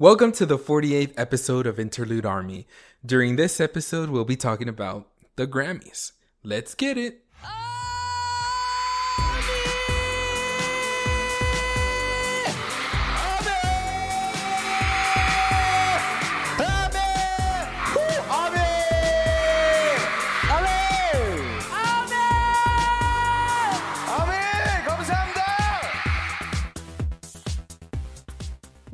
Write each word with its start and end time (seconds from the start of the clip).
Welcome 0.00 0.32
to 0.32 0.44
the 0.44 0.58
48th 0.58 1.14
episode 1.16 1.68
of 1.68 1.78
Interlude 1.78 2.26
Army. 2.26 2.66
During 3.06 3.36
this 3.36 3.60
episode, 3.60 4.10
we'll 4.10 4.24
be 4.24 4.34
talking 4.34 4.68
about 4.68 5.06
the 5.36 5.46
Grammys. 5.46 6.10
Let's 6.42 6.74
get 6.74 6.98
it. 6.98 7.23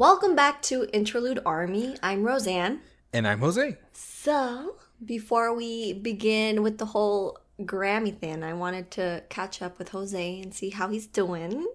Welcome 0.01 0.35
back 0.35 0.63
to 0.63 0.89
Interlude 0.95 1.41
Army. 1.45 1.95
I'm 2.03 2.23
Rosan. 2.23 2.79
And 3.13 3.29
I'm 3.29 3.41
Jose. 3.41 3.77
So, 3.93 4.77
before 5.05 5.55
we 5.55 5.93
begin 5.93 6.63
with 6.63 6.79
the 6.79 6.87
whole 6.87 7.39
Grammy 7.61 8.17
thing, 8.17 8.43
I 8.43 8.55
wanted 8.55 8.91
to 8.93 9.23
catch 9.29 9.61
up 9.61 9.79
with 9.79 9.91
Jose 9.91 10.41
and 10.41 10.55
see 10.55 10.71
how 10.71 10.89
he's 10.89 11.07
doing. 11.07 11.67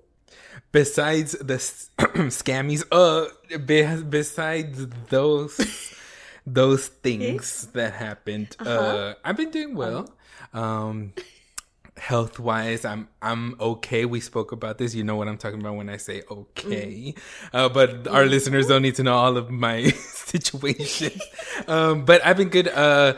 Besides 0.72 1.34
the 1.34 1.54
scammies, 2.34 2.84
uh, 2.92 3.28
be- 3.60 4.02
besides 4.02 4.88
those 5.12 5.94
those 6.48 6.88
things 6.88 7.68
that 7.74 7.94
happened, 7.94 8.58
uh, 8.60 9.14
I've 9.24 9.38
been 9.38 9.52
doing 9.52 9.76
well. 9.76 10.10
Um, 10.52 11.14
health 11.98 12.40
wise, 12.40 12.86
I'm 12.86 13.08
I'm 13.22 13.56
okay. 13.60 14.06
We 14.06 14.20
spoke 14.20 14.52
about 14.52 14.78
this. 14.78 14.94
You 14.94 15.04
know 15.04 15.16
what 15.16 15.28
I'm 15.28 15.38
talking 15.38 15.60
about 15.60 15.76
when 15.76 15.90
I 15.90 15.98
say 15.98 16.24
okay. 16.30 17.14
Uh, 17.54 17.70
but 17.70 18.08
our 18.08 18.26
listeners 18.26 18.68
don't 18.68 18.82
need 18.82 18.96
to 18.96 19.04
know 19.04 19.16
all 19.16 19.38
of 19.38 19.50
my 19.50 19.84
situation. 19.90 21.12
um, 21.68 22.06
but 22.06 22.26
I've 22.26 22.38
been 22.38 22.50
good. 22.50 22.68
Uh, 22.68 23.16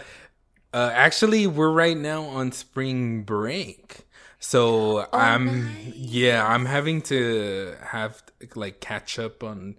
uh, 0.73 0.91
actually, 0.93 1.47
we're 1.47 1.71
right 1.71 1.97
now 1.97 2.23
on 2.23 2.51
spring 2.51 3.23
break. 3.23 4.05
So 4.39 5.07
I'm 5.11 5.75
yeah, 5.95 6.45
I'm 6.45 6.65
having 6.65 7.01
to 7.03 7.75
have 7.81 8.21
like 8.55 8.79
catch 8.79 9.17
up 9.17 9.43
on 9.43 9.77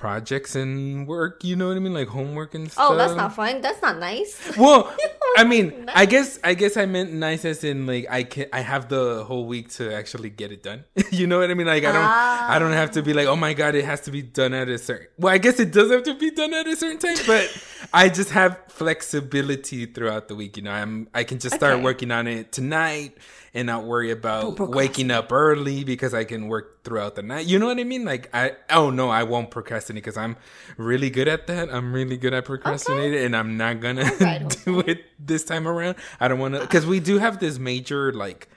projects 0.00 0.56
and 0.56 1.06
work, 1.06 1.44
you 1.44 1.54
know 1.54 1.68
what 1.68 1.76
I 1.76 1.80
mean? 1.80 1.92
Like 1.92 2.08
homework 2.08 2.54
and 2.54 2.72
stuff. 2.72 2.86
Oh, 2.88 2.96
that's 2.96 3.14
not 3.14 3.34
fun. 3.34 3.60
That's 3.60 3.82
not 3.82 3.98
nice. 3.98 4.32
Well, 4.56 4.90
I 5.36 5.44
mean, 5.44 5.90
I 5.94 6.06
guess 6.06 6.38
I 6.42 6.54
guess 6.54 6.78
I 6.78 6.86
meant 6.86 7.12
nice 7.12 7.44
as 7.44 7.62
in 7.64 7.86
like 7.86 8.06
I 8.08 8.22
can 8.24 8.46
I 8.50 8.60
have 8.60 8.88
the 8.88 9.24
whole 9.24 9.44
week 9.44 9.68
to 9.76 9.92
actually 9.94 10.30
get 10.30 10.52
it 10.52 10.62
done. 10.62 10.84
you 11.12 11.26
know 11.26 11.38
what 11.40 11.50
I 11.50 11.54
mean? 11.54 11.66
Like 11.66 11.84
I 11.84 11.92
don't 11.92 12.12
I 12.54 12.58
don't 12.58 12.72
have 12.72 12.92
to 12.92 13.02
be 13.02 13.12
like, 13.12 13.26
"Oh 13.26 13.36
my 13.36 13.52
god, 13.52 13.74
it 13.74 13.84
has 13.84 14.00
to 14.02 14.10
be 14.10 14.22
done 14.22 14.54
at 14.54 14.68
a 14.70 14.78
certain." 14.78 15.08
Well, 15.18 15.34
I 15.34 15.38
guess 15.38 15.60
it 15.60 15.70
does 15.70 15.90
have 15.90 16.04
to 16.04 16.14
be 16.14 16.30
done 16.30 16.54
at 16.54 16.66
a 16.66 16.74
certain 16.76 16.98
time, 16.98 17.18
but 17.26 17.44
I 17.92 18.08
just 18.08 18.30
have 18.30 18.56
flexibility 18.68 19.84
throughout 19.84 20.28
the 20.28 20.34
week, 20.34 20.56
you 20.56 20.62
know. 20.62 20.72
I'm 20.72 21.08
I 21.14 21.24
can 21.24 21.38
just 21.38 21.56
start 21.56 21.74
Okay. 21.74 21.84
working 21.84 22.10
on 22.10 22.26
it 22.26 22.52
tonight 22.52 23.18
and 23.52 23.66
not 23.66 23.84
worry 23.84 24.10
about 24.10 24.58
waking 24.58 25.10
up 25.10 25.30
early 25.32 25.84
because 25.84 26.14
I 26.14 26.24
can 26.24 26.48
work 26.48 26.79
throughout 26.84 27.14
the 27.14 27.22
night. 27.22 27.46
You 27.46 27.58
know 27.58 27.66
what 27.66 27.78
I 27.78 27.84
mean? 27.84 28.04
Like 28.04 28.28
I 28.34 28.56
oh 28.70 28.90
no, 28.90 29.10
I 29.10 29.22
won't 29.22 29.50
procrastinate 29.50 30.02
because 30.02 30.16
I'm 30.16 30.36
really 30.76 31.10
good 31.10 31.28
at 31.28 31.46
that. 31.46 31.72
I'm 31.72 31.92
really 31.92 32.16
good 32.16 32.34
at 32.34 32.44
procrastinating 32.44 33.24
and 33.24 33.36
I'm 33.36 33.56
not 33.56 33.80
gonna 33.80 34.10
right, 34.20 34.56
do 34.64 34.80
it 34.80 35.04
this 35.18 35.44
time 35.44 35.66
around. 35.68 35.96
I 36.18 36.28
don't 36.28 36.38
want 36.38 36.54
to 36.54 36.60
because 36.60 36.86
we 36.86 37.00
do 37.00 37.18
have 37.18 37.38
this 37.40 37.58
major 37.58 38.12
like 38.12 38.48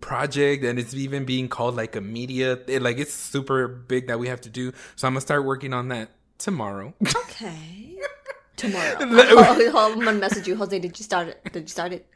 project 0.00 0.64
and 0.64 0.78
it's 0.78 0.94
even 0.94 1.24
being 1.24 1.48
called 1.48 1.76
like 1.76 1.94
a 1.94 2.00
media 2.00 2.58
it, 2.66 2.80
like 2.80 2.98
it's 2.98 3.12
super 3.12 3.68
big 3.68 4.06
that 4.06 4.18
we 4.18 4.28
have 4.28 4.40
to 4.40 4.48
do 4.48 4.72
so 4.96 5.06
i'm 5.06 5.12
gonna 5.12 5.20
start 5.20 5.44
working 5.44 5.74
on 5.74 5.88
that 5.88 6.08
tomorrow 6.38 6.94
Okay. 7.04 7.98
Tomorrow. 8.56 8.96
oh, 9.00 9.70
oh, 9.74 9.92
I'm 9.92 9.98
gonna 10.00 10.18
message 10.18 10.46
you, 10.46 10.54
Jose. 10.54 10.78
Did 10.78 10.98
you 10.98 11.02
start 11.02 11.28
it? 11.28 11.42
Did 11.50 11.62
you 11.62 11.68
start 11.68 11.94
it? 11.94 12.06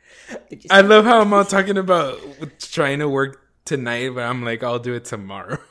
Did 0.50 0.62
you 0.62 0.68
i 0.70 0.78
start 0.78 0.86
love 0.86 1.04
how 1.06 1.20
i'm 1.22 1.32
all 1.32 1.44
talking 1.44 1.78
about 1.78 2.18
trying 2.58 2.98
to 2.98 3.08
work 3.08 3.43
tonight 3.64 4.10
but 4.14 4.22
i'm 4.22 4.44
like 4.44 4.62
i'll 4.62 4.78
do 4.78 4.94
it 4.94 5.04
tomorrow? 5.04 5.58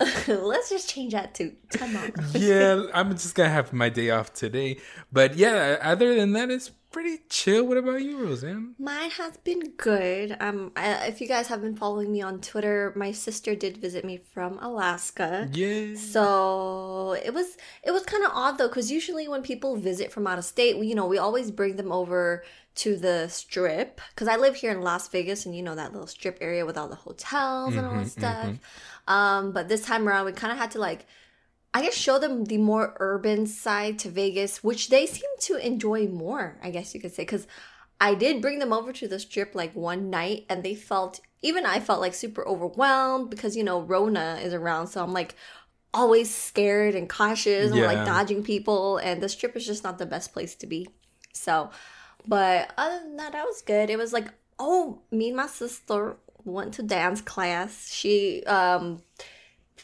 Let's 0.26 0.70
just 0.70 0.88
change 0.88 1.12
that 1.12 1.34
to 1.34 1.52
tomorrow. 1.70 2.10
yeah 2.34 2.84
i'm 2.94 3.12
just 3.12 3.34
gonna 3.34 3.50
have 3.50 3.72
my 3.72 3.88
day 3.88 4.10
off 4.10 4.32
today 4.32 4.78
but 5.12 5.36
yeah 5.36 5.78
other 5.82 6.14
than 6.14 6.32
that 6.32 6.50
it's 6.50 6.70
pretty 6.94 7.16
chill 7.28 7.62
what 7.68 7.76
about 7.82 8.00
you 8.06 8.14
rosan 8.24 8.60
Mine 8.78 9.10
has 9.10 9.34
been 9.48 9.62
good. 9.88 10.36
Um, 10.46 10.58
I, 10.76 11.06
if 11.10 11.16
you 11.20 11.28
guys 11.34 11.46
have 11.52 11.60
been 11.66 11.76
following 11.82 12.10
me 12.16 12.20
on 12.22 12.34
Twitter, 12.50 12.92
my 13.04 13.10
sister 13.26 13.52
did 13.64 13.74
visit 13.86 14.02
me 14.10 14.16
from 14.34 14.58
Alaska. 14.68 15.48
yeah 15.52 15.94
So 16.14 17.16
it 17.28 17.32
was 17.38 17.48
it 17.82 17.92
was 17.96 18.04
kind 18.12 18.24
of 18.24 18.30
odd 18.42 18.54
though, 18.58 18.68
because 18.68 18.88
usually 18.98 19.26
when 19.32 19.42
people 19.42 19.72
visit 19.90 20.12
from 20.14 20.24
out 20.30 20.38
of 20.38 20.46
state, 20.54 20.78
we, 20.78 20.86
you 20.90 20.96
know, 20.98 21.06
we 21.14 21.18
always 21.26 21.50
bring 21.60 21.74
them 21.80 21.90
over 22.00 22.44
to 22.82 22.90
the 22.96 23.28
strip. 23.28 24.00
Because 24.10 24.28
I 24.28 24.36
live 24.36 24.54
here 24.62 24.72
in 24.76 24.80
Las 24.90 25.04
Vegas, 25.08 25.46
and 25.46 25.52
you 25.56 25.62
know 25.66 25.74
that 25.74 25.92
little 25.92 26.06
strip 26.16 26.38
area 26.48 26.64
with 26.68 26.76
all 26.78 26.88
the 26.88 27.02
hotels 27.06 27.74
and 27.76 27.84
all 27.86 27.96
that 28.02 28.10
stuff. 28.20 28.50
Um, 29.06 29.52
but 29.52 29.68
this 29.68 29.82
time 29.84 30.08
around, 30.08 30.26
we 30.26 30.32
kind 30.32 30.52
of 30.52 30.58
had 30.58 30.70
to 30.72 30.78
like, 30.88 31.06
I 31.76 31.82
guess, 31.82 31.94
show 31.94 32.20
them 32.20 32.44
the 32.44 32.58
more 32.58 32.96
urban 33.00 33.46
side 33.48 33.98
to 34.00 34.08
Vegas, 34.08 34.62
which 34.62 34.90
they 34.90 35.06
seem 35.06 35.28
to 35.40 35.56
enjoy 35.56 36.06
more. 36.06 36.56
I 36.62 36.70
guess 36.70 36.94
you 36.94 37.00
could 37.00 37.12
say, 37.12 37.24
because 37.24 37.48
I 38.00 38.14
did 38.14 38.40
bring 38.40 38.60
them 38.60 38.72
over 38.72 38.92
to 38.92 39.08
the 39.08 39.18
strip 39.18 39.56
like 39.56 39.74
one 39.74 40.08
night, 40.08 40.46
and 40.48 40.62
they 40.62 40.76
felt 40.76 41.20
even 41.42 41.66
I 41.66 41.80
felt 41.80 42.00
like 42.00 42.14
super 42.14 42.46
overwhelmed 42.46 43.28
because 43.28 43.56
you 43.56 43.64
know 43.64 43.82
Rona 43.82 44.38
is 44.40 44.54
around, 44.54 44.86
so 44.86 45.02
I'm 45.02 45.12
like 45.12 45.34
always 45.92 46.32
scared 46.32 46.94
and 46.94 47.08
cautious 47.08 47.72
and 47.72 47.82
like 47.82 48.06
dodging 48.06 48.44
people, 48.44 48.98
and 48.98 49.20
the 49.20 49.28
strip 49.28 49.56
is 49.56 49.66
just 49.66 49.82
not 49.82 49.98
the 49.98 50.06
best 50.06 50.32
place 50.32 50.54
to 50.56 50.68
be. 50.68 50.88
So, 51.32 51.70
but 52.26 52.72
other 52.78 53.00
than 53.00 53.16
that, 53.16 53.32
that 53.32 53.44
was 53.44 53.62
good. 53.62 53.90
It 53.90 53.98
was 53.98 54.12
like, 54.12 54.28
oh, 54.60 55.00
me 55.10 55.28
and 55.28 55.36
my 55.36 55.48
sister 55.48 56.16
went 56.44 56.74
to 56.74 56.82
dance 56.84 57.20
class. 57.20 57.90
She 57.92 58.44
um 58.44 59.02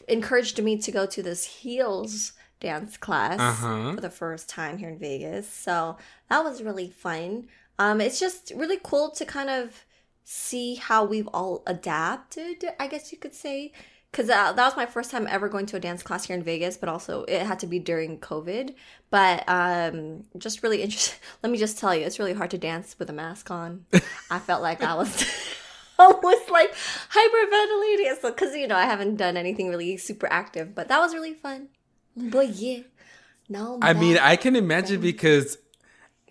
encouraged 0.07 0.61
me 0.61 0.77
to 0.77 0.91
go 0.91 1.05
to 1.05 1.21
this 1.23 1.45
heels 1.45 2.33
dance 2.59 2.95
class 2.97 3.39
Uh-huh. 3.39 3.95
for 3.95 4.01
the 4.01 4.09
first 4.09 4.47
time 4.49 4.77
here 4.77 4.89
in 4.89 4.97
Vegas. 4.99 5.47
So 5.47 5.97
that 6.29 6.43
was 6.43 6.61
really 6.61 6.89
fun. 6.89 7.47
Um, 7.79 7.99
it's 8.01 8.19
just 8.19 8.51
really 8.55 8.79
cool 8.83 9.09
to 9.11 9.25
kind 9.25 9.49
of 9.49 9.83
see 10.23 10.75
how 10.75 11.03
we've 11.03 11.27
all 11.33 11.63
adapted, 11.65 12.63
I 12.79 12.87
guess 12.87 13.11
you 13.11 13.17
could 13.17 13.33
say. 13.33 13.71
Because 14.11 14.29
uh, 14.29 14.51
that 14.51 14.65
was 14.65 14.75
my 14.75 14.85
first 14.85 15.09
time 15.09 15.25
ever 15.29 15.47
going 15.47 15.65
to 15.67 15.77
a 15.77 15.79
dance 15.79 16.03
class 16.03 16.25
here 16.25 16.35
in 16.35 16.43
Vegas, 16.43 16.75
but 16.75 16.89
also 16.89 17.23
it 17.29 17.43
had 17.43 17.59
to 17.59 17.65
be 17.67 17.79
during 17.79 18.19
COVID. 18.19 18.75
But 19.09 19.43
um, 19.47 20.25
just 20.37 20.61
really 20.63 20.81
interesting. 20.83 21.17
Let 21.41 21.51
me 21.51 21.57
just 21.57 21.79
tell 21.79 21.95
you, 21.95 22.05
it's 22.05 22.19
really 22.19 22.33
hard 22.33 22.51
to 22.51 22.57
dance 22.57 22.95
with 22.99 23.09
a 23.09 23.13
mask 23.13 23.49
on. 23.49 23.85
I 24.29 24.39
felt 24.39 24.61
like 24.61 24.83
I 24.83 24.95
was 24.95 25.25
almost 26.23 26.49
like 26.49 26.73
hyperventilating. 27.09 28.21
So, 28.21 28.31
because, 28.31 28.55
you 28.55 28.67
know, 28.67 28.75
I 28.75 28.85
haven't 28.85 29.15
done 29.17 29.37
anything 29.37 29.69
really 29.69 29.97
super 29.97 30.27
active, 30.31 30.75
but 30.75 30.87
that 30.87 30.99
was 30.99 31.13
really 31.13 31.33
fun. 31.33 31.69
But 32.15 32.49
yeah, 32.49 32.79
no. 33.49 33.79
I 33.81 33.93
mean. 33.93 34.17
I 34.17 34.35
can 34.35 34.55
imagine 34.55 34.99
because 35.01 35.57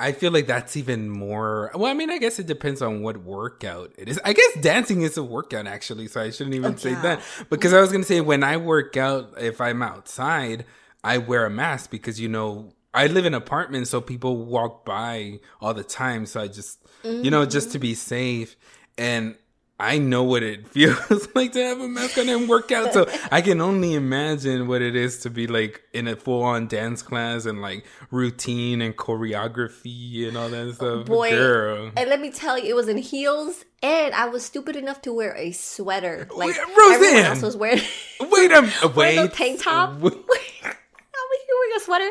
I 0.01 0.13
feel 0.13 0.33
like 0.33 0.47
that's 0.47 0.79
even 0.79 1.11
more. 1.11 1.71
Well, 1.75 1.91
I 1.91 1.95
mean, 1.95 2.11
I 2.11 2.17
guess 2.17 2.39
it 2.39 2.47
depends 2.47 2.81
on 2.81 3.03
what 3.03 3.19
workout 3.19 3.93
it 3.99 4.09
is. 4.09 4.19
I 4.25 4.33
guess 4.33 4.57
dancing 4.63 5.03
is 5.03 5.19
a 5.19 5.23
workout, 5.23 5.67
actually. 5.67 6.09
So 6.09 6.23
I 6.23 6.31
shouldn't 6.31 6.57
even 6.57 6.79
say 6.79 6.93
yeah. 6.93 7.03
that 7.03 7.21
because 7.51 7.75
I 7.75 7.83
was 7.83 7.93
gonna 7.93 8.05
say 8.05 8.23
when 8.23 8.43
I 8.43 8.57
work 8.57 8.97
out, 8.97 9.35
if 9.39 9.61
I'm 9.61 9.83
outside, 9.83 10.65
I 11.05 11.19
wear 11.19 11.45
a 11.45 11.51
mask 11.51 11.91
because 11.91 12.19
you 12.19 12.31
know 12.31 12.73
I 12.95 13.09
live 13.09 13.27
in 13.27 13.35
an 13.35 13.43
apartment, 13.43 13.89
so 13.89 14.01
people 14.01 14.39
walk 14.39 14.87
by 14.87 15.41
all 15.61 15.75
the 15.75 15.85
time. 15.85 16.25
So 16.25 16.41
I 16.41 16.49
just, 16.49 16.79
you 17.05 17.31
know, 17.31 17.45
just 17.45 17.73
to 17.73 17.79
mm-hmm. 17.79 17.83
be 17.83 17.95
safe, 17.95 18.57
and 18.97 19.37
I 19.81 19.99
know 19.99 20.23
what 20.23 20.43
it 20.43 20.69
feels 20.73 21.29
like 21.35 21.53
to 21.53 21.63
have 21.65 21.81
a 21.81 21.89
mask 21.89 22.19
on 22.19 22.29
and 22.29 22.49
work 22.49 22.71
out. 22.73 22.93
So 22.93 23.11
I 23.33 23.41
can 23.41 23.61
only 23.61 23.95
imagine 23.95 24.67
what 24.69 24.83
it 24.83 24.95
is 24.97 25.21
to 25.21 25.31
be 25.31 25.47
like 25.47 25.83
in 25.93 26.07
a 26.09 26.17
full 26.17 26.43
on 26.43 26.69
dance 26.69 27.03
class 27.03 27.47
and 27.47 27.61
like 27.63 27.85
routine 28.11 28.81
and 28.83 28.97
choreography 28.97 30.29
and 30.29 30.37
all 30.37 30.49
that 30.49 30.75
stuff. 30.75 31.07
Boy, 31.07 31.31
Girl. 31.31 31.91
and 31.97 32.09
let 32.11 32.21
me 32.21 32.31
tell 32.31 32.59
you, 32.59 32.67
it 32.67 32.75
was 32.77 32.89
in 32.89 32.99
heels, 32.99 33.65
and 33.83 34.15
I 34.15 34.27
was 34.27 34.45
stupid 34.45 34.77
enough 34.77 35.03
to 35.03 35.13
wear 35.13 35.35
a 35.37 35.53
sweater. 35.53 36.29
Like 36.35 36.49
Wait, 36.49 36.57
everyone 36.59 37.03
Rosan! 37.03 37.25
else 37.25 37.43
was 37.43 37.57
wearing. 37.57 37.81
Wait 38.21 38.51
a 38.53 38.61
wearing 38.89 38.95
wait. 38.97 39.17
no 39.17 39.27
tank 39.29 39.63
top. 39.63 39.99
Wait. 40.01 40.15
I 40.63 41.27
was 41.29 41.41
wearing 41.49 41.77
a 41.77 41.81
sweater, 41.81 42.11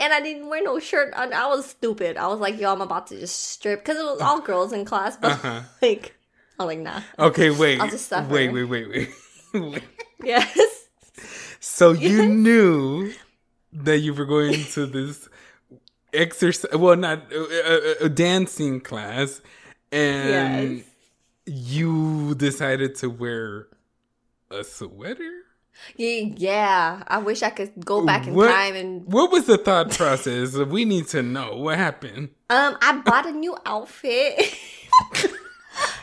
and 0.00 0.12
I 0.12 0.20
didn't 0.20 0.48
wear 0.48 0.62
no 0.62 0.78
shirt. 0.78 1.12
And 1.16 1.32
I 1.34 1.46
was 1.48 1.66
stupid. 1.66 2.16
I 2.16 2.26
was 2.28 2.40
like, 2.40 2.58
"Yo, 2.58 2.72
I'm 2.72 2.80
about 2.80 3.06
to 3.08 3.18
just 3.18 3.38
strip," 3.50 3.80
because 3.84 3.96
it 3.98 4.04
was 4.04 4.20
all 4.20 4.40
girls 4.40 4.72
in 4.72 4.84
class. 4.84 5.16
But 5.16 5.32
Uh-huh. 5.32 5.60
like, 5.82 6.15
I'm 6.58 6.66
like, 6.66 6.78
nah. 6.78 7.00
Okay, 7.18 7.50
wait. 7.50 7.80
I'll 7.80 7.88
just 7.88 8.08
suffer. 8.08 8.32
Wait, 8.32 8.50
wait, 8.52 8.64
wait, 8.64 8.88
wait. 8.88 9.08
Wait. 9.54 9.82
Yes. 10.22 10.88
So 11.60 11.92
you 11.92 12.26
knew 12.26 13.12
that 13.72 13.98
you 13.98 14.12
were 14.14 14.24
going 14.26 14.64
to 14.72 14.86
this 14.86 15.28
exercise, 16.12 16.74
well, 16.74 16.96
not 16.96 17.32
uh, 17.32 17.38
uh, 17.40 17.94
uh, 18.04 18.08
dancing 18.08 18.80
class, 18.80 19.40
and 19.92 20.78
Yes. 20.78 20.84
you 21.46 22.34
decided 22.34 22.94
to 22.96 23.08
wear 23.10 23.68
a 24.50 24.62
sweater. 24.64 25.32
Yeah, 25.96 26.32
yeah. 26.36 27.02
I 27.06 27.18
wish 27.18 27.42
I 27.42 27.50
could 27.50 27.84
go 27.84 28.04
back 28.04 28.26
in 28.26 28.34
What- 28.34 28.48
time 28.50 28.74
and 28.74 29.04
What 29.12 29.30
was 29.30 29.44
the 29.46 29.58
thought 29.58 29.90
process? 29.90 30.54
we 30.56 30.84
need 30.86 31.08
to 31.08 31.22
know 31.22 31.56
what 31.56 31.76
happened. 31.78 32.30
um. 32.50 32.76
I 32.82 32.98
bought 33.04 33.26
a 33.26 33.32
new 33.32 33.56
outfit. 33.66 34.54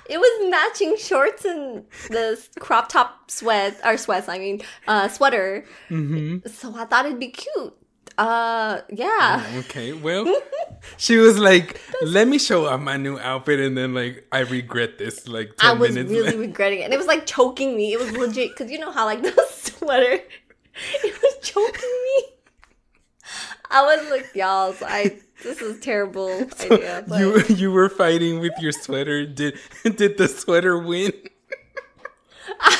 it 0.09 0.17
was 0.19 0.49
matching 0.49 0.97
shorts 0.97 1.45
and 1.45 1.85
the 2.09 2.41
crop 2.59 2.89
top 2.89 3.31
sweat 3.31 3.79
or 3.83 3.97
sweats. 3.97 4.27
I 4.29 4.37
mean, 4.37 4.61
uh, 4.87 5.07
sweater. 5.07 5.65
Mm-hmm. 5.89 6.47
So 6.49 6.75
I 6.75 6.85
thought 6.85 7.05
it'd 7.05 7.19
be 7.19 7.29
cute. 7.29 7.73
Uh, 8.17 8.81
yeah. 8.89 9.43
Okay, 9.57 9.93
well, 9.93 10.25
she 10.97 11.17
was 11.17 11.39
like, 11.39 11.81
"Let 12.03 12.27
me 12.27 12.37
show 12.37 12.67
off 12.67 12.79
my 12.79 12.97
new 12.97 13.17
outfit," 13.17 13.59
and 13.59 13.75
then 13.75 13.95
like, 13.95 14.27
I 14.31 14.41
regret 14.41 14.99
this. 14.99 15.27
Like 15.27 15.53
I 15.59 15.73
was 15.73 15.95
minutes. 15.95 16.11
really 16.11 16.25
later. 16.27 16.37
regretting 16.39 16.79
it. 16.81 16.83
And 16.83 16.93
it 16.93 16.97
was 16.97 17.07
like 17.07 17.25
choking 17.25 17.75
me. 17.75 17.93
It 17.93 17.99
was 17.99 18.11
legit 18.11 18.49
because 18.49 18.71
you 18.71 18.77
know 18.77 18.91
how 18.91 19.05
like 19.05 19.21
the 19.23 19.47
sweater, 19.49 20.19
it 21.03 21.21
was 21.21 21.37
choking 21.41 21.89
me. 22.05 22.32
I 23.73 23.95
was 23.95 24.09
like, 24.11 24.35
y'all, 24.35 24.75
I 24.85 25.17
this 25.43 25.61
is 25.61 25.77
a 25.77 25.79
terrible 25.79 26.29
idea. 26.61 27.03
But 27.07 27.19
you 27.19 27.43
you 27.49 27.71
were 27.71 27.89
fighting 27.89 28.39
with 28.39 28.53
your 28.59 28.71
sweater. 28.71 29.25
Did 29.25 29.57
did 29.95 30.17
the 30.17 30.27
sweater 30.27 30.77
win? 30.77 31.11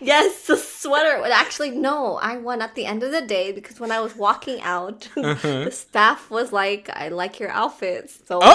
yes, 0.00 0.46
the 0.46 0.56
sweater. 0.56 1.22
Actually, 1.32 1.70
no, 1.70 2.16
I 2.16 2.36
won 2.36 2.62
at 2.62 2.74
the 2.74 2.86
end 2.86 3.02
of 3.02 3.12
the 3.12 3.22
day 3.22 3.52
because 3.52 3.80
when 3.80 3.90
I 3.92 4.00
was 4.00 4.16
walking 4.16 4.60
out, 4.62 5.08
Uh-huh. 5.16 5.64
the 5.64 5.70
staff 5.70 6.30
was 6.30 6.52
like, 6.52 6.88
"I 6.92 7.08
like 7.08 7.38
your 7.40 7.50
outfits." 7.50 8.18
So 8.26 8.38
win. 8.40 8.48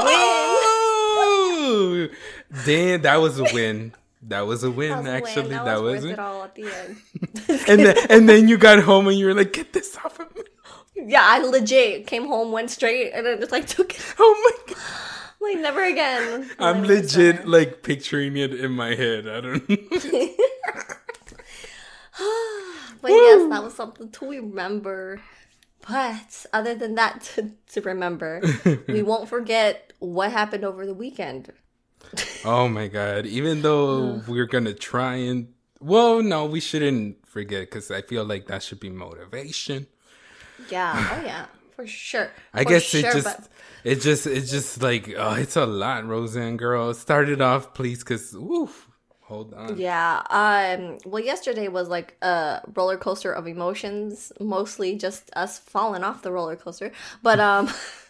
Oh, 1.18 2.08
damn! 2.66 3.02
That 3.02 3.18
was 3.18 3.40
a 3.40 3.44
win. 3.54 3.94
That 4.24 4.42
was 4.42 4.64
a 4.64 4.72
win. 4.72 4.90
That 4.90 4.98
was 4.98 5.06
a 5.08 5.12
win. 5.12 5.16
actually, 5.24 5.50
that, 5.50 5.66
that 5.66 5.82
was 5.82 6.04
worth 6.04 6.06
it. 6.06 6.14
it 6.14 6.20
all 6.20 6.44
at 6.44 6.56
the 6.56 6.64
end. 6.64 6.98
And 7.68 7.80
then 7.86 7.98
and 8.10 8.30
then 8.30 8.48
you 8.48 8.58
got 8.58 8.80
home 8.80 9.08
and 9.08 9.18
you 9.18 9.28
were 9.28 9.34
like, 9.34 9.54
"Get 9.54 9.74
this 9.74 9.96
off 9.98 10.20
of 10.20 10.36
me!" 10.36 10.44
yeah, 10.96 11.22
I 11.24 11.40
legit 11.40 12.08
came 12.08 12.28
home, 12.28 12.52
went 12.52 12.72
straight, 12.72 13.12
and 13.12 13.26
then 13.26 13.40
just 13.40 13.52
like 13.52 13.68
took 13.68 13.94
it. 13.94 14.16
Oh 14.18 14.34
my 14.68 14.74
god! 14.74 14.84
Like 15.42 15.60
never 15.60 15.84
again. 15.84 16.50
I'm 16.60 16.84
legit 16.84 17.48
like 17.48 17.84
picturing 17.84 18.38
it 18.38 18.54
in 18.54 18.72
my 18.72 18.96
head. 18.96 19.28
I 19.28 19.42
don't. 19.42 19.70
know. 19.70 20.30
But 23.06 23.12
yes, 23.12 23.50
that 23.52 23.64
was 23.64 23.76
something 23.76 24.10
to 24.10 24.28
remember. 24.28 25.22
But 25.88 26.48
other 26.52 26.74
than 26.74 26.96
that, 26.96 27.22
to, 27.36 27.52
to 27.74 27.82
remember, 27.82 28.42
we 28.88 29.04
won't 29.04 29.30
forget 29.30 29.94
what 30.00 30.32
happened 30.32 30.64
over 30.64 30.88
the 30.88 30.94
weekend. 30.96 31.52
Oh 32.46 32.68
my 32.68 32.88
god! 32.88 33.26
Even 33.26 33.62
though 33.62 34.22
we're 34.28 34.46
gonna 34.46 34.74
try 34.74 35.16
and 35.16 35.48
well, 35.82 36.22
no, 36.22 36.46
we 36.46 36.60
shouldn't 36.60 37.26
forget 37.28 37.62
because 37.70 37.92
I 37.92 38.02
feel 38.02 38.24
like 38.24 38.48
that 38.48 38.64
should 38.64 38.80
be 38.80 38.90
motivation. 38.90 39.88
Yeah, 40.70 40.94
oh 41.22 41.26
yeah, 41.26 41.46
for 41.76 41.88
sure. 41.88 42.30
I 42.54 42.64
For 42.64 42.70
guess 42.70 42.94
it 42.94 43.02
just 43.04 43.24
but- 43.26 43.48
it 43.84 44.02
just 44.02 44.28
it's 44.28 44.52
just 44.52 44.82
like 44.82 45.14
oh 45.18 45.34
it's 45.34 45.56
a 45.56 45.66
lot, 45.66 46.04
Rosan 46.06 46.58
girl. 46.58 46.94
Start 46.94 47.30
it 47.30 47.42
off, 47.42 47.74
please, 47.74 48.00
because 48.00 48.34
woof. 48.34 48.90
Hold 49.22 49.56
on. 49.56 49.76
Yeah. 49.80 50.22
Um. 50.30 51.00
Well, 51.04 51.24
yesterday 51.24 51.68
was 51.68 51.90
like 51.90 52.16
a 52.22 52.62
roller 52.76 52.96
coaster 52.98 53.32
of 53.32 53.48
emotions. 53.48 54.32
Mostly 54.40 54.96
just 54.98 55.32
us 55.36 55.58
falling 55.58 56.04
off 56.04 56.22
the 56.22 56.32
roller 56.32 56.56
coaster. 56.56 56.92
But 57.24 57.40
um, 57.40 57.68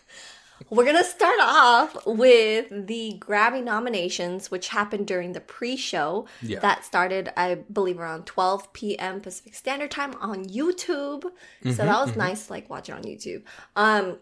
we're 0.70 0.86
gonna 0.86 1.04
start 1.04 1.40
off 1.42 2.06
with 2.06 2.88
the 2.88 3.18
Grammy 3.20 3.64
nominations, 3.64 4.50
which 4.50 4.70
happened 4.70 5.08
during 5.08 5.34
the 5.34 5.42
pre-show. 5.42 6.28
Yeah. 6.42 6.60
That 6.60 6.86
started, 6.86 7.32
I 7.38 7.56
believe, 7.56 8.00
around 8.00 8.26
12 8.26 8.74
p.m. 8.74 9.22
Pacific 9.22 9.54
Standard 9.54 9.92
Time 9.92 10.16
on 10.22 10.46
YouTube. 10.46 11.24
So 11.64 11.72
that 11.72 12.06
was 12.06 12.16
nice, 12.16 12.50
like 12.50 12.70
watching 12.70 12.96
on 12.96 13.04
YouTube. 13.04 13.44
Um. 13.76 14.20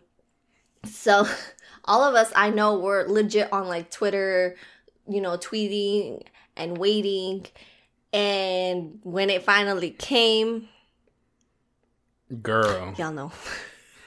So 0.86 1.28
all 1.86 2.04
of 2.04 2.16
us, 2.16 2.32
I 2.36 2.50
know, 2.50 2.80
were 2.80 3.06
legit 3.08 3.52
on 3.54 3.68
like 3.68 3.90
Twitter, 3.92 4.56
you 5.08 5.22
know, 5.22 5.38
tweeting 5.38 6.24
and 6.56 6.78
waiting. 6.78 7.46
And 8.12 9.00
when 9.04 9.30
it 9.30 9.44
finally 9.44 9.90
came, 9.90 10.70
Girl. 12.42 12.94
y'all 12.98 13.12
know. 13.12 13.32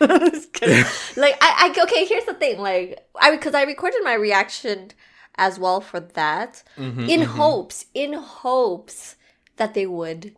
Like 1.17 1.37
I, 1.41 1.73
I 1.77 1.83
okay 1.83 2.05
here's 2.05 2.25
the 2.25 2.35
thing 2.35 2.59
like 2.59 3.07
i 3.21 3.31
because 3.31 3.55
i 3.55 3.63
recorded 3.63 4.01
my 4.05 4.15
reaction 4.15 4.91
as 5.37 5.59
well 5.59 5.81
for 5.81 6.01
that 6.01 6.63
Mm-hmm, 6.77 7.09
in 7.09 7.23
hopes 7.23 7.87
in 7.95 8.13
hopes 8.15 9.17
that 9.57 9.75
they 9.75 9.87
would 9.87 10.35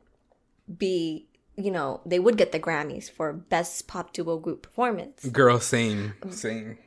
be 0.76 1.26
you 1.56 1.70
know 1.70 2.00
they 2.06 2.18
would 2.18 2.36
get 2.36 2.52
the 2.52 2.60
grammys 2.60 3.10
for 3.10 3.32
best 3.32 3.88
pop 3.88 4.12
duo 4.12 4.38
group 4.38 4.62
performance 4.62 5.24
Girl, 5.26 5.58
same. 5.60 6.14
Same. 6.30 6.78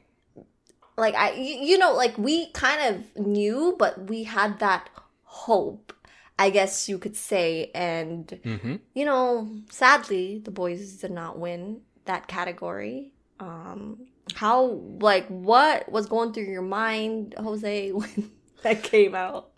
like 0.98 1.16
i 1.16 1.32
you, 1.34 1.56
you 1.72 1.78
know 1.78 1.94
like 1.94 2.18
we 2.18 2.48
kind 2.52 2.96
of 2.96 3.26
knew 3.26 3.76
but 3.78 4.10
we 4.10 4.24
had 4.24 4.60
that 4.60 4.90
hope 5.24 5.94
i 6.40 6.50
guess 6.50 6.88
you 6.90 6.98
could 6.98 7.16
say 7.18 7.72
and 7.76 8.40
Mm-hmm. 8.46 8.76
you 8.94 9.06
know 9.06 9.50
sadly 9.70 10.40
the 10.40 10.52
boys 10.52 10.98
did 10.98 11.12
not 11.12 11.38
win 11.40 11.82
that 12.06 12.28
category 12.28 13.12
um 13.40 13.98
how 14.36 14.66
like 15.00 15.28
what 15.28 15.92
was 15.92 16.06
going 16.06 16.32
through 16.34 16.44
your 16.46 16.62
mind 16.62 17.36
jose 17.38 17.92
when 17.92 18.32
that 18.64 18.84
came 18.84 19.16
out 19.16 19.50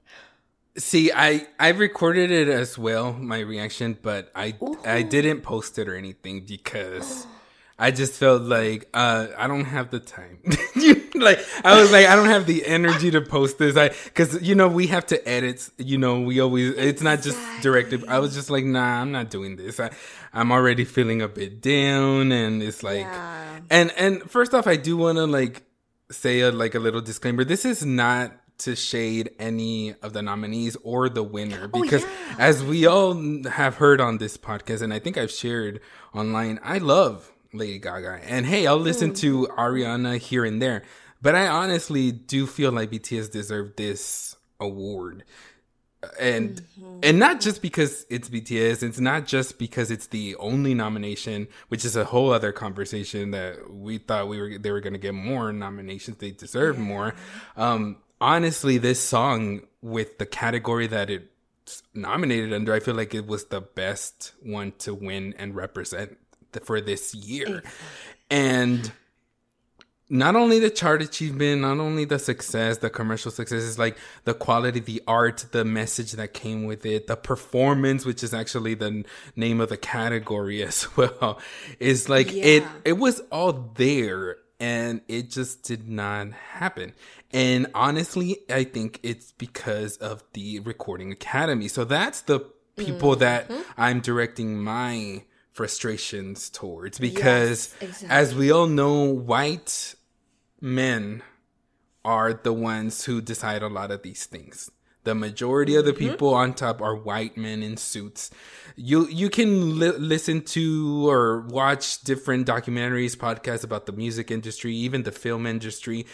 See, 0.75 1.11
I 1.13 1.45
I 1.59 1.69
recorded 1.69 2.31
it 2.31 2.47
as 2.47 2.79
well, 2.79 3.13
my 3.13 3.39
reaction, 3.41 3.95
but 4.01 4.31
I 4.35 4.55
I 4.83 5.03
didn't 5.03 5.41
post 5.41 5.77
it 5.77 5.87
or 5.87 5.95
anything 5.95 6.45
because 6.47 7.27
I 7.77 7.91
just 7.91 8.13
felt 8.13 8.41
like 8.41 8.89
uh 8.91 9.27
I 9.37 9.45
don't 9.47 9.65
have 9.65 9.91
the 9.91 9.99
time. 9.99 10.39
Like 11.15 11.39
I 11.63 11.79
was 11.79 11.91
like 11.91 12.07
I 12.07 12.15
don't 12.15 12.25
have 12.25 12.47
the 12.47 12.65
energy 12.65 13.11
to 13.11 13.21
post 13.21 13.59
this. 13.59 13.77
I 13.77 13.89
cuz 14.15 14.41
you 14.41 14.55
know 14.55 14.67
we 14.67 14.87
have 14.87 15.05
to 15.07 15.29
edit, 15.29 15.69
you 15.77 15.99
know, 15.99 16.19
we 16.21 16.39
always 16.39 16.75
it's 16.75 17.03
not 17.03 17.21
just 17.21 17.37
directed. 17.61 18.03
I 18.07 18.17
was 18.17 18.33
just 18.33 18.49
like, 18.49 18.65
"Nah, 18.65 18.99
I'm 18.99 19.11
not 19.11 19.29
doing 19.29 19.55
this." 19.55 19.79
I 19.79 19.91
I'm 20.33 20.51
already 20.51 20.85
feeling 20.85 21.21
a 21.21 21.27
bit 21.27 21.61
down 21.61 22.31
and 22.31 22.63
it's 22.63 22.83
like 22.83 23.01
Yeah. 23.01 23.59
and 23.69 23.91
and 23.97 24.29
first 24.29 24.53
off, 24.53 24.67
I 24.67 24.75
do 24.75 24.97
want 24.97 25.17
to 25.17 25.25
like 25.25 25.63
say 26.11 26.41
a 26.41 26.51
like 26.51 26.75
a 26.75 26.79
little 26.79 27.01
disclaimer. 27.01 27.43
This 27.43 27.65
is 27.65 27.85
not 27.85 28.31
to 28.59 28.75
shade 28.75 29.31
any 29.39 29.95
of 30.01 30.13
the 30.13 30.21
nominees 30.21 30.77
or 30.83 31.09
the 31.09 31.23
winner 31.23 31.69
oh, 31.73 31.81
because 31.81 32.03
yeah. 32.03 32.35
as 32.39 32.63
we 32.63 32.85
all 32.85 33.43
have 33.47 33.75
heard 33.75 33.99
on 33.99 34.17
this 34.17 34.37
podcast 34.37 34.81
and 34.81 34.93
I 34.93 34.99
think 34.99 35.17
I've 35.17 35.31
shared 35.31 35.81
online, 36.13 36.59
I 36.63 36.77
love 36.77 37.31
Lady 37.53 37.79
Gaga. 37.79 38.21
And 38.23 38.45
hey, 38.45 38.67
I'll 38.67 38.77
listen 38.77 39.09
hmm. 39.09 39.15
to 39.15 39.47
Ariana 39.57 40.17
here 40.17 40.45
and 40.45 40.61
there. 40.61 40.83
But 41.21 41.35
I 41.35 41.47
honestly 41.47 42.11
do 42.11 42.45
feel 42.45 42.71
like 42.71 42.91
BTS 42.91 43.31
deserved 43.31 43.77
this 43.77 44.35
award. 44.59 45.23
And 46.19 46.61
Mm-hmm. 46.79 46.99
and 47.03 47.19
not 47.19 47.39
just 47.39 47.61
because 47.61 48.05
it's 48.09 48.29
BTS, 48.29 48.83
it's 48.83 48.99
not 48.99 49.25
just 49.25 49.57
because 49.57 49.91
it's 49.91 50.07
the 50.07 50.35
only 50.37 50.73
nomination, 50.73 51.47
which 51.67 51.85
is 51.85 51.95
a 51.95 52.03
whole 52.03 52.31
other 52.31 52.51
conversation 52.51 53.31
that 53.31 53.71
we 53.71 53.99
thought 53.99 54.27
we 54.27 54.39
were 54.39 54.57
they 54.57 54.71
were 54.71 54.81
going 54.81 54.93
to 54.93 54.99
get 54.99 55.13
more 55.13 55.53
nominations, 55.53 56.17
they 56.17 56.31
deserve 56.31 56.77
more. 56.77 57.13
Um 57.55 57.97
honestly, 58.19 58.77
this 58.77 58.99
song 58.99 59.61
with 59.81 60.17
the 60.17 60.25
category 60.25 60.87
that 60.87 61.09
it 61.09 61.29
nominated 61.93 62.53
under, 62.53 62.73
I 62.73 62.79
feel 62.79 62.95
like 62.95 63.13
it 63.13 63.27
was 63.27 63.45
the 63.45 63.61
best 63.61 64.33
one 64.41 64.73
to 64.79 64.93
win 64.93 65.33
and 65.37 65.55
represent 65.55 66.17
the, 66.51 66.59
for 66.61 66.81
this 66.81 67.13
year. 67.13 67.63
And 68.29 68.91
not 70.09 70.35
only 70.35 70.59
the 70.59 70.69
chart 70.69 71.01
achievement, 71.01 71.61
not 71.61 71.79
only 71.79 72.05
the 72.05 72.19
success, 72.19 72.77
the 72.79 72.89
commercial 72.89 73.31
success, 73.31 73.63
is 73.63 73.79
like 73.79 73.97
the 74.25 74.33
quality, 74.33 74.79
the 74.79 75.01
art, 75.07 75.45
the 75.51 75.63
message 75.63 76.13
that 76.13 76.33
came 76.33 76.65
with 76.65 76.85
it, 76.85 77.07
the 77.07 77.15
performance, 77.15 78.05
which 78.05 78.23
is 78.23 78.33
actually 78.33 78.73
the 78.73 78.87
n- 78.87 79.05
name 79.35 79.61
of 79.61 79.69
the 79.69 79.77
category 79.77 80.61
as 80.63 80.95
well, 80.97 81.39
is 81.79 82.09
like 82.09 82.31
it. 82.33 82.63
Yeah. 82.63 82.71
It 82.85 82.97
was 82.97 83.21
all 83.31 83.71
there, 83.75 84.37
and 84.59 85.01
it 85.07 85.29
just 85.29 85.63
did 85.63 85.87
not 85.87 86.31
happen. 86.33 86.93
And 87.31 87.67
honestly, 87.73 88.37
I 88.49 88.65
think 88.65 88.99
it's 89.03 89.31
because 89.31 89.97
of 89.97 90.23
the 90.33 90.59
Recording 90.59 91.11
Academy. 91.11 91.67
So 91.67 91.83
that's 91.83 92.21
the 92.21 92.41
people 92.75 93.15
that 93.17 93.49
mm-hmm. 93.49 93.61
I'm 93.77 94.01
directing 94.01 94.61
my 94.61 95.23
frustrations 95.53 96.49
towards. 96.49 96.99
Because 96.99 97.73
exactly. 97.79 98.09
as 98.09 98.35
we 98.35 98.51
all 98.51 98.67
know 98.67 99.03
white 99.03 99.95
men 100.59 101.23
are 102.03 102.33
the 102.33 102.53
ones 102.53 103.05
who 103.05 103.21
decide 103.21 103.63
a 103.63 103.67
lot 103.67 103.91
of 103.91 104.01
these 104.01 104.25
things. 104.25 104.69
The 105.05 105.13
majority 105.13 105.75
of 105.75 105.83
the 105.83 105.91
people 105.91 106.33
on 106.33 106.53
top 106.53 106.81
are 106.81 106.95
white 106.95 107.35
men 107.35 107.61
in 107.61 107.75
suits. 107.75 108.31
You 108.77 109.05
you 109.09 109.29
can 109.29 109.77
li- 109.77 109.97
listen 109.97 110.41
to 110.55 111.09
or 111.09 111.41
watch 111.41 112.01
different 112.03 112.47
documentaries 112.47 113.17
podcasts 113.17 113.65
about 113.65 113.85
the 113.85 113.91
music 113.91 114.31
industry 114.31 114.73
even 114.73 115.03
the 115.03 115.11
film 115.11 115.45
industry 115.45 116.05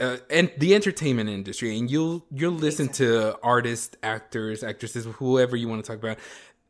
uh, 0.00 0.16
and 0.30 0.50
the 0.56 0.74
entertainment 0.74 1.28
industry. 1.28 1.78
And 1.78 1.90
you'll 1.90 2.24
you'll 2.32 2.52
listen 2.52 2.88
to 2.94 3.38
artists 3.42 3.94
actors 4.02 4.64
actresses 4.64 5.04
whoever 5.04 5.54
you 5.54 5.68
want 5.68 5.84
to 5.84 5.90
talk 5.90 6.02
about 6.02 6.18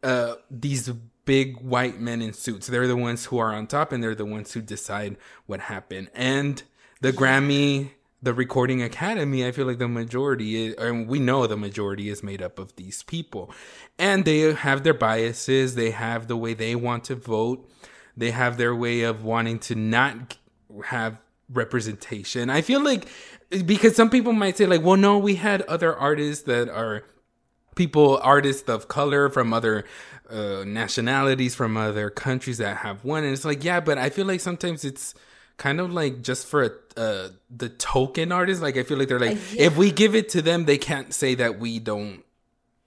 uh, 0.02 0.34
these 0.50 0.90
big 1.30 1.60
white 1.60 2.00
men 2.00 2.20
in 2.20 2.32
suits. 2.32 2.66
They're 2.66 2.88
the 2.88 2.96
ones 2.96 3.26
who 3.26 3.38
are 3.38 3.54
on 3.54 3.68
top 3.68 3.92
and 3.92 4.02
they're 4.02 4.16
the 4.16 4.24
ones 4.24 4.52
who 4.52 4.60
decide 4.60 5.16
what 5.46 5.60
happened. 5.60 6.10
And 6.12 6.60
the 7.02 7.12
Grammy, 7.12 7.90
the 8.20 8.34
Recording 8.34 8.82
Academy, 8.82 9.46
I 9.46 9.52
feel 9.52 9.64
like 9.64 9.78
the 9.78 9.86
majority 9.86 10.66
is, 10.66 10.74
and 10.74 11.06
we 11.06 11.20
know 11.20 11.46
the 11.46 11.56
majority 11.56 12.08
is 12.08 12.24
made 12.24 12.42
up 12.42 12.58
of 12.58 12.74
these 12.74 13.04
people. 13.04 13.54
And 13.96 14.24
they 14.24 14.52
have 14.52 14.82
their 14.82 14.92
biases, 14.92 15.76
they 15.76 15.92
have 15.92 16.26
the 16.26 16.36
way 16.36 16.52
they 16.52 16.74
want 16.74 17.04
to 17.04 17.14
vote, 17.14 17.70
they 18.16 18.32
have 18.32 18.56
their 18.56 18.74
way 18.74 19.02
of 19.02 19.22
wanting 19.22 19.60
to 19.60 19.76
not 19.76 20.36
have 20.86 21.16
representation. 21.48 22.50
I 22.50 22.60
feel 22.60 22.82
like 22.82 23.06
because 23.66 23.94
some 23.94 24.10
people 24.10 24.32
might 24.32 24.56
say 24.58 24.66
like, 24.66 24.82
well, 24.82 24.96
no, 24.96 25.16
we 25.16 25.36
had 25.36 25.62
other 25.62 25.96
artists 25.96 26.42
that 26.46 26.68
are 26.68 27.04
people, 27.76 28.18
artists 28.18 28.68
of 28.68 28.88
color 28.88 29.30
from 29.30 29.52
other 29.52 29.84
uh, 30.30 30.64
nationalities, 30.66 31.54
from 31.54 31.76
other 31.76 32.10
countries 32.10 32.58
that 32.58 32.78
have 32.78 33.04
won. 33.04 33.24
And 33.24 33.32
it's 33.32 33.44
like, 33.44 33.64
yeah, 33.64 33.80
but 33.80 33.98
I 33.98 34.10
feel 34.10 34.26
like 34.26 34.40
sometimes 34.40 34.84
it's 34.84 35.14
kind 35.56 35.80
of 35.80 35.92
like 35.92 36.22
just 36.22 36.46
for 36.46 36.64
uh, 36.96 37.28
the 37.54 37.68
token 37.68 38.32
artists. 38.32 38.62
Like, 38.62 38.76
I 38.76 38.82
feel 38.82 38.98
like 38.98 39.08
they're 39.08 39.18
like, 39.20 39.36
Uh, 39.36 39.40
yeah. 39.52 39.66
if 39.66 39.76
we 39.76 39.90
give 39.90 40.14
it 40.14 40.28
to 40.30 40.42
them, 40.42 40.64
they 40.64 40.78
can't 40.78 41.12
say 41.12 41.34
that 41.36 41.58
we 41.58 41.78
don't 41.78 42.22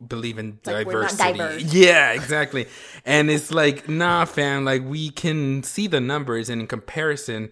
believe 0.05 0.37
in 0.37 0.59
Like, 0.65 0.85
diversity. 0.87 1.63
Yeah, 1.79 2.11
exactly. 2.19 2.67
and 3.05 3.29
it's 3.29 3.51
like, 3.51 3.87
nah, 3.87 4.25
fam, 4.25 4.65
like 4.65 4.83
we 4.83 5.09
can 5.09 5.63
see 5.63 5.87
the 5.87 6.01
numbers 6.01 6.49
and 6.49 6.61
in 6.61 6.67
comparison, 6.67 7.51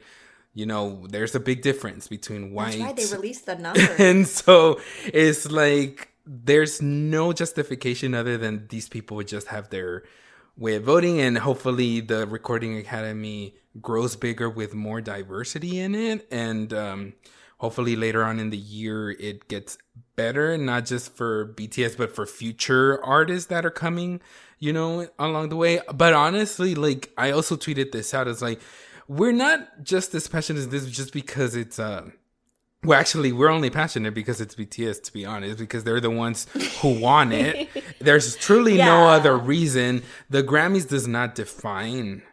you 0.54 0.66
know, 0.66 1.06
there's 1.10 1.34
a 1.34 1.40
big 1.40 1.62
difference 1.62 2.10
between 2.10 2.52
white 2.54 2.72
That's 2.78 2.82
right. 2.82 2.96
They 2.98 3.16
released 3.16 3.46
the 3.46 3.56
numbers. 3.66 3.88
and 4.00 4.28
so 4.28 4.82
it's 5.06 5.50
like 5.50 6.10
there's 6.34 6.82
no 6.82 7.34
justification 7.34 8.14
other 8.14 8.38
than 8.38 8.68
these 8.70 8.88
people 8.88 9.18
would 9.18 9.28
just 9.28 9.48
have 9.48 9.70
their 9.70 10.04
way 10.58 10.76
of 10.76 10.84
voting 10.84 11.20
and 11.20 11.38
hopefully 11.40 12.00
the 12.00 12.26
recording 12.26 12.78
academy 12.78 13.56
grows 13.82 14.16
bigger 14.16 14.50
with 14.50 14.74
more 14.74 15.02
diversity 15.02 15.80
in 15.80 15.94
it 15.94 16.26
and 16.32 16.74
um 16.74 17.14
hopefully 17.58 17.96
later 17.96 18.24
on 18.24 18.40
in 18.40 18.50
the 18.50 18.58
year 18.58 19.12
it 19.12 19.48
gets 19.50 19.78
better 20.16 20.58
not 20.58 20.86
just 20.86 21.16
for 21.16 21.54
bts 21.58 21.98
but 21.98 22.16
for 22.16 22.26
future 22.26 23.04
artists 23.04 23.48
that 23.48 23.66
are 23.66 23.72
coming 23.72 24.22
you 24.62 24.72
know 24.72 25.08
along 25.20 25.50
the 25.50 25.58
way. 25.58 25.82
But 25.94 26.14
honestly 26.14 26.76
like 26.76 27.12
i 27.18 27.32
also 27.32 27.58
tweeted 27.58 27.92
this 27.92 28.14
out. 28.14 28.30
It's 28.30 28.42
like 28.42 28.62
we're 29.10 29.34
not 29.34 29.84
just 29.84 30.16
as 30.16 30.30
passionate 30.30 30.60
as 30.60 30.70
this 30.70 30.86
just 30.86 31.12
because 31.12 31.56
it's 31.58 31.78
uh 31.78 32.12
well, 32.84 33.00
actually, 33.00 33.32
we're 33.32 33.50
only 33.50 33.70
passionate 33.70 34.14
because 34.14 34.42
it's 34.42 34.56
BTS, 34.56 35.04
to 35.04 35.14
be 35.14 35.26
honest, 35.26 35.60
because 35.60 35.84
they're 35.84 36.00
the 36.00 36.10
ones 36.10 36.48
who 36.82 37.00
want 37.00 37.34
it. 37.34 37.70
There's 38.00 38.36
truly 38.36 38.78
no 38.78 39.08
other 39.08 39.38
reason. 39.38 40.04
The 40.30 40.44
Grammys 40.44 40.88
does 40.88 41.08
not 41.08 41.36
define 41.36 42.24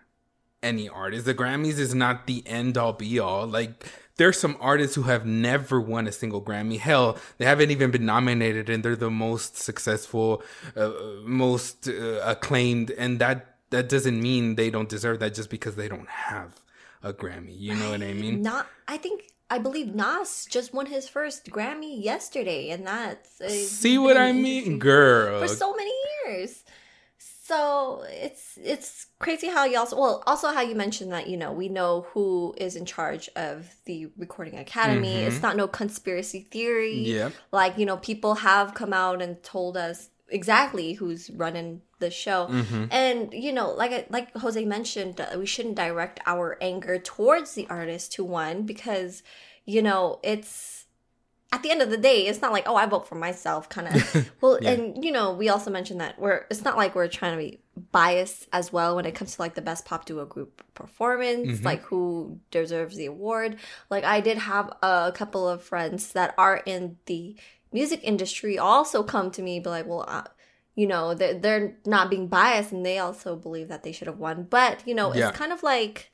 any 0.62 0.88
artist. 0.88 1.26
The 1.26 1.34
Grammys 1.34 1.78
is 1.78 1.94
not 1.94 2.26
the 2.26 2.42
end 2.46 2.78
all 2.78 2.92
be 2.92 3.18
all. 3.18 3.46
Like, 3.46 3.86
there's 4.16 4.38
some 4.38 4.56
artists 4.60 4.96
who 4.96 5.02
have 5.02 5.24
never 5.24 5.80
won 5.80 6.08
a 6.08 6.12
single 6.12 6.42
Grammy. 6.42 6.78
Hell, 6.78 7.16
they 7.38 7.44
haven't 7.44 7.70
even 7.70 7.92
been 7.92 8.04
nominated, 8.04 8.68
and 8.68 8.84
they're 8.84 8.96
the 8.96 9.10
most 9.10 9.56
successful, 9.56 10.42
uh, 10.76 10.90
most 11.22 11.88
uh, 11.88 12.20
acclaimed, 12.24 12.90
and 12.90 13.20
that 13.20 13.54
that 13.70 13.88
doesn't 13.88 14.20
mean 14.20 14.56
they 14.56 14.70
don't 14.70 14.88
deserve 14.88 15.20
that 15.20 15.34
just 15.34 15.50
because 15.50 15.76
they 15.76 15.88
don't 15.88 16.08
have 16.08 16.60
a 17.02 17.12
Grammy. 17.12 17.54
You 17.56 17.74
know 17.76 17.90
what 17.90 18.02
I 18.02 18.12
mean? 18.12 18.42
Not, 18.42 18.66
I 18.88 18.96
think, 18.96 19.30
I 19.50 19.58
believe 19.58 19.94
Nas 19.94 20.46
just 20.50 20.74
won 20.74 20.86
his 20.86 21.08
first 21.08 21.46
Grammy 21.46 22.02
yesterday, 22.02 22.70
and 22.70 22.86
that's 22.86 23.40
uh, 23.40 23.48
See 23.48 23.96
what 23.96 24.16
I 24.16 24.32
mean, 24.32 24.78
girl? 24.78 25.40
for 25.40 25.48
so 25.48 25.74
many 25.74 25.92
years. 26.26 26.64
So 27.18 28.04
it's 28.10 28.58
it's 28.62 29.06
crazy 29.18 29.48
how 29.48 29.64
you 29.64 29.78
also 29.78 29.98
well 29.98 30.22
also 30.26 30.52
how 30.52 30.60
you 30.60 30.74
mentioned 30.74 31.12
that 31.12 31.28
you 31.28 31.38
know 31.38 31.50
we 31.50 31.70
know 31.70 32.06
who 32.12 32.54
is 32.58 32.76
in 32.76 32.84
charge 32.84 33.30
of 33.36 33.74
the 33.86 34.08
recording 34.18 34.58
academy. 34.58 35.14
It's 35.14 35.40
not 35.40 35.56
no 35.56 35.66
conspiracy 35.66 36.46
theory. 36.50 37.06
Mm-hmm. 37.08 37.34
Like 37.50 37.78
you 37.78 37.86
know 37.86 37.96
people 37.96 38.34
have 38.34 38.74
come 38.74 38.92
out 38.92 39.22
and 39.22 39.42
told 39.42 39.78
us 39.78 40.10
exactly 40.30 40.92
who's 40.94 41.30
running 41.30 41.80
the 42.00 42.10
show 42.10 42.46
Mm-hmm. 42.48 42.84
and 42.90 43.32
you 43.32 43.52
know 43.52 43.70
like 43.72 44.06
like 44.10 44.34
jose 44.36 44.64
mentioned 44.64 45.20
uh, 45.20 45.36
we 45.38 45.46
shouldn't 45.46 45.74
direct 45.76 46.20
our 46.26 46.56
anger 46.60 46.98
towards 46.98 47.54
the 47.54 47.66
artist 47.68 48.12
to 48.12 48.24
one 48.24 48.62
because 48.64 49.22
you 49.64 49.82
know 49.82 50.20
it's 50.22 50.86
at 51.50 51.62
the 51.62 51.70
end 51.70 51.80
of 51.80 51.88
the 51.90 51.96
day 51.96 52.26
it's 52.26 52.42
not 52.42 52.52
like 52.52 52.64
oh 52.68 52.76
i 52.76 52.84
vote 52.86 53.08
for 53.08 53.14
myself 53.14 53.68
kind 53.70 53.88
of 53.88 54.30
well 54.42 54.58
Yeah. 54.60 54.70
and 54.72 55.02
you 55.04 55.12
know 55.12 55.32
we 55.32 55.48
also 55.48 55.70
mentioned 55.70 56.00
that 56.02 56.18
we're 56.20 56.44
it's 56.50 56.62
not 56.62 56.76
like 56.76 56.94
we're 56.94 57.08
trying 57.08 57.32
to 57.32 57.38
be 57.42 57.60
biased 57.90 58.48
as 58.52 58.72
well 58.72 58.96
when 58.96 59.06
it 59.06 59.14
comes 59.14 59.36
to 59.36 59.42
like 59.42 59.54
the 59.54 59.62
best 59.62 59.84
pop 59.86 60.04
duo 60.04 60.24
group 60.26 60.62
performance 60.74 61.48
Mm-hmm. 61.58 61.64
like 61.66 61.82
who 61.84 62.38
deserves 62.50 62.96
the 62.96 63.06
award 63.06 63.56
like 63.90 64.04
i 64.04 64.20
did 64.20 64.36
have 64.38 64.70
a 64.82 65.10
couple 65.14 65.48
of 65.48 65.62
friends 65.62 66.12
that 66.12 66.34
are 66.36 66.58
in 66.66 66.96
the 67.06 67.36
music 67.72 68.00
industry 68.02 68.58
also 68.58 69.02
come 69.02 69.30
to 69.30 69.42
me 69.42 69.60
be 69.60 69.68
like 69.68 69.86
well 69.86 70.04
uh, 70.08 70.24
you 70.74 70.86
know 70.86 71.14
they're, 71.14 71.34
they're 71.38 71.76
not 71.86 72.08
being 72.10 72.26
biased 72.28 72.72
and 72.72 72.84
they 72.86 72.98
also 72.98 73.36
believe 73.36 73.68
that 73.68 73.82
they 73.82 73.92
should 73.92 74.06
have 74.08 74.18
won 74.18 74.46
but 74.48 74.82
you 74.86 74.94
know 74.94 75.12
Yeah. 75.14 75.28
it's 75.28 75.36
kind 75.38 75.52
of 75.52 75.62
like 75.62 76.10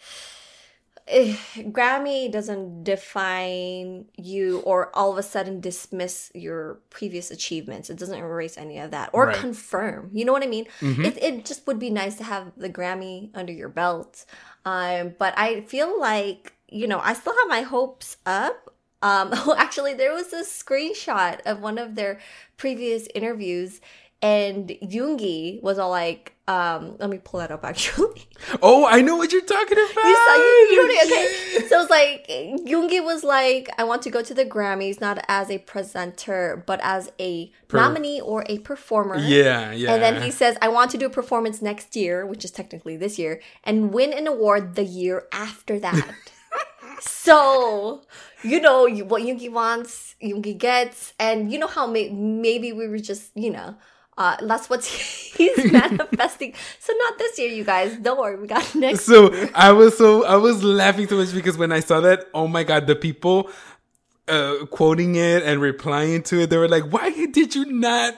eh, 1.06 1.36
grammy 1.56 2.30
doesn't 2.32 2.82
define 2.84 4.06
you 4.16 4.60
or 4.60 4.90
all 4.96 5.12
of 5.12 5.18
a 5.18 5.22
sudden 5.22 5.60
dismiss 5.60 6.30
your 6.34 6.80
previous 6.90 7.30
achievements 7.30 7.90
it 7.90 7.98
doesn't 7.98 8.18
erase 8.18 8.56
any 8.56 8.78
of 8.78 8.90
that 8.90 9.10
or 9.12 9.26
Right. 9.26 9.34
Mm-hmm. 9.34 9.40
confirm 9.42 10.10
you 10.12 10.24
know 10.24 10.32
what 10.32 10.42
i 10.42 10.46
mean 10.46 10.66
it, 10.80 11.22
it 11.22 11.44
just 11.44 11.66
would 11.66 11.78
be 11.78 11.90
nice 11.90 12.16
to 12.16 12.24
have 12.24 12.52
the 12.56 12.70
grammy 12.70 13.30
under 13.34 13.52
your 13.52 13.68
belt 13.68 14.24
um, 14.64 15.14
but 15.18 15.34
i 15.36 15.60
feel 15.62 16.00
like 16.00 16.54
you 16.68 16.86
know 16.88 17.00
i 17.00 17.12
still 17.12 17.34
have 17.36 17.48
my 17.48 17.60
hopes 17.60 18.16
up 18.24 18.73
um, 19.04 19.28
oh, 19.32 19.54
actually, 19.56 19.94
there 19.94 20.12
was 20.14 20.32
a 20.32 20.42
screenshot 20.42 21.40
of 21.42 21.60
one 21.60 21.76
of 21.78 21.94
their 21.94 22.18
previous 22.56 23.06
interviews, 23.14 23.80
and 24.22 24.68
Yoongi 24.82 25.62
was 25.62 25.78
all 25.78 25.90
like, 25.90 26.32
um, 26.48 26.96
"Let 26.98 27.10
me 27.10 27.18
pull 27.22 27.40
that 27.40 27.50
up." 27.50 27.64
Actually, 27.72 28.22
Oh, 28.62 28.86
I 28.86 29.02
know 29.02 29.16
what 29.16 29.30
you're 29.30 29.42
talking 29.42 29.76
about. 29.76 30.04
you 30.10 30.16
saw 30.16 30.34
you, 30.36 30.68
you 30.70 30.76
know 30.76 30.94
what 30.94 31.06
I 31.06 31.10
mean? 31.10 31.58
Okay, 31.58 31.68
so 31.68 31.82
it's 31.82 31.90
like 31.90 32.26
Yoongi 32.66 33.04
was 33.04 33.22
like, 33.24 33.68
"I 33.76 33.84
want 33.84 34.00
to 34.02 34.10
go 34.10 34.22
to 34.22 34.32
the 34.32 34.46
Grammys 34.46 35.02
not 35.02 35.22
as 35.28 35.50
a 35.50 35.58
presenter, 35.58 36.64
but 36.66 36.80
as 36.82 37.12
a 37.20 37.52
Per- 37.68 37.76
nominee 37.76 38.22
or 38.22 38.46
a 38.48 38.58
performer." 38.60 39.18
Yeah, 39.18 39.72
yeah. 39.72 39.92
And 39.92 40.02
then 40.02 40.22
he 40.22 40.30
says, 40.30 40.56
I 40.62 40.68
want 40.68 40.90
to 40.92 40.98
do 40.98 41.04
a 41.04 41.10
performance 41.10 41.60
next 41.60 41.94
year, 41.94 42.24
which 42.24 42.42
is 42.42 42.50
technically 42.50 42.96
this 42.96 43.18
year, 43.18 43.42
and 43.64 43.92
win 43.92 44.14
an 44.14 44.26
award 44.26 44.76
the 44.76 44.84
year 44.84 45.26
after 45.30 45.78
that. 45.80 46.14
So, 47.06 48.02
you 48.42 48.60
know 48.60 48.82
what 48.88 49.22
Yoongi 49.22 49.50
wants, 49.50 50.14
Yoongi 50.22 50.56
gets, 50.58 51.12
and 51.18 51.52
you 51.52 51.58
know 51.58 51.66
how 51.66 51.86
may, 51.86 52.08
maybe 52.10 52.72
we 52.72 52.88
were 52.88 52.98
just, 52.98 53.30
you 53.34 53.50
know, 53.50 53.74
uh, 54.16 54.36
that's 54.46 54.70
what 54.70 54.84
he's 55.36 55.64
manifesting. 55.72 56.54
So 56.80 56.92
not 56.96 57.18
this 57.18 57.38
year, 57.38 57.48
you 57.50 57.64
guys. 57.64 57.96
Don't 57.96 58.18
worry, 58.18 58.36
we 58.40 58.46
got 58.46 58.74
next. 58.74 59.02
So 59.04 59.32
I 59.54 59.72
was 59.72 59.96
so 59.98 60.24
I 60.24 60.36
was 60.36 60.62
laughing 60.64 61.08
so 61.08 61.16
much 61.16 61.32
because 61.32 61.58
when 61.58 61.72
I 61.72 61.80
saw 61.80 62.00
that, 62.00 62.26
oh 62.34 62.46
my 62.46 62.64
god, 62.64 62.86
the 62.86 62.96
people 62.96 63.50
uh 64.28 64.64
quoting 64.70 65.16
it 65.16 65.42
and 65.42 65.60
replying 65.60 66.22
to 66.24 66.42
it, 66.42 66.50
they 66.50 66.56
were 66.56 66.68
like, 66.68 66.84
"Why 66.92 67.10
did 67.10 67.54
you 67.54 67.66
not 67.66 68.14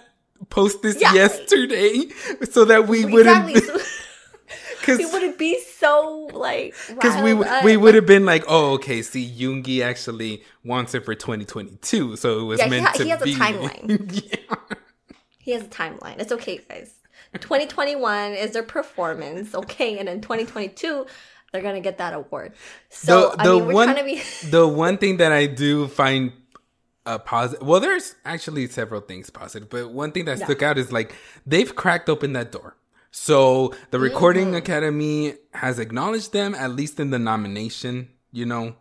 post 0.51 0.83
this 0.83 1.01
Yeah. 1.01 1.13
yesterday 1.15 2.07
so 2.51 2.65
that 2.67 2.87
we 2.89 3.05
wouldn't?" 3.05 3.51
exactly. 3.51 3.61
So, 3.61 3.79
Because 4.87 4.99
we 4.99 5.07
wouldn't 5.13 5.39
be 5.39 5.61
so 5.61 6.31
like 6.33 6.75
because 6.89 7.23
we 7.23 7.33
up. 7.33 7.65
we 7.65 7.77
would 7.77 7.95
have 7.95 8.07
been 8.07 8.25
like, 8.25 8.45
oh, 8.49 8.75
okay. 8.75 9.03
See, 9.03 9.29
Yoongi 9.29 9.83
actually 9.83 10.43
wants 10.65 10.95
it 10.95 11.05
for 11.05 11.15
2022, 11.15 12.17
so 12.17 12.41
it 12.41 12.43
was 12.45 12.59
Yeah, 12.59 12.65
he 12.65 12.71
meant 12.71 12.87
ha- 12.87 12.93
to 12.93 13.03
he 13.05 13.11
has 13.11 13.23
a 13.23 13.25
timeline. 13.27 14.31
yeah. 14.31 14.77
He 15.39 15.51
has 15.53 15.63
a 15.63 15.67
timeline. 15.67 16.19
It's 16.19 16.33
okay, 16.33 16.61
guys. 16.69 16.93
2021 17.35 18.33
is 18.33 18.53
their 18.53 18.63
performance, 18.63 19.55
okay, 19.55 19.99
and 19.99 20.09
in 20.09 20.21
2022 20.21 21.07
they're 21.53 21.63
gonna 21.63 21.81
get 21.81 21.99
that 21.99 22.13
award. 22.15 22.53
So 22.89 23.35
I 23.39 23.47
mean, 23.47 23.67
we're 23.67 23.75
one, 23.75 23.89
trying 23.89 23.99
to 23.99 24.05
be. 24.05 24.23
the 24.51 24.67
one 24.67 24.99
thing 24.99 25.19
that 25.19 25.33
I 25.33 25.47
do 25.47 25.89
find 25.89 26.33
uh, 27.07 27.15
a 27.15 27.19
positive. 27.19 27.67
Well, 27.67 27.81
there's 27.81 28.15
actually 28.25 28.67
several 28.69 29.01
things 29.01 29.31
positive, 29.31 29.71
but 29.71 29.91
one 29.91 30.13
thing 30.13 30.25
that 30.27 30.39
stuck 30.39 30.63
out 30.63 30.79
is 30.79 30.93
like 30.93 31.15
they've 31.47 31.75
cracked 31.75 32.09
open 32.09 32.33
that 32.35 32.53
door. 32.53 32.77
So 33.19 33.73
the 33.93 33.99
Recording 33.99 34.49
Mm-hmm. 34.49 34.57
Academy 34.57 35.35
has 35.55 35.79
acknowledged 35.79 36.35
them, 36.35 36.55
at 36.55 36.73
least 36.73 37.01
in 37.01 37.09
the 37.11 37.19
nomination, 37.19 38.09
you 38.31 38.45
know, 38.45 38.77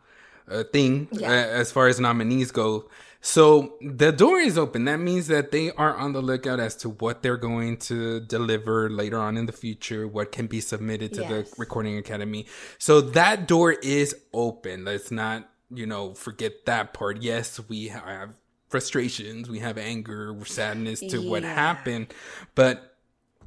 uh, 0.51 0.65
thing 0.73 1.07
Yeah. 1.13 1.29
uh, 1.29 1.61
as 1.61 1.71
far 1.71 1.87
as 1.87 2.01
nominees 2.01 2.51
go. 2.51 2.89
So 3.21 3.75
the 3.81 4.11
door 4.11 4.39
is 4.39 4.57
open. 4.57 4.83
That 4.85 4.99
means 4.99 5.27
that 5.27 5.51
they 5.51 5.71
are 5.71 5.95
on 5.95 6.11
the 6.11 6.21
lookout 6.21 6.59
as 6.59 6.75
to 6.77 6.89
what 6.89 7.23
they're 7.23 7.37
going 7.37 7.77
to 7.89 8.19
deliver 8.19 8.89
later 8.89 9.17
on 9.17 9.37
in 9.37 9.45
the 9.45 9.53
future, 9.53 10.05
what 10.05 10.33
can 10.33 10.47
be 10.47 10.59
submitted 10.59 11.13
to 11.13 11.21
the 11.21 11.47
Recording 11.57 11.97
Academy. 11.97 12.45
So 12.77 12.99
that 13.01 13.47
door 13.47 13.71
is 13.71 14.15
open. 14.33 14.83
Let's 14.83 15.11
not, 15.11 15.49
you 15.73 15.85
know, 15.85 16.13
forget 16.13 16.65
that 16.65 16.93
part. 16.93 17.21
Yes, 17.23 17.59
we 17.69 17.87
have 17.87 18.35
frustrations, 18.67 19.49
we 19.49 19.59
have 19.59 19.77
anger, 19.77 20.35
sadness 20.45 20.99
to 20.99 21.19
what 21.27 21.43
happened, 21.43 22.13
but 22.53 22.94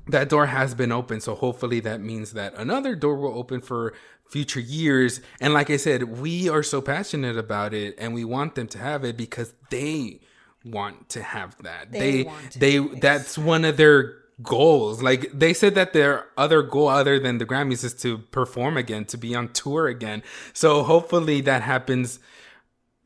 that 0.09 0.29
door 0.29 0.47
has 0.47 0.75
been 0.75 0.93
open. 0.93 1.21
So 1.21 1.35
hopefully 1.35 1.81
that 1.81 2.01
means 2.01 2.33
that 2.33 2.55
another 2.57 2.95
door 2.95 3.17
will 3.17 3.39
open 3.39 3.61
for 3.61 3.95
future 4.29 4.61
years. 4.61 5.21
And 5.41 5.55
like 5.55 5.71
I 5.71 5.77
said, 5.77 6.19
we 6.19 6.49
are 6.49 6.63
so 6.63 6.81
passionate 6.81 7.37
about 7.37 7.75
it 7.75 7.95
and 7.99 8.15
we 8.15 8.25
want 8.25 8.55
them 8.55 8.69
to 8.69 8.79
have 8.79 9.05
it 9.05 9.17
because 9.17 9.55
they 9.71 10.21
want 10.65 11.09
to 11.11 11.23
have 11.23 11.57
that. 11.63 11.93
They, 11.93 12.25
to, 12.25 12.59
they, 12.59 12.79
that's 12.79 13.39
one 13.39 13.65
of 13.65 13.77
their 13.77 14.17
goals. 14.43 15.03
Like 15.03 15.31
they 15.33 15.55
said 15.55 15.75
that 15.75 15.93
their 15.93 16.27
other 16.37 16.63
goal 16.63 16.89
other 16.89 17.19
than 17.19 17.39
the 17.39 17.47
Grammys 17.47 17.85
is 17.85 17.95
to 17.95 18.19
perform 18.19 18.77
again, 18.77 19.05
to 19.07 19.17
be 19.17 19.35
on 19.35 19.49
tour 19.53 19.89
again. 19.89 20.23
So 20.53 20.83
hopefully 20.83 21.41
that 21.43 21.63
happens 21.63 22.21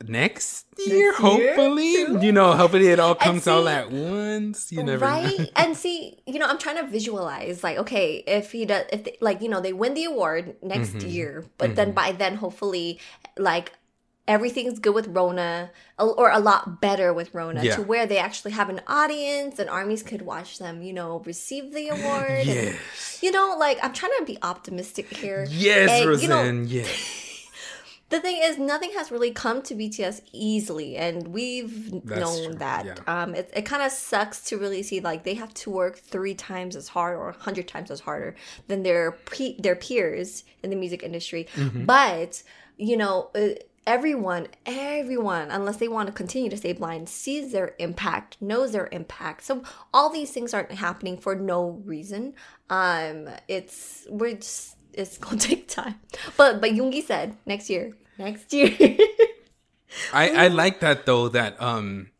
next 0.09 0.67
year. 0.79 0.97
year, 0.97 1.13
hopefully, 1.15 1.93
you 2.25 2.33
know, 2.33 2.53
hopefully 2.53 2.89
it 2.89 2.99
all 3.01 3.15
comes 3.15 3.47
all 3.47 3.69
at 3.69 3.91
once. 3.91 4.71
You 4.73 4.83
never 4.83 5.05
know. 5.05 5.11
right 5.13 5.51
and 5.57 5.77
see 5.77 6.19
you 6.27 6.39
know 6.39 6.47
i'm 6.47 6.59
trying 6.59 6.77
to 6.77 6.87
visualize 6.91 7.63
like 7.63 7.77
okay 7.79 8.23
if 8.27 8.53
he 8.53 8.65
does 8.65 8.85
if 8.93 9.05
they, 9.05 9.17
like 9.21 9.41
you 9.43 9.49
know 9.49 9.61
they 9.61 9.73
win 9.73 9.95
the 9.95 10.05
award 10.05 10.57
next 10.63 10.91
Mm-hmm. 10.95 11.09
year 11.09 11.45
but 11.59 11.77
then 11.77 11.93
by 11.93 12.13
then 12.13 12.37
hopefully 12.37 12.99
like 13.39 13.73
everything's 14.29 14.79
good 14.79 14.95
with 14.95 15.09
rona 15.09 15.71
or 15.99 16.31
a 16.31 16.39
lot 16.39 16.81
better 16.81 17.13
with 17.13 17.35
rona 17.35 17.63
Yeah. 17.63 17.77
to 17.77 17.83
where 17.83 18.07
they 18.07 18.19
actually 18.19 18.53
have 18.53 18.69
an 18.69 18.81
audience 18.87 19.59
and 19.59 19.69
armies 19.69 20.03
could 20.03 20.23
watch 20.23 20.59
them 20.59 20.81
you 20.83 20.93
know 20.93 21.23
receive 21.27 21.73
the 21.75 21.89
award 21.89 22.31
and, 22.31 22.47
Yes. 22.47 23.19
you 23.23 23.31
know 23.33 23.57
like 23.59 23.79
i'm 23.83 23.93
trying 23.93 24.13
to 24.19 24.25
be 24.25 24.39
optimistic 24.43 25.15
here 25.17 25.47
Yes, 25.51 25.91
And, 25.91 26.23
you 26.23 26.29
know, 26.29 26.45
yes. 26.67 27.22
The 28.13 28.21
thing 28.21 28.39
is 28.41 28.59
nothing 28.59 28.93
has 28.99 29.11
really 29.11 29.33
come 29.33 29.61
to 29.63 29.75
bts 29.75 30.21
easily 30.33 30.97
and 30.97 31.29
we've 31.29 31.91
That's 32.05 32.21
known 32.21 32.45
true, 32.45 32.55
that. 32.67 32.85
yeah. 32.87 32.95
um 33.23 33.35
it, 33.35 33.51
it 33.55 33.63
kind 33.63 33.83
of 33.83 33.91
sucks 33.91 34.39
to 34.49 34.59
really 34.59 34.83
see 34.83 35.01
like 35.01 35.25
they 35.25 35.35
have 35.35 35.53
to 35.55 35.71
work 35.71 35.99
three 35.99 36.35
times 36.35 36.77
as 36.77 36.89
hard 36.89 37.17
or 37.17 37.27
100 37.33 37.67
times 37.67 37.91
as 37.91 38.01
harder 38.01 38.35
than 38.69 38.83
their 38.85 39.13
pe- 39.13 39.57
their 39.59 39.77
peers 39.77 40.45
in 40.63 40.71
the 40.71 40.77
music 40.77 41.03
industry. 41.03 41.43
Mm-hmm. 41.57 41.85
but 41.87 42.43
you 42.77 42.97
know 42.97 43.31
uh, 43.35 43.49
everyone 43.87 44.47
everyone 44.67 45.51
unless 45.51 45.79
they 45.79 45.89
want 45.89 46.07
to 46.07 46.13
continue 46.13 46.49
to 46.51 46.57
stay 46.57 46.73
blind 46.73 47.09
sees 47.09 47.51
their 47.53 47.75
impact 47.79 48.37
knows 48.41 48.73
their 48.73 48.89
impact. 48.93 49.43
So 49.45 49.63
all 49.93 50.09
these 50.11 50.31
things 50.31 50.55
aren't 50.55 50.73
happening 50.73 51.17
for 51.19 51.35
no 51.35 51.83
reason. 51.85 52.35
Um 52.71 53.29
it's 53.49 54.07
we're 54.09 54.37
just 54.37 54.77
it's 54.93 55.19
gonna 55.19 55.39
take 55.51 55.69
time. 55.69 55.97
But 56.37 56.61
but 56.61 56.71
Yoongi 56.73 57.03
said 57.05 57.37
next 57.47 57.69
year 57.71 57.93
next 58.25 58.53
year. 58.53 58.71
I, 60.13 60.45
I 60.45 60.49
like 60.49 60.81
that 60.81 61.05
though 61.07 61.29
that 61.29 61.61
um 61.61 62.11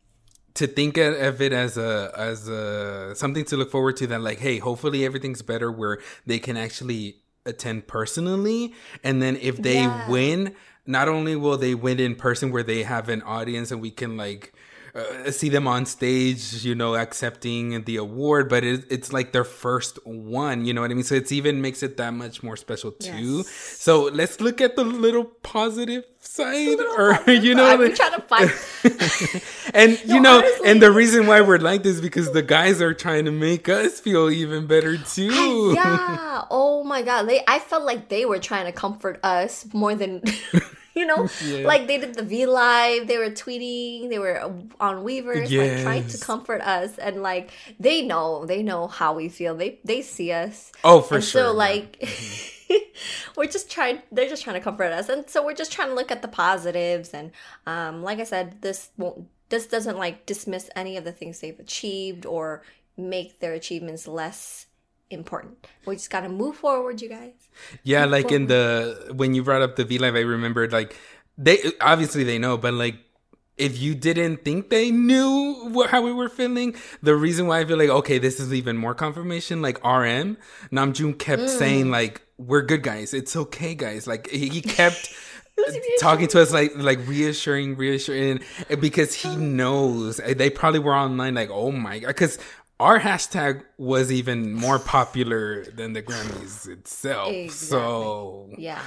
to 0.55 0.67
think 0.67 0.97
of- 0.97 1.41
it 1.41 1.51
as 1.53 1.77
a 1.77 2.11
as 2.15 2.47
a 2.47 3.15
something 3.15 3.45
to 3.45 3.57
look 3.57 3.71
forward 3.71 3.97
to 3.97 4.07
that 4.07 4.21
like 4.21 4.39
hey 4.39 4.59
hopefully 4.59 5.05
everything's 5.05 5.41
better 5.41 5.71
where 5.71 5.99
they 6.25 6.39
can 6.39 6.55
actually 6.57 7.17
attend 7.45 7.87
personally. 7.87 8.73
And 9.03 9.21
then 9.21 9.35
if 9.37 9.57
they 9.57 9.81
Yeah. 9.83 10.09
win 10.09 10.55
not 10.85 11.07
only 11.07 11.35
will 11.35 11.57
they 11.57 11.73
win 11.75 11.99
in 11.99 12.15
person 12.15 12.51
where 12.51 12.63
they 12.63 12.83
have 12.83 13.09
an 13.09 13.21
audience 13.23 13.71
and 13.71 13.81
we 13.81 13.89
can 13.91 14.15
like 14.17 14.53
uh, 14.95 15.31
see 15.31 15.49
them 15.49 15.67
on 15.67 15.85
stage, 15.87 16.63
you 16.63 16.75
know, 16.75 16.95
accepting 16.95 17.83
the 17.85 17.97
award, 17.97 18.47
but 18.49 18.63
it, 18.63 18.85
it's 18.91 19.11
like 19.11 19.31
their 19.31 19.43
first 19.43 19.97
one, 20.05 20.65
you 20.65 20.73
know 20.73 20.81
what 20.81 20.91
I 20.91 20.93
mean? 20.93 21.03
So 21.03 21.15
it's 21.15 21.31
even 21.31 21.61
makes 21.61 21.81
it 21.81 21.97
that 21.97 22.13
much 22.13 22.43
more 22.43 22.55
special 22.55 22.91
too. 22.91 23.37
Yes. 23.37 23.47
So 23.49 24.03
let's 24.03 24.39
look 24.39 24.61
at 24.61 24.75
the 24.75 24.83
little 24.83 25.23
positive 25.25 26.03
side, 26.19 26.79
or 26.97 27.19
you 27.31 27.55
know, 27.55 27.65
I'm 27.65 27.81
like- 27.81 27.95
trying 27.95 28.13
to 28.13 28.21
find 28.21 28.51
and 29.73 29.99
you 30.05 30.19
know, 30.19 30.37
honestly- 30.37 30.69
and 30.69 30.81
the 30.81 30.91
reason 30.91 31.25
why 31.27 31.41
we're 31.41 31.57
like 31.57 31.81
this 31.83 31.99
because 31.99 32.31
the 32.31 32.43
guys 32.43 32.81
are 32.81 32.93
trying 32.93 33.25
to 33.25 33.31
make 33.31 33.67
us 33.69 33.99
feel 33.99 34.29
even 34.29 34.67
better 34.67 34.97
too. 34.97 35.73
yeah. 35.75 36.43
Oh 36.51 36.83
my 36.83 37.01
god. 37.01 37.23
They 37.23 37.41
I 37.47 37.59
felt 37.59 37.83
like 37.83 38.09
they 38.09 38.25
were 38.25 38.37
trying 38.39 38.65
to 38.65 38.71
comfort 38.73 39.19
us 39.23 39.65
more 39.73 39.95
than 39.95 40.21
you 40.95 41.05
know, 41.05 41.27
like 41.63 41.87
they 41.87 41.97
did 41.97 42.13
the 42.15 42.23
V 42.23 42.45
Live, 42.45 43.07
they 43.07 43.17
were 43.17 43.29
tweeting, 43.29 44.09
they 44.09 44.19
were 44.19 44.39
on 44.79 45.03
Weverse, 45.03 45.55
like 45.57 45.81
trying 45.81 46.07
to 46.07 46.17
comfort 46.19 46.61
us 46.61 46.97
and 46.97 47.21
like 47.23 47.51
they 47.79 48.01
know, 48.01 48.45
they 48.45 48.61
know 48.61 48.87
how 48.87 49.13
we 49.13 49.29
feel. 49.29 49.55
They 49.55 49.79
they 49.83 50.01
see 50.01 50.31
us. 50.31 50.71
Oh, 50.83 51.01
for 51.01 51.15
and 51.15 51.23
sure. 51.23 51.41
So 51.41 51.47
yeah. 51.47 51.57
like 51.57 52.09
we're 53.37 53.47
just 53.47 53.71
trying 53.71 54.01
they're 54.11 54.29
just 54.29 54.43
trying 54.43 54.55
to 54.55 54.61
comfort 54.61 54.91
us. 54.91 55.09
And 55.09 55.27
so 55.29 55.43
we're 55.43 55.55
just 55.55 55.71
trying 55.71 55.89
to 55.89 55.95
look 55.95 56.11
at 56.11 56.21
the 56.21 56.27
positives 56.27 57.13
and 57.13 57.31
um 57.65 58.03
like 58.03 58.19
I 58.19 58.23
said, 58.23 58.61
this 58.61 58.89
won't 58.97 59.27
this 59.49 59.67
doesn't 59.67 59.97
like 59.97 60.25
dismiss 60.25 60.69
any 60.75 60.97
of 60.97 61.03
the 61.03 61.11
things 61.11 61.39
they've 61.39 61.59
achieved 61.59 62.25
or 62.25 62.63
make 62.97 63.39
their 63.39 63.53
achievements 63.53 64.07
less 64.07 64.67
important. 65.13 65.67
We 65.85 65.95
just 65.95 66.09
gotta 66.09 66.29
move 66.29 66.55
forward, 66.55 67.01
you 67.01 67.09
guys. 67.09 67.33
Yeah, 67.83 68.05
like 68.05 68.31
in 68.31 68.47
the 68.47 69.13
when 69.15 69.33
you 69.33 69.43
brought 69.43 69.61
up 69.61 69.75
the 69.75 69.85
V 69.85 69.97
Live, 69.97 70.15
I 70.15 70.21
remembered 70.21 70.71
like 70.71 70.95
they 71.37 71.59
obviously 71.81 72.23
they 72.23 72.37
know, 72.37 72.57
but 72.57 72.73
like 72.73 72.95
if 73.57 73.79
you 73.79 73.93
didn't 73.93 74.43
think 74.43 74.69
they 74.69 74.91
knew 74.91 75.69
what, 75.71 75.89
how 75.89 76.01
we 76.01 76.11
were 76.11 76.29
feeling, 76.29 76.75
the 77.01 77.15
reason 77.15 77.47
why 77.47 77.59
I 77.59 77.65
feel 77.65 77.77
like 77.77 77.89
okay, 77.89 78.17
this 78.17 78.39
is 78.39 78.53
even 78.53 78.77
more 78.77 78.95
confirmation. 78.95 79.61
Like 79.61 79.83
RM 79.83 80.37
Namjoon 80.71 81.17
kept 81.19 81.43
mm. 81.43 81.49
saying 81.49 81.91
like 81.91 82.21
we're 82.37 82.63
good 82.63 82.83
guys, 82.83 83.13
it's 83.13 83.35
okay 83.35 83.75
guys. 83.75 84.07
Like 84.07 84.29
he 84.29 84.49
he 84.49 84.61
kept. 84.61 85.13
talking 85.99 86.27
to 86.27 86.41
us 86.41 86.51
like 86.51 86.71
like 86.77 86.97
reassuring 87.07 87.75
reassuring 87.77 88.39
because 88.79 89.13
he 89.13 89.35
knows 89.37 90.19
eh, 90.19 90.33
they 90.33 90.49
probably 90.49 90.79
were 90.79 90.95
online 90.95 91.35
like 91.35 91.51
oh 91.51 91.71
my 91.71 91.99
god 91.99 92.07
because 92.07 92.39
our 92.83 92.99
hashtag 92.99 93.63
was 93.79 94.11
even 94.11 94.53
more 94.53 94.77
popular 94.79 95.63
than 95.79 95.93
the 95.93 96.03
grammys 96.03 96.67
itself 96.67 97.31
so 97.51 98.49
Yeah. 98.57 98.81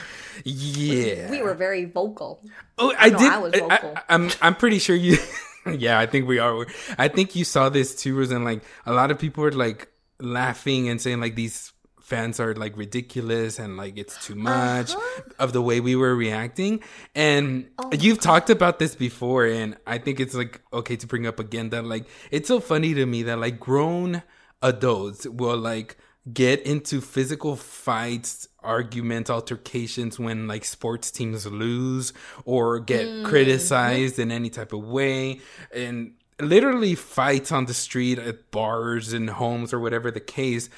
yeah 0.44 1.30
We 1.30 1.40
were 1.42 1.54
very 1.54 1.84
vocal. 1.86 2.44
oh 2.78 2.92
i 2.98 3.08
did 3.08 3.32
I 3.32 3.38
was 3.38 3.52
I, 3.54 3.58
vocal. 3.60 3.94
am 4.08 4.30
i'm 4.44 4.54
pretty 4.54 4.78
sure 4.78 4.94
you 4.96 5.16
yeah 5.66 5.98
i 5.98 6.06
think 6.06 6.28
we 6.28 6.38
are 6.38 6.66
i 6.98 7.08
think 7.08 7.34
you 7.34 7.44
saw 7.44 7.68
this 7.68 7.94
too 7.96 8.20
and 8.22 8.44
like 8.44 8.62
a 8.84 8.92
lot 8.92 9.10
of 9.10 9.18
people 9.18 9.42
were 9.42 9.52
like 9.52 9.88
laughing 10.20 10.88
and 10.88 11.00
saying 11.00 11.20
like 11.20 11.34
these 11.34 11.72
fans 12.10 12.38
are 12.44 12.54
like 12.54 12.74
ridiculous 12.76 13.58
and 13.62 13.76
like 13.82 13.94
it's 14.02 14.16
too 14.26 14.36
much 14.36 14.90
Uh-huh. 14.94 15.44
of 15.44 15.48
the 15.56 15.60
way 15.68 15.78
we 15.88 15.94
were 16.02 16.14
reacting 16.26 16.74
and 17.14 17.66
Oh 17.78 17.90
you've 18.04 18.20
talked 18.30 18.50
about 18.56 18.78
this 18.82 18.94
before 18.94 19.44
and 19.58 19.76
i 19.94 19.96
think 20.04 20.16
it's 20.24 20.36
like 20.42 20.54
okay 20.72 20.96
to 21.02 21.06
bring 21.12 21.26
up 21.30 21.38
again 21.46 21.66
that 21.74 21.84
like 21.94 22.04
it's 22.30 22.48
so 22.52 22.58
funny 22.72 22.92
to 22.94 23.04
me 23.06 23.18
that 23.28 23.38
like 23.46 23.56
grown 23.58 24.22
adults 24.62 25.26
will 25.40 25.58
like 25.72 25.96
get 26.32 26.58
into 26.66 27.00
physical 27.00 27.54
fights, 27.54 28.48
arguments, 28.60 29.30
altercations 29.30 30.18
when 30.18 30.48
like 30.52 30.64
sports 30.64 31.10
teams 31.12 31.46
lose 31.46 32.12
or 32.44 32.80
get 32.80 33.06
Mm-hmm. 33.06 33.26
criticized 33.30 34.18
in 34.18 34.28
any 34.32 34.50
type 34.50 34.72
of 34.72 34.82
way 34.98 35.40
and 35.72 36.14
literally 36.40 36.94
fights 36.96 37.50
on 37.52 37.66
the 37.66 37.74
street 37.74 38.18
at 38.18 38.50
bars 38.50 39.12
and 39.12 39.30
homes 39.30 39.72
or 39.72 39.78
whatever 39.80 40.10
the 40.10 40.20
case 40.40 40.68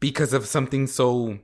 because 0.00 0.32
of 0.32 0.46
something 0.46 0.86
so 0.86 1.38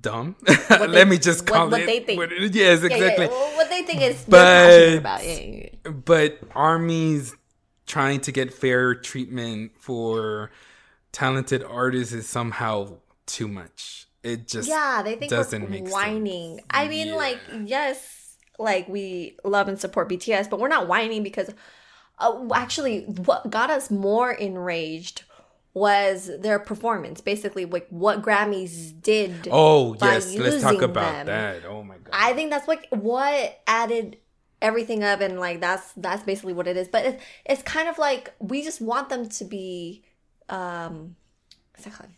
dumb. 0.00 0.36
Let 0.70 1.08
me 1.08 1.18
just 1.18 1.42
what- 1.42 1.52
call 1.56 1.70
what 1.70 1.80
it. 1.82 1.86
they 1.86 2.00
think. 2.00 2.18
what 2.18 2.30
yes, 2.30 2.54
Yeah, 2.54 2.88
yeah, 2.88 2.94
exactly. 2.94 3.26
what 3.26 3.68
they 3.70 3.82
think 3.82 4.02
is 4.02 4.24
But- 4.28 4.98
about. 4.98 5.24
Yeah, 5.24 5.32
yeah, 5.32 5.68
yeah. 5.84 5.90
But 5.90 6.38
armies 6.54 7.34
trying 7.86 8.20
to 8.20 8.32
get 8.32 8.52
fair 8.54 8.94
treatment 8.94 9.72
for 9.78 10.50
talented 11.12 11.64
artists 11.64 12.12
is 12.12 12.28
somehow 12.28 12.98
too 13.26 13.48
much. 13.48 14.06
It 14.22 14.46
just 14.46 14.68
Yeah, 14.68 15.02
they 15.02 15.16
think 15.16 15.30
doesn't 15.30 15.62
we're 15.62 15.68
make 15.68 15.80
sense. 15.88 15.92
whining. 15.92 16.60
I 16.70 16.86
mean, 16.88 17.08
Yeah. 17.08 17.14
like, 17.14 17.38
yes, 17.64 18.36
like 18.58 18.86
we 18.88 19.36
love 19.44 19.66
and 19.66 19.80
support 19.80 20.08
BTS, 20.08 20.48
but 20.50 20.60
we're 20.60 20.68
not 20.68 20.86
whining 20.86 21.22
because 21.22 21.50
uh, 22.18 22.46
actually, 22.54 23.04
what 23.06 23.48
got 23.50 23.70
us 23.70 23.90
more 23.90 24.30
enraged 24.30 25.22
was 25.74 26.30
their 26.40 26.58
performance. 26.58 27.20
Basically, 27.20 27.64
like 27.64 27.86
what 27.90 28.22
Grammys 28.22 29.00
did. 29.00 29.48
Oh 29.50 29.96
yes, 30.00 30.34
let's 30.34 30.62
talk 30.62 30.82
about 30.82 31.12
them. 31.12 31.26
that. 31.26 31.64
Oh 31.66 31.82
my 31.82 31.96
god. 31.96 32.10
I 32.12 32.32
think 32.32 32.50
that's 32.50 32.66
like 32.68 32.86
what 32.90 33.60
added 33.66 34.16
everything 34.62 35.02
up, 35.04 35.20
and 35.20 35.38
like 35.38 35.60
that's 35.60 35.92
that's 35.96 36.22
basically 36.22 36.52
what 36.52 36.66
it 36.66 36.76
is. 36.76 36.88
But 36.88 37.04
it's 37.06 37.22
it's 37.46 37.62
kind 37.62 37.88
of 37.88 37.98
like 37.98 38.32
we 38.40 38.62
just 38.62 38.80
want 38.80 39.08
them 39.08 39.28
to 39.28 39.44
be. 39.44 40.02
um. 40.48 41.16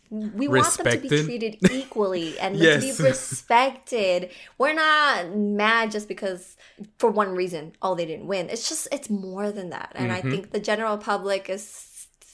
We 0.09 0.49
want 0.49 0.73
them 0.77 0.91
to 0.91 0.97
be 0.97 1.07
treated 1.07 1.57
equally 1.71 2.37
and 2.37 2.57
to 2.57 2.79
be 2.81 2.91
respected. 3.01 4.31
We're 4.57 4.73
not 4.73 5.35
mad 5.37 5.89
just 5.89 6.09
because 6.09 6.57
for 6.99 7.09
one 7.09 7.29
reason. 7.33 7.71
Oh, 7.81 7.95
they 7.95 8.05
didn't 8.05 8.27
win. 8.27 8.49
It's 8.49 8.67
just 8.67 8.89
it's 8.91 9.09
more 9.09 9.53
than 9.53 9.69
that. 9.69 9.93
And 9.95 10.11
Mm-hmm. 10.11 10.27
I 10.27 10.31
think 10.31 10.51
the 10.51 10.59
general 10.59 10.97
public 10.97 11.49
is 11.49 11.63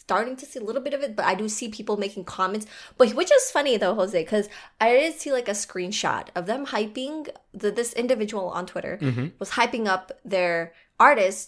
starting 0.09 0.35
to 0.41 0.45
see 0.49 0.59
a 0.59 0.63
little 0.69 0.81
bit 0.87 0.95
of 0.97 1.01
it, 1.05 1.15
but 1.17 1.25
I 1.31 1.33
do 1.41 1.47
see 1.57 1.67
people 1.69 1.95
making 2.05 2.23
comments. 2.37 2.65
But 2.97 3.07
which 3.19 3.31
is 3.37 3.51
funny 3.57 3.75
though, 3.77 3.95
Jose, 4.01 4.19
because 4.27 4.47
I 4.85 4.87
did 4.99 5.13
see 5.21 5.31
like 5.39 5.47
a 5.47 5.57
screenshot 5.65 6.25
of 6.37 6.43
them 6.49 6.61
hyping 6.75 7.29
the, 7.61 7.69
this 7.79 7.91
individual 8.03 8.47
on 8.57 8.63
Twitter 8.65 8.97
Mm-hmm. 9.01 9.27
was 9.41 9.51
hyping 9.59 9.85
up 9.95 10.05
their 10.35 10.73
artist. 10.99 11.47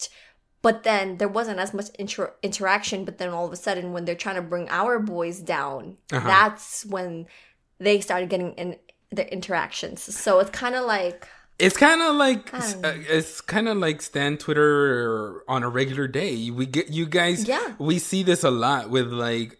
But 0.66 0.84
then 0.84 1.06
there 1.18 1.32
wasn't 1.38 1.58
as 1.58 1.74
much 1.78 1.88
inter- 1.98 2.34
interaction. 2.48 2.98
But 3.04 3.18
then 3.18 3.30
all 3.30 3.46
of 3.48 3.52
a 3.52 3.56
sudden, 3.66 3.92
when 3.94 4.04
they're 4.04 4.22
trying 4.24 4.36
to 4.42 4.42
bring 4.52 4.66
our 4.80 4.94
boys 5.14 5.38
down, 5.56 5.82
Uh-huh. 6.16 6.28
that's 6.34 6.86
when 6.94 7.26
they 7.86 7.96
started 8.08 8.28
getting 8.32 8.52
in 8.62 8.68
their 9.16 9.26
interactions. 9.38 9.98
So 10.24 10.38
it's 10.40 10.50
kind 10.64 10.76
of 10.76 10.84
like 10.86 11.26
It's 11.62 11.76
kind 11.76 12.02
of 12.02 12.16
like 12.16 12.52
uh, 12.52 12.92
it's 13.08 13.40
kind 13.40 13.68
of 13.68 13.76
like 13.78 14.02
Stan 14.02 14.36
Twitter 14.36 15.42
on 15.48 15.62
a 15.62 15.68
regular 15.68 16.08
day. 16.08 16.50
We 16.50 16.66
get 16.66 16.88
you 16.88 17.06
guys. 17.06 17.46
Yeah. 17.46 17.74
we 17.78 17.98
see 17.98 18.22
this 18.24 18.42
a 18.44 18.50
lot 18.50 18.90
with 18.90 19.12
like 19.12 19.58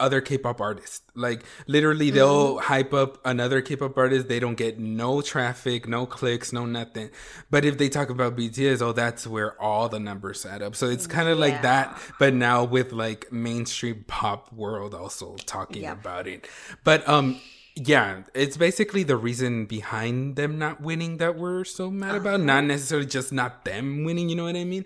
other 0.00 0.20
K-pop 0.20 0.60
artists. 0.60 1.00
Like 1.14 1.44
literally, 1.68 2.10
they'll 2.10 2.56
Mm-hmm. 2.56 2.64
hype 2.66 2.92
up 2.92 3.24
another 3.24 3.62
K-pop 3.62 3.96
artist. 3.96 4.26
They 4.28 4.40
don't 4.40 4.56
get 4.56 4.80
no 4.80 5.22
traffic, 5.22 5.86
no 5.86 6.04
clicks, 6.06 6.52
no 6.52 6.66
nothing. 6.66 7.10
But 7.50 7.64
if 7.64 7.78
they 7.78 7.88
talk 7.88 8.10
about 8.10 8.36
BTS, 8.36 8.82
oh, 8.82 8.90
that's 8.92 9.24
where 9.24 9.54
all 9.62 9.88
the 9.88 10.00
numbers 10.00 10.44
add 10.44 10.60
up. 10.60 10.74
So 10.74 10.88
it's 10.88 11.06
kind 11.06 11.28
of 11.28 11.38
like 11.38 11.62
that, 11.62 11.96
but 12.18 12.34
now 12.34 12.64
with 12.64 12.90
like 12.92 13.30
mainstream 13.30 14.04
pop 14.08 14.52
world 14.52 14.92
also 14.92 15.36
talking 15.46 15.86
about 15.86 16.26
it. 16.26 16.48
But 16.82 17.08
um. 17.08 17.40
Yeah, 17.76 18.22
it's 18.34 18.56
basically 18.56 19.02
the 19.02 19.16
reason 19.16 19.66
behind 19.66 20.36
them 20.36 20.58
not 20.58 20.80
winning 20.80 21.16
that 21.16 21.36
we're 21.36 21.64
so 21.64 21.90
mad 21.90 22.14
about. 22.14 22.34
Uh-huh. 22.34 22.44
Not 22.44 22.64
necessarily 22.64 23.06
just 23.06 23.32
not 23.32 23.64
them 23.64 24.04
winning, 24.04 24.28
you 24.28 24.36
know 24.36 24.44
what 24.44 24.54
I 24.54 24.64
mean? 24.64 24.84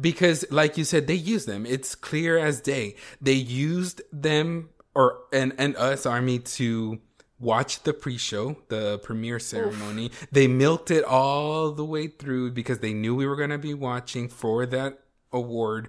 Because 0.00 0.44
like 0.50 0.76
you 0.76 0.84
said, 0.84 1.06
they 1.06 1.14
used 1.14 1.46
them. 1.46 1.64
It's 1.64 1.94
clear 1.94 2.36
as 2.36 2.60
day. 2.60 2.96
They 3.20 3.34
used 3.34 4.02
them 4.12 4.70
or 4.96 5.18
and 5.32 5.54
and 5.58 5.76
us 5.76 6.06
army 6.06 6.40
to 6.40 6.98
watch 7.38 7.82
the 7.82 7.92
pre-show, 7.92 8.56
the 8.68 8.98
premiere 8.98 9.38
ceremony. 9.38 10.10
They 10.32 10.48
milked 10.48 10.90
it 10.90 11.04
all 11.04 11.70
the 11.70 11.84
way 11.84 12.08
through 12.08 12.52
because 12.52 12.80
they 12.80 12.94
knew 12.94 13.14
we 13.14 13.26
were 13.26 13.36
going 13.36 13.50
to 13.50 13.58
be 13.58 13.74
watching 13.74 14.28
for 14.28 14.66
that 14.66 14.98
award. 15.32 15.88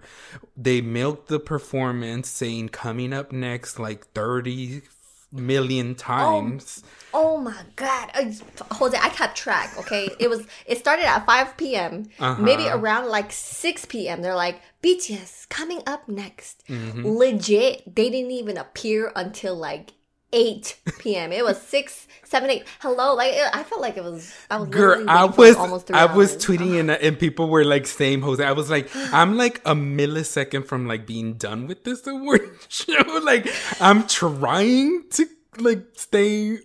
They 0.57 0.81
milked 0.81 1.27
the 1.27 1.39
performance 1.39 2.29
saying 2.29 2.69
coming 2.69 3.13
up 3.13 3.31
next 3.31 3.79
like 3.79 4.07
30 4.07 4.81
million 5.35 5.95
times. 5.95 6.83
Oh 7.13 7.37
my 7.37 7.61
god, 7.75 8.11
uh, 8.13 8.25
Jose! 8.75 8.97
I 8.97 9.09
kept 9.09 9.37
track. 9.37 9.77
Okay, 9.79 10.09
it 10.19 10.29
was 10.29 10.45
it 10.65 10.77
started 10.77 11.05
at 11.05 11.25
five 11.25 11.55
p.m. 11.57 12.09
Uh-huh. 12.19 12.41
Maybe 12.41 12.67
around 12.67 13.07
like 13.07 13.31
six 13.31 13.85
p.m. 13.85 14.21
They're 14.21 14.35
like 14.35 14.61
BTS 14.83 15.47
coming 15.49 15.81
up 15.87 16.09
next. 16.09 16.63
Mm-hmm. 16.67 17.05
Legit, 17.05 17.95
they 17.95 18.09
didn't 18.09 18.31
even 18.31 18.57
appear 18.57 19.11
until 19.15 19.55
like 19.55 19.93
eight 20.35 20.77
p.m. 20.99 21.31
It 21.31 21.43
was 21.43 21.59
six, 21.61 22.07
seven, 22.25 22.49
eight. 22.49 22.65
Hello, 22.81 23.15
like 23.15 23.33
I 23.53 23.63
felt 23.63 23.81
like 23.81 23.97
it 23.97 24.03
was. 24.03 24.31
I 24.51 24.57
was 24.57 24.69
Girl, 24.69 25.05
I 25.09 25.25
was 25.25 25.55
almost 25.55 25.87
three 25.87 25.95
I 25.95 26.05
was 26.05 26.33
hours. 26.33 26.45
tweeting 26.45 26.79
and, 26.79 26.91
uh, 26.91 26.97
and 27.01 27.17
people 27.17 27.49
were 27.49 27.63
like 27.63 27.87
same 27.87 28.21
Jose. 28.21 28.43
I 28.43 28.51
was 28.51 28.69
like, 28.69 28.89
I'm 29.13 29.37
like 29.37 29.59
a 29.65 29.73
millisecond 29.73 30.65
from 30.67 30.87
like 30.87 31.07
being 31.07 31.35
done 31.35 31.67
with 31.67 31.83
this 31.85 32.05
award 32.05 32.41
show. 32.67 33.01
Like 33.23 33.47
I'm 33.79 34.05
trying 34.07 35.05
to 35.11 35.25
like 35.59 35.85
stay 35.93 36.59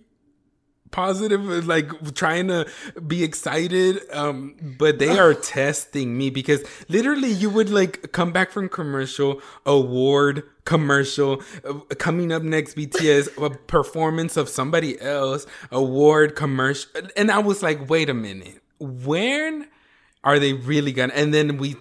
positive 0.91 1.67
like 1.67 1.89
trying 2.15 2.47
to 2.47 2.67
be 3.05 3.23
excited 3.23 3.99
um 4.11 4.55
but 4.77 4.99
they 4.99 5.17
are 5.19 5.33
testing 5.33 6.17
me 6.17 6.29
because 6.29 6.63
literally 6.89 7.29
you 7.29 7.49
would 7.49 7.69
like 7.69 8.11
come 8.11 8.31
back 8.31 8.51
from 8.51 8.67
commercial 8.67 9.41
award 9.65 10.43
commercial 10.65 11.41
uh, 11.67 11.73
coming 11.97 12.31
up 12.31 12.43
next 12.43 12.75
bts 12.75 13.29
a 13.43 13.49
performance 13.49 14.37
of 14.37 14.49
somebody 14.49 14.99
else 15.01 15.45
award 15.71 16.35
commercial 16.35 16.89
and 17.15 17.31
i 17.31 17.39
was 17.39 17.63
like 17.63 17.89
wait 17.89 18.09
a 18.09 18.13
minute. 18.13 18.61
When 18.79 19.67
are 20.23 20.39
they 20.39 20.53
really 20.53 20.91
gonna? 20.91 21.13
And 21.13 21.33
then 21.33 21.57
we 21.57 21.75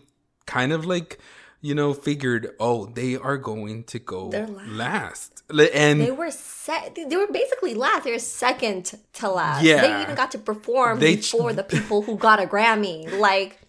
kind 0.46 0.72
of 0.72 0.84
like 0.84 1.18
you 1.60 1.74
know 1.74 1.92
figured 1.92 2.54
oh 2.58 2.86
they 2.86 3.16
are 3.16 3.36
going 3.36 3.84
to 3.84 3.98
go 3.98 4.30
They're 4.30 4.46
last 4.46 5.42
and 5.74 6.00
They 6.00 6.10
were 6.12 6.30
set. 6.30 6.94
They 6.94 7.16
were 7.16 7.26
basically 7.26 7.74
last. 7.74 8.04
They 8.04 8.12
were 8.12 8.18
second 8.18 8.92
to 9.14 9.28
last. 9.28 9.64
Yeah. 9.64 9.80
They 9.80 10.02
even 10.02 10.14
got 10.14 10.30
to 10.32 10.38
perform 10.38 11.00
They- 11.00 11.16
before 11.16 11.52
the 11.52 11.62
people 11.74 12.02
who 12.02 12.16
got 12.16 12.40
a 12.42 12.46
Grammy. 12.46 13.18
Like, 13.18 13.60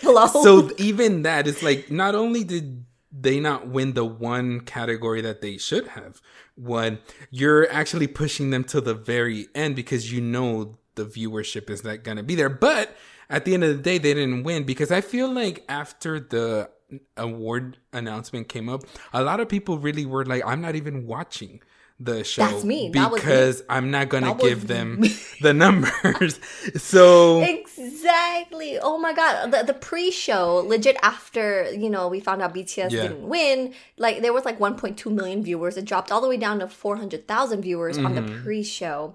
hello. 0.00 0.26
so 0.26 0.70
even 0.76 1.22
that 1.22 1.46
is 1.46 1.62
like 1.62 1.90
not 1.90 2.14
only 2.14 2.44
did 2.44 2.84
they 3.12 3.40
not 3.40 3.68
win 3.68 3.94
the 3.94 4.04
one 4.04 4.60
category 4.60 5.20
that 5.22 5.40
they 5.40 5.56
should 5.58 5.88
have 5.88 6.20
won 6.56 6.98
you're 7.30 7.70
actually 7.72 8.06
pushing 8.06 8.50
them 8.50 8.62
to 8.64 8.80
the 8.80 8.94
very 8.94 9.48
end 9.54 9.74
because 9.74 10.12
you 10.12 10.20
know 10.20 10.78
the 10.94 11.04
viewership 11.04 11.68
is 11.70 11.82
not 11.82 12.04
going 12.04 12.16
to 12.16 12.22
be 12.22 12.34
there 12.34 12.48
but 12.48 12.96
at 13.28 13.44
the 13.44 13.54
end 13.54 13.64
of 13.64 13.76
the 13.76 13.82
day 13.82 13.98
they 13.98 14.14
didn't 14.14 14.42
win 14.44 14.62
because 14.64 14.90
i 14.92 15.00
feel 15.00 15.32
like 15.32 15.64
after 15.68 16.20
the 16.20 16.70
award 17.16 17.76
announcement 17.92 18.48
came 18.48 18.68
up 18.68 18.82
a 19.12 19.22
lot 19.22 19.40
of 19.40 19.48
people 19.48 19.78
really 19.78 20.06
were 20.06 20.24
like 20.24 20.42
i'm 20.46 20.60
not 20.60 20.74
even 20.76 21.06
watching 21.06 21.60
the 22.02 22.24
show 22.24 22.46
That's 22.46 22.64
me. 22.64 22.88
That 22.94 23.10
was 23.10 23.20
me. 23.20 23.26
because 23.28 23.62
i'm 23.68 23.90
not 23.90 24.08
going 24.08 24.24
to 24.24 24.34
give 24.42 24.66
them 24.68 25.02
the 25.42 25.52
numbers 25.52 26.40
so 26.76 27.42
Exactly. 27.42 28.78
Oh 28.78 28.98
my 28.98 29.12
god. 29.12 29.50
The, 29.52 29.62
the 29.64 29.74
pre-show, 29.74 30.64
legit 30.66 30.96
after, 31.02 31.70
you 31.72 31.90
know, 31.90 32.08
we 32.08 32.20
found 32.20 32.40
out 32.42 32.54
BTS 32.54 32.90
Yeah. 32.90 33.02
didn't 33.02 33.22
win, 33.28 33.74
like 33.98 34.22
there 34.22 34.32
was 34.32 34.44
like 34.44 34.58
1.2 34.58 35.12
million 35.12 35.42
viewers. 35.42 35.76
It 35.76 35.84
dropped 35.84 36.10
all 36.10 36.20
the 36.20 36.28
way 36.28 36.36
down 36.36 36.60
to 36.60 36.68
400,000 36.68 37.62
viewers 37.62 37.98
on 37.98 38.14
Mm-hmm. 38.14 38.26
the 38.26 38.42
pre-show. 38.42 39.14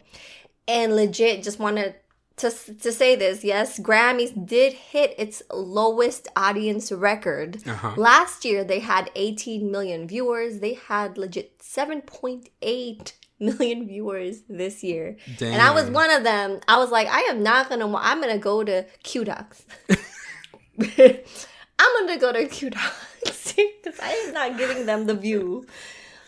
And 0.67 0.95
legit 0.95 1.43
just 1.43 1.59
wanted 1.59 1.95
to 2.38 2.50
to 2.52 2.91
say 2.91 3.15
this. 3.15 3.43
Yes, 3.43 3.80
Grammys 3.80 4.45
did 4.45 4.74
hit 4.74 5.15
its 5.17 5.41
lowest 5.52 6.28
audience 6.36 6.91
record. 6.91 7.67
Uh-huh. 7.67 7.93
Last 7.95 8.45
year 8.45 8.63
they 8.63 8.80
had 8.80 9.10
18 9.15 9.71
million 9.71 10.08
viewers. 10.08 10.60
They 10.60 10.74
had 10.74 11.17
legit 11.17 11.60
7.8 11.60 13.13
million 13.39 13.88
viewers 13.88 14.41
this 14.50 14.84
year. 14.84 15.17
And 15.39 15.62
I 15.62 15.71
was 15.71 15.89
one 15.89 16.12
of 16.12 16.24
them. 16.24 16.60
I 16.67 16.78
was 16.78 16.91
like, 16.91 17.08
I 17.08 17.21
am 17.21 17.41
not 17.43 17.69
gonna. 17.69 17.88
wa- 17.88 18.02
I'm 18.04 18.19
gonna 18.19 18.38
go 18.38 18.63
to 18.63 18.86
QDocs. 19.04 19.63
I'm 21.80 22.08
gonna 22.08 22.19
go 22.19 22.32
to 22.34 22.45
QDocs 22.45 23.56
because 23.56 24.00
I 24.02 24.10
am 24.10 24.34
not 24.34 24.58
giving 24.58 24.86
them 24.86 25.06
the 25.06 25.15
view. 25.15 25.65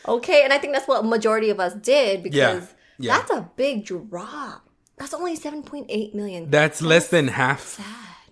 Okay, 0.07 0.43
and 0.43 0.53
I 0.53 0.57
think 0.57 0.73
that's 0.73 0.87
what 0.87 1.03
majority 1.05 1.49
of 1.49 1.59
us 1.59 1.73
did 1.73 2.23
because 2.23 2.73
yeah. 2.97 3.17
that's 3.17 3.31
a 3.31 3.49
big 3.57 3.85
drop. 3.85 4.66
That's 4.97 5.13
only 5.13 5.37
7.8 5.37 6.13
million. 6.13 6.49
That's 6.49 6.81
less 6.81 7.09
than 7.09 7.27
half. 7.29 7.79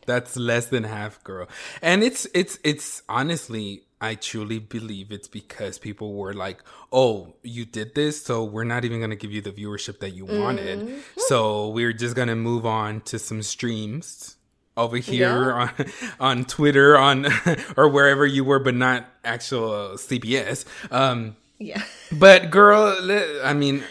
That's 0.06 0.36
less 0.38 0.68
than 0.68 0.84
half, 0.84 1.24
girl. 1.24 1.48
And 1.82 2.04
it's 2.04 2.28
it's 2.34 2.60
it's 2.64 3.02
honestly, 3.10 3.84
I 4.00 4.14
truly 4.16 4.60
believe 4.60 5.12
it's 5.12 5.28
because 5.28 5.80
people 5.80 6.14
were 6.14 6.34
like, 6.34 6.60
"Oh, 6.92 7.34
you 7.42 7.66
did 7.66 7.96
this, 7.96 8.22
so 8.24 8.44
we're 8.44 8.66
not 8.66 8.86
even 8.86 9.00
gonna 9.00 9.16
give 9.16 9.32
you 9.32 9.42
the 9.42 9.52
viewership 9.52 10.00
that 10.00 10.12
you 10.12 10.26
wanted. 10.26 10.80
Mm-hmm. 10.80 11.00
So 11.28 11.70
we're 11.70 11.94
just 11.94 12.16
gonna 12.16 12.36
move 12.36 12.68
on 12.68 13.02
to 13.02 13.18
some 13.18 13.42
streams 13.42 14.36
over 14.78 14.98
here 14.98 15.52
on 15.54 15.72
on 16.20 16.46
Twitter, 16.46 16.98
on 16.98 17.26
or 17.78 17.90
wherever 17.90 18.28
you 18.28 18.44
were, 18.44 18.60
but 18.60 18.76
not 18.76 19.06
actual 19.24 19.72
uh, 19.72 19.98
CBS." 19.98 20.66
Um, 20.92 21.36
Yeah. 21.58 21.82
but 22.12 22.52
girl, 22.52 22.96
I 23.44 23.54
mean, 23.54 23.84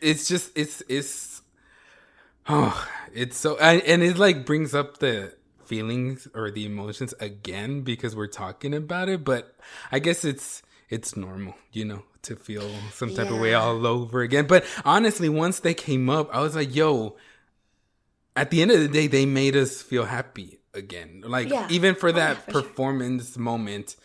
it's 0.00 0.26
just 0.28 0.50
it's 0.56 0.82
it's 0.88 1.27
oh, 2.48 2.88
it's 3.12 3.36
so 3.36 3.56
and, 3.58 3.82
and 3.82 4.02
it 4.02 4.18
like 4.18 4.44
brings 4.46 4.74
up 4.74 4.98
the 4.98 5.34
feelings 5.64 6.26
or 6.34 6.50
the 6.50 6.64
emotions 6.64 7.12
again 7.20 7.82
because 7.82 8.16
we're 8.16 8.26
talking 8.26 8.74
about 8.74 9.08
it. 9.08 9.24
But 9.24 9.54
I 9.92 9.98
guess 9.98 10.24
it's 10.24 10.62
it's 10.88 11.16
normal, 11.16 11.54
you 11.72 11.84
know, 11.84 12.02
to 12.22 12.36
feel 12.36 12.68
some 12.92 13.12
type 13.12 13.30
of 13.30 13.38
way 13.38 13.54
all 13.54 13.86
over 13.86 14.22
again. 14.22 14.46
But 14.46 14.64
honestly, 14.84 15.28
once 15.28 15.60
they 15.60 15.74
came 15.74 16.08
up, 16.10 16.28
I 16.34 16.40
was 16.40 16.54
like, 16.56 16.74
yo. 16.74 17.16
At 18.36 18.50
the 18.50 18.62
end 18.62 18.70
of 18.70 18.78
the 18.78 18.86
day, 18.88 19.08
they 19.08 19.26
made 19.26 19.56
us 19.56 19.82
feel 19.82 20.04
happy 20.04 20.60
again. 20.72 21.22
Like 21.26 21.48
Yeah. 21.48 21.66
even 21.70 21.96
for 21.96 22.10
Oh, 22.10 22.12
that 22.12 22.36
yeah, 22.36 22.42
for 22.44 22.52
sure. 22.52 22.62
performance 22.62 23.36
moment, 23.36 23.96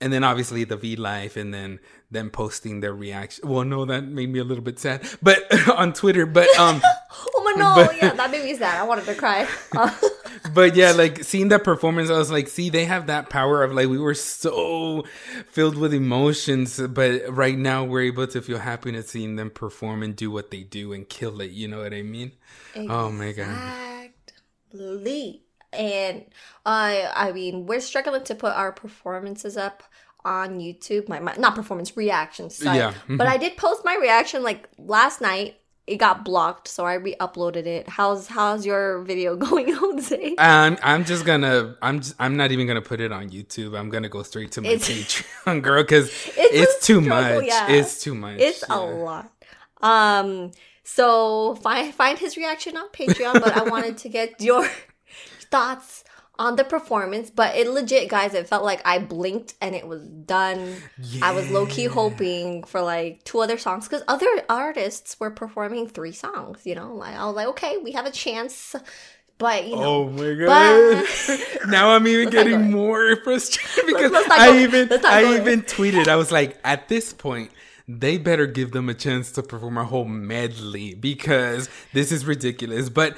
and 0.00 0.10
then 0.10 0.24
obviously 0.24 0.64
the 0.64 0.76
V 0.76 0.96
Live 0.96 1.36
and 1.36 1.52
then 1.52 1.78
them 2.12 2.30
posting 2.30 2.80
their 2.80 2.94
reaction. 2.94 3.48
Well, 3.48 3.64
no, 3.64 3.84
that 3.86 4.04
made 4.04 4.30
me 4.30 4.38
a 4.38 4.44
little 4.44 4.62
bit 4.64 4.78
sad, 4.78 5.06
but 5.22 5.42
on 5.76 5.92
Twitter. 5.92 6.26
But 6.26 6.48
um, 6.58 6.80
Oh 7.34 7.42
my 7.44 7.52
no, 7.60 7.74
But- 7.86 7.96
yeah, 7.96 8.12
that 8.14 8.30
made 8.30 8.44
me 8.44 8.54
sad. 8.54 8.78
I 8.80 8.84
wanted 8.84 9.04
to 9.06 9.14
cry. 9.14 9.46
But 10.54 10.74
yeah, 10.74 10.90
like 10.92 11.22
seeing 11.22 11.48
that 11.48 11.62
performance, 11.62 12.10
I 12.10 12.18
was 12.18 12.30
like, 12.30 12.48
see, 12.48 12.68
they 12.68 12.84
have 12.84 13.06
that 13.06 13.30
power 13.30 13.62
of 13.62 13.72
like 13.72 13.88
we 13.88 13.98
were 13.98 14.14
so 14.14 15.04
filled 15.48 15.76
with 15.78 15.94
emotions, 15.94 16.80
but 16.80 17.22
right 17.28 17.56
now 17.56 17.84
we're 17.84 18.02
able 18.02 18.26
to 18.26 18.42
feel 18.42 18.58
happiness 18.58 19.08
seeing 19.10 19.36
them 19.36 19.50
perform 19.50 20.02
and 20.02 20.16
do 20.16 20.30
what 20.30 20.50
they 20.50 20.62
do 20.64 20.92
and 20.92 21.08
kill 21.08 21.40
it. 21.40 21.52
You 21.52 21.68
know 21.68 21.78
what 21.78 21.94
I 21.94 22.02
mean? 22.02 22.32
Oh 22.76 23.10
my 23.10 23.32
god. 23.32 24.10
Exactly. 24.72 25.42
And 25.72 26.24
I 26.66 27.10
I 27.14 27.32
mean, 27.32 27.66
we're 27.66 27.80
struggling 27.80 28.24
to 28.24 28.34
put 28.34 28.52
our 28.52 28.72
performances 28.72 29.56
up 29.56 29.82
on 30.24 30.60
YouTube. 30.60 31.08
My, 31.08 31.20
my 31.20 31.34
not 31.38 31.54
performance 31.54 31.96
reactions. 31.96 32.56
Sorry. 32.56 32.78
Yeah. 32.78 32.92
mm-hmm. 32.92 33.16
But 33.16 33.26
I 33.26 33.36
did 33.36 33.56
post 33.56 33.84
my 33.84 33.96
reaction 34.00 34.42
like 34.42 34.68
last 34.78 35.20
night. 35.20 35.56
It 35.84 35.96
got 35.96 36.24
blocked, 36.24 36.68
so 36.68 36.84
I 36.86 36.94
re-uploaded 36.94 37.66
it. 37.66 37.88
How's 37.88 38.28
how's 38.28 38.64
your 38.64 39.00
video 39.02 39.34
going, 39.46 39.72
Jose? 39.74 40.36
I'm 40.38 40.78
I'm 40.80 41.04
just 41.04 41.24
gonna 41.24 41.74
I'm 41.82 42.00
just, 42.00 42.14
I'm 42.20 42.36
not 42.36 42.52
even 42.52 42.68
gonna 42.68 42.80
put 42.82 43.00
it 43.00 43.10
on 43.10 43.30
YouTube. 43.30 43.76
I'm 43.76 43.90
gonna 43.90 44.08
go 44.08 44.22
straight 44.22 44.52
to 44.52 44.60
my 44.60 44.68
It's- 44.68 44.88
Patreon, 44.88 45.60
girl, 45.66 45.82
because 45.82 46.06
It's 46.36 46.76
it's, 46.76 46.86
too 46.86 47.02
struggle, 47.02 47.38
much. 47.40 47.46
yeah. 47.46 47.68
It's 47.68 48.00
too 48.00 48.14
much. 48.14 48.38
It's 48.38 48.62
yeah. 48.68 48.76
a 48.76 48.80
lot. 48.80 49.32
Um, 49.80 50.52
so 50.84 51.56
find 51.56 51.92
find 51.92 52.16
his 52.16 52.36
reaction 52.36 52.76
on 52.76 52.88
Patreon, 52.90 53.34
but 53.42 53.56
I 53.56 53.64
wanted 53.64 53.98
to 53.98 54.08
get 54.08 54.40
your 54.40 54.68
thoughts 55.50 56.04
on 56.42 56.56
the 56.56 56.64
performance. 56.64 57.30
But 57.30 57.56
it 57.56 57.70
legit, 57.70 58.08
guys, 58.08 58.34
it 58.34 58.48
felt 58.48 58.64
like 58.64 58.82
I 58.84 58.98
blinked 58.98 59.54
and 59.60 59.76
it 59.76 59.86
was 59.86 60.02
done. 60.02 60.74
I 61.22 61.32
was 61.32 61.48
low 61.50 61.66
key 61.66 61.84
hoping 61.84 62.64
for 62.64 62.82
like 62.82 63.22
two 63.22 63.38
other 63.38 63.56
songs 63.56 63.88
because 63.88 64.02
other 64.08 64.26
artists 64.48 65.18
were 65.20 65.30
performing 65.30 65.86
three 65.86 66.12
songs. 66.12 66.66
You 66.66 66.74
know, 66.74 66.94
like 66.94 67.14
I 67.14 67.24
was 67.26 67.36
like, 67.36 67.46
okay, 67.48 67.78
we 67.78 67.92
have 67.92 68.06
a 68.06 68.10
chance. 68.10 68.74
But 69.38 69.66
you 69.66 69.76
know, 69.76 69.82
Oh 69.82 70.10
my 70.10 70.34
god! 70.34 71.04
now 71.68 71.90
I'm 71.90 72.06
even 72.06 72.26
Let's 72.26 72.36
getting 72.36 72.70
more 72.70 73.16
frustrated 73.24 73.86
because 73.86 74.10
let's 74.12 74.28
not 74.28 74.40
I 74.40 74.58
even 74.62 74.88
I 75.04 75.36
even 75.36 75.62
tweeted. 75.62 76.08
I 76.08 76.16
was 76.16 76.30
like, 76.30 76.58
at 76.64 76.88
this 76.88 77.12
point, 77.12 77.50
they 77.88 78.18
better 78.18 78.46
give 78.46 78.72
them 78.72 78.88
a 78.88 78.94
chance 78.94 79.32
to 79.32 79.42
perform 79.42 79.78
a 79.78 79.84
whole 79.84 80.04
medley 80.04 80.94
because 80.94 81.68
this 81.92 82.12
is 82.12 82.26
ridiculous. 82.26 82.88
But 82.88 83.16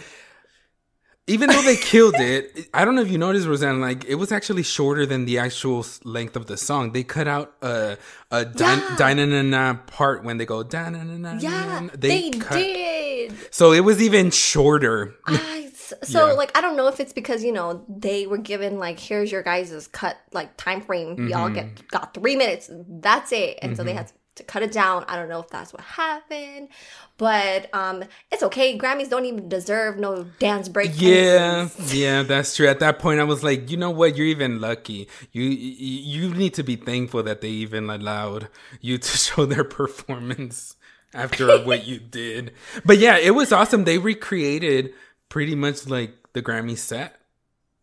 even 1.26 1.48
though 1.48 1.62
they 1.62 1.76
killed 1.76 2.16
it, 2.18 2.68
I 2.74 2.84
don't 2.84 2.94
know 2.94 3.02
if 3.02 3.10
you 3.10 3.16
noticed, 3.18 3.46
Rosan. 3.46 3.80
Like 3.80 4.04
it 4.04 4.16
was 4.16 4.30
actually 4.30 4.62
shorter 4.62 5.06
than 5.06 5.24
the 5.24 5.38
actual 5.38 5.84
length 6.04 6.37
of 6.37 6.46
the 6.46 6.56
song. 6.56 6.92
They 6.92 7.02
cut 7.02 7.26
out 7.28 7.54
a 7.62 7.96
a 8.30 8.46
Yeah. 8.58 9.42
na 9.42 9.74
part 9.87 10.22
when 10.24 10.37
they 10.37 10.44
go 10.46 10.62
da 10.62 10.90
na 10.90 11.02
na 11.02 11.16
na. 11.16 11.38
yeah, 11.40 11.88
they, 11.94 12.30
did. 12.30 13.32
So 13.50 13.72
it 13.72 13.80
was 13.80 14.02
even 14.02 14.30
shorter. 14.30 15.14
I, 15.26 15.70
so 16.02 16.26
Yeah. 16.28 16.32
like 16.34 16.56
I 16.56 16.60
don't 16.60 16.76
know 16.76 16.88
if 16.88 17.00
it's 17.00 17.12
because 17.12 17.42
you 17.44 17.52
know 17.52 17.84
they 17.88 18.26
were 18.26 18.38
given 18.38 18.78
like 18.78 18.98
here's 18.98 19.30
your 19.32 19.42
guys' 19.42 19.87
cut 19.88 20.16
like 20.32 20.56
time 20.56 20.80
frame 20.82 21.28
y'all 21.28 21.48
Mm-hmm. 21.48 21.54
get 21.54 21.88
got 21.88 22.14
three 22.14 22.37
minutes 22.37 22.70
that's 23.00 23.32
it 23.32 23.58
and 23.62 23.76
so 23.76 23.84
they 23.84 23.92
had 23.92 24.08
to 24.08 24.14
cut 24.42 24.62
it 24.62 24.73
down 24.73 25.05
I 25.07 25.16
don't 25.16 25.29
know 25.29 25.40
if 25.40 25.49
that's 25.49 25.73
what 25.73 25.83
happened 25.83 26.68
but 27.16 27.73
um 27.73 28.03
it's 28.33 28.42
okay 28.42 28.77
Grammys 28.77 29.09
don't 29.09 29.25
even 29.25 29.49
deserve 29.49 29.97
no 29.99 30.25
dance 30.40 30.68
break 30.68 30.90
Yeah, 30.94 31.68
yeah, 31.87 32.23
that's 32.25 32.57
true. 32.57 32.66
At 32.66 32.81
that 32.81 32.99
point, 32.99 33.20
I 33.20 33.25
was 33.25 33.44
like, 33.44 33.70
you 33.70 33.77
know 33.77 33.90
what? 33.90 34.16
You're 34.16 34.27
even 34.27 34.61
lucky. 34.61 35.09
You 35.33 35.42
you 35.44 36.29
you 36.29 36.35
need 36.35 36.55
to 36.55 36.64
be 36.64 36.77
thankful 36.77 37.23
that 37.23 37.40
they 37.40 37.49
even 37.51 37.88
allowed 37.88 38.49
you 38.81 38.99
to 38.99 39.16
show 39.25 39.47
their 39.47 39.64
performance 39.64 40.77
after 41.12 41.59
what 41.64 41.87
you 41.87 41.99
did. 42.01 42.53
But 42.85 42.99
yeah, 42.99 43.18
it 43.18 43.31
was 43.31 43.53
awesome. 43.53 43.85
They 43.85 43.99
recreated 43.99 44.92
pretty 45.29 45.55
much 45.55 45.87
like 45.87 46.14
the 46.33 46.42
Grammy 46.42 46.77
set. 46.77 47.20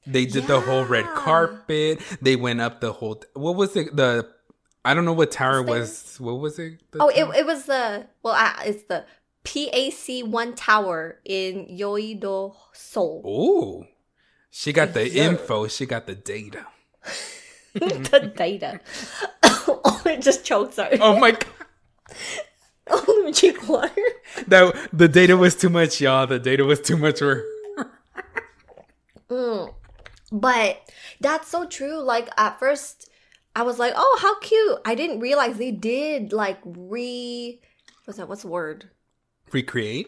They 0.06 0.26
did 0.26 0.48
the 0.48 0.60
whole 0.60 0.84
red 0.84 1.06
carpet. 1.16 2.02
They 2.22 2.36
went 2.36 2.60
up 2.60 2.82
the 2.82 2.92
whole. 2.92 3.22
What 3.34 3.56
was 3.56 3.76
it? 3.76 3.96
The 3.96 4.28
I 4.84 4.94
don't 4.94 5.06
know 5.06 5.14
what 5.14 5.32
tower 5.32 5.62
was. 5.62 6.18
What 6.20 6.40
was 6.40 6.58
it? 6.60 6.80
Oh 7.00 7.10
it, 7.10 7.18
tower? 7.18 7.36
it 7.36 7.46
was 7.46 7.66
the 7.66 8.08
well 8.24 8.34
I, 8.34 8.64
it's 8.66 8.84
the 8.84 9.06
PAC 9.44 10.26
one 10.32 10.54
tower 10.56 11.20
in 11.26 11.66
Yeouido 11.68 12.56
Seoul 12.74 13.24
Ooh, 13.26 13.88
she 14.50 14.72
got 14.74 14.94
the 14.94 15.08
Yeah. 15.10 15.30
info. 15.30 15.68
She 15.68 15.86
got 15.86 16.08
the 16.08 16.16
data. 16.16 16.66
the 17.74 18.32
data 18.36 18.80
oh 19.44 20.02
it 20.06 20.22
just 20.22 20.44
choked 20.46 20.74
sorry 20.76 20.98
Oh 21.00 21.18
my 21.20 21.32
god. 21.32 21.46
oh 22.90 23.04
let 23.08 23.26
me 23.26 23.32
drink 23.32 23.68
water 23.70 24.02
that 24.48 24.90
the 24.92 25.08
data 25.08 25.38
was 25.38 25.56
too 25.56 25.70
much, 25.70 26.02
y'all. 26.02 26.28
The 26.28 26.40
data 26.40 26.66
was 26.66 26.82
too 26.82 26.98
much 26.98 27.20
for. 27.20 27.44
Mm. 29.30 29.74
But 30.32 30.82
that's 31.20 31.48
so 31.48 31.66
true. 31.66 32.00
Like 32.02 32.30
at 32.38 32.60
first, 32.60 33.10
I 33.56 33.64
was 33.64 33.80
like, 33.80 33.94
"Oh, 33.96 34.20
how 34.22 34.40
cute!" 34.40 34.80
I 34.86 34.96
didn't 34.96 35.20
realize 35.20 35.58
they 35.58 35.72
did 35.72 36.34
like 36.34 36.60
re. 36.66 37.62
What's 38.06 38.18
that? 38.18 38.30
What's 38.30 38.44
the 38.44 38.48
word? 38.48 38.90
Recreate? 39.52 40.08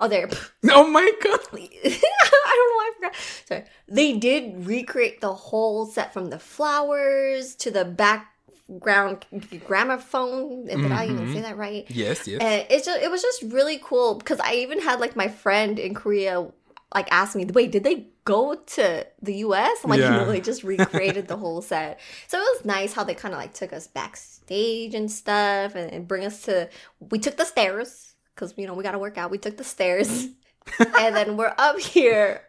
Oh, 0.00 0.08
there. 0.08 0.28
Oh 0.70 0.88
my 0.88 1.10
god! 1.22 1.40
I 1.52 2.56
don't 2.56 2.70
know 2.70 2.76
why 2.76 2.90
I 2.90 2.92
forgot. 2.96 3.14
Sorry. 3.46 3.64
They 3.88 4.18
did 4.18 4.66
recreate 4.66 5.20
the 5.20 5.34
whole 5.34 5.86
set 5.86 6.12
from 6.12 6.30
the 6.30 6.38
flowers 6.38 7.54
to 7.56 7.70
the 7.70 7.84
background 7.84 9.26
gramophone. 9.64 10.66
Did 10.66 10.90
I 10.90 11.04
even 11.04 11.18
say 11.18 11.34
mm-hmm. 11.34 11.42
that 11.42 11.56
right? 11.56 11.84
Yes, 11.88 12.26
yes. 12.26 12.40
And 12.40 12.66
it's 12.70 12.86
just 12.86 13.02
it 13.02 13.10
was 13.10 13.22
just 13.22 13.42
really 13.42 13.78
cool 13.82 14.16
because 14.16 14.40
I 14.40 14.54
even 14.54 14.80
had 14.80 15.00
like 15.00 15.16
my 15.16 15.28
friend 15.28 15.78
in 15.78 15.94
Korea 15.94 16.48
like 16.94 17.08
ask 17.10 17.34
me, 17.36 17.44
wait, 17.46 17.72
did 17.72 17.84
they 17.84 18.08
go 18.24 18.54
to 18.54 19.06
the 19.20 19.34
US? 19.46 19.78
I'm 19.84 19.90
like, 19.90 20.00
Yeah. 20.00 20.10
no, 20.18 20.26
they 20.32 20.40
just 20.40 20.62
recreated 20.74 21.28
the 21.28 21.36
whole 21.36 21.60
set. 21.62 22.00
So 22.28 22.38
it 22.38 22.42
was 22.42 22.64
nice 22.64 22.92
how 22.92 23.04
they 23.04 23.14
kind 23.14 23.34
of 23.34 23.40
like 23.40 23.52
took 23.54 23.72
us 23.72 23.86
backstage 23.86 24.94
and 24.94 25.10
stuff 25.10 25.74
and, 25.74 25.92
and 25.92 26.06
bring 26.08 26.24
us 26.24 26.42
to 26.42 26.68
we 27.10 27.18
took 27.18 27.36
the 27.36 27.44
stairs 27.44 28.14
because 28.34 28.54
you 28.56 28.66
know 28.66 28.74
we 28.74 28.82
gotta 28.82 28.98
work 28.98 29.18
out. 29.18 29.30
We 29.30 29.38
took 29.38 29.56
the 29.56 29.64
stairs 29.64 30.28
and 30.98 31.14
then 31.14 31.36
we're 31.36 31.54
up 31.58 31.78
here 31.78 32.42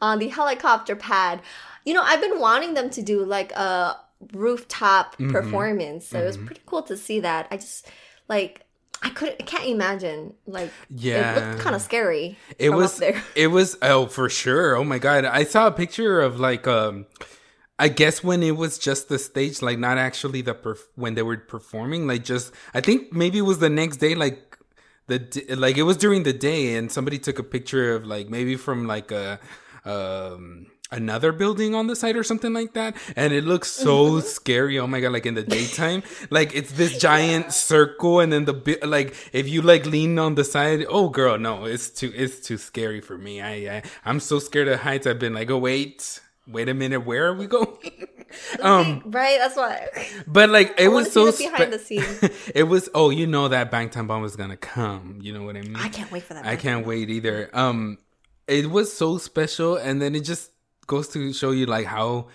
on 0.00 0.18
the 0.18 0.28
helicopter 0.28 0.96
pad. 0.96 1.40
You 1.84 1.94
know, 1.94 2.02
I've 2.02 2.20
been 2.20 2.38
wanting 2.38 2.74
them 2.74 2.90
to 2.90 3.02
do 3.02 3.24
like 3.24 3.52
a 3.52 3.96
rooftop 4.34 5.16
Mm-hmm. 5.16 5.30
performance. 5.32 6.06
So 6.06 6.20
it 6.20 6.26
was 6.26 6.36
pretty 6.36 6.62
cool 6.66 6.82
to 6.82 6.96
see 6.96 7.20
that. 7.20 7.46
I 7.50 7.56
just 7.56 7.88
like 8.28 8.66
I 9.02 9.10
couldn't 9.10 9.36
I 9.40 9.44
can't 9.44 9.66
imagine 9.66 10.34
like 10.46 10.70
yeah 10.90 11.34
it 11.34 11.48
looked 11.50 11.60
kind 11.62 11.74
of 11.76 11.82
scary. 11.82 12.38
it 12.58 12.70
was 12.70 13.02
it 13.34 13.48
was 13.48 13.76
oh 13.82 14.06
for 14.06 14.28
sure. 14.28 14.76
Oh 14.76 14.84
my 14.84 14.98
god. 14.98 15.24
I 15.24 15.44
saw 15.44 15.66
a 15.66 15.72
picture 15.72 16.20
of 16.20 16.38
like 16.40 16.66
um 16.66 17.06
i 17.78 17.88
guess 17.88 18.22
when 18.22 18.42
it 18.42 18.54
was 18.56 18.78
just 18.78 19.08
the 19.08 19.18
stage 19.18 19.62
like 19.62 19.78
not 19.78 19.96
actually 19.98 20.42
the 20.42 20.54
perf- 20.54 20.86
when 20.94 21.14
they 21.14 21.22
were 21.22 21.38
performing 21.38 22.06
like 22.06 22.22
just 22.22 22.52
i 22.74 22.80
think 22.82 23.12
maybe 23.12 23.38
it 23.38 23.42
was 23.52 23.58
the 23.60 23.70
next 23.70 23.96
day 23.96 24.14
like 24.14 24.58
the 25.06 25.18
d- 25.18 25.54
like 25.54 25.78
it 25.78 25.82
was 25.84 25.96
during 25.96 26.22
the 26.22 26.34
day 26.34 26.76
and 26.76 26.92
somebody 26.92 27.18
took 27.18 27.38
a 27.38 27.42
picture 27.42 27.94
of 27.96 28.04
like 28.06 28.28
maybe 28.28 28.56
from 28.56 28.86
like 28.86 29.10
a 29.10 29.40
um 29.86 30.66
another 30.92 31.32
building 31.32 31.74
on 31.74 31.86
the 31.86 31.96
side 31.96 32.16
or 32.16 32.22
something 32.22 32.52
like 32.52 32.74
that 32.74 32.96
and 33.16 33.32
it 33.32 33.44
looks 33.44 33.70
so 33.70 34.20
scary 34.20 34.78
oh 34.78 34.86
my 34.86 35.00
god 35.00 35.12
like 35.12 35.26
in 35.26 35.34
the 35.34 35.42
daytime 35.42 36.02
like 36.30 36.54
it's 36.54 36.72
this 36.72 36.98
giant 36.98 37.52
circle 37.52 38.20
and 38.20 38.32
then 38.32 38.44
the 38.44 38.52
bi- 38.52 38.78
like 38.86 39.14
if 39.32 39.48
you 39.48 39.62
like 39.62 39.86
lean 39.86 40.18
on 40.18 40.34
the 40.34 40.44
side 40.44 40.84
oh 40.88 41.08
girl 41.08 41.38
no 41.38 41.64
it's 41.64 41.90
too 41.90 42.12
it's 42.14 42.40
too 42.40 42.58
scary 42.58 43.00
for 43.00 43.18
me 43.18 43.40
i, 43.40 43.76
I 43.76 43.82
i'm 44.04 44.20
so 44.20 44.38
scared 44.38 44.68
of 44.68 44.80
heights 44.80 45.06
i've 45.06 45.18
been 45.18 45.34
like 45.34 45.50
oh 45.50 45.58
wait 45.58 46.20
wait 46.46 46.68
a 46.68 46.74
minute, 46.74 47.00
where 47.00 47.26
are 47.26 47.34
we 47.34 47.46
going? 47.46 48.06
um, 48.62 49.02
right. 49.06 49.38
That's 49.38 49.56
why. 49.56 49.88
but 50.26 50.50
like 50.50 50.74
it 50.78 50.86
I 50.86 50.88
was 50.88 51.12
so 51.12 51.30
the 51.30 51.50
behind 51.50 51.72
the 51.72 51.78
scenes. 51.88 52.30
it 52.54 52.64
was 52.64 52.88
oh, 52.94 53.10
you 53.10 53.26
know 53.26 53.48
that 53.48 53.70
Bangtan 53.70 54.06
bomb 54.06 54.22
was 54.22 54.36
gonna 54.36 54.56
come. 54.56 55.18
You 55.22 55.32
know 55.32 55.42
what 55.42 55.56
I 55.56 55.62
mean? 55.62 55.76
I 55.76 55.88
can't 55.88 56.10
wait 56.10 56.22
for 56.22 56.34
that. 56.34 56.46
I 56.46 56.56
can't 56.56 56.86
wait 56.86 57.10
either. 57.10 57.50
Um, 57.52 57.98
it 58.46 58.70
was 58.70 58.92
so 58.92 59.18
special, 59.18 59.76
and 59.76 60.02
then 60.02 60.14
it 60.14 60.20
just 60.24 60.50
goes 60.86 61.08
to 61.08 61.32
show 61.32 61.50
you 61.52 61.66
like 61.66 61.86
how 61.86 62.28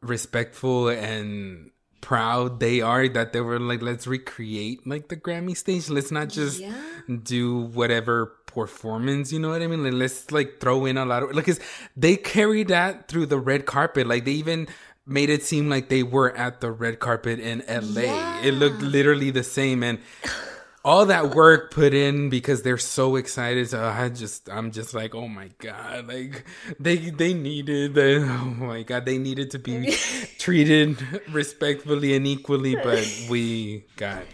respectful 0.00 0.88
and 0.88 1.70
proud 2.00 2.58
they 2.58 2.80
are 2.80 3.08
that 3.08 3.32
they 3.32 3.40
were 3.40 3.60
like, 3.60 3.80
let's 3.82 4.06
recreate 4.06 4.84
like 4.86 5.08
the 5.08 5.16
Grammy 5.16 5.56
stage. 5.56 5.88
Let's 5.88 6.10
not 6.10 6.28
just 6.28 6.58
Yeah. 6.60 6.74
do 7.22 7.60
whatever 7.60 8.26
performance. 8.46 9.32
You 9.32 9.38
know 9.38 9.50
what 9.50 9.62
I 9.62 9.66
mean? 9.68 9.84
Like, 9.84 9.92
let's 9.92 10.30
like 10.32 10.58
throw 10.60 10.84
in 10.84 10.96
a 10.98 11.04
lot 11.04 11.22
of 11.22 11.32
like, 11.34 11.46
'cause 11.46 11.60
they 11.96 12.16
carried 12.16 12.68
that 12.68 13.06
through 13.08 13.26
the 13.26 13.38
red 13.38 13.66
carpet. 13.66 14.06
Like 14.08 14.24
they 14.24 14.32
even 14.32 14.66
made 15.06 15.30
it 15.30 15.42
seem 15.44 15.68
like 15.68 15.88
they 15.88 16.02
were 16.02 16.34
at 16.36 16.60
the 16.60 16.70
red 16.72 16.98
carpet 16.98 17.38
in 17.38 17.62
LA. 17.68 18.40
It 18.42 18.54
looked 18.54 18.82
literally 18.82 19.30
the 19.30 19.42
same 19.44 19.82
and 19.82 19.98
all 20.84 21.06
that 21.06 21.34
work 21.34 21.72
put 21.72 21.94
in 21.94 22.28
because 22.28 22.62
they're 22.62 22.78
so 22.78 23.16
excited. 23.16 23.70
So 23.70 23.82
I 23.84 24.08
just, 24.08 24.48
I'm 24.50 24.70
just 24.70 24.94
like, 24.94 25.14
oh 25.14 25.28
my 25.28 25.50
god, 25.58 26.08
like 26.08 26.44
they 26.80 26.96
they 26.96 27.34
needed, 27.34 27.94
the, 27.94 28.26
oh 28.28 28.54
my 28.58 28.82
god, 28.82 29.04
they 29.04 29.18
needed 29.18 29.50
to 29.52 29.58
be 29.58 29.92
treated 30.38 31.00
respectfully 31.30 32.14
and 32.16 32.26
equally, 32.26 32.74
but 32.74 33.06
we 33.30 33.84
got, 33.96 34.24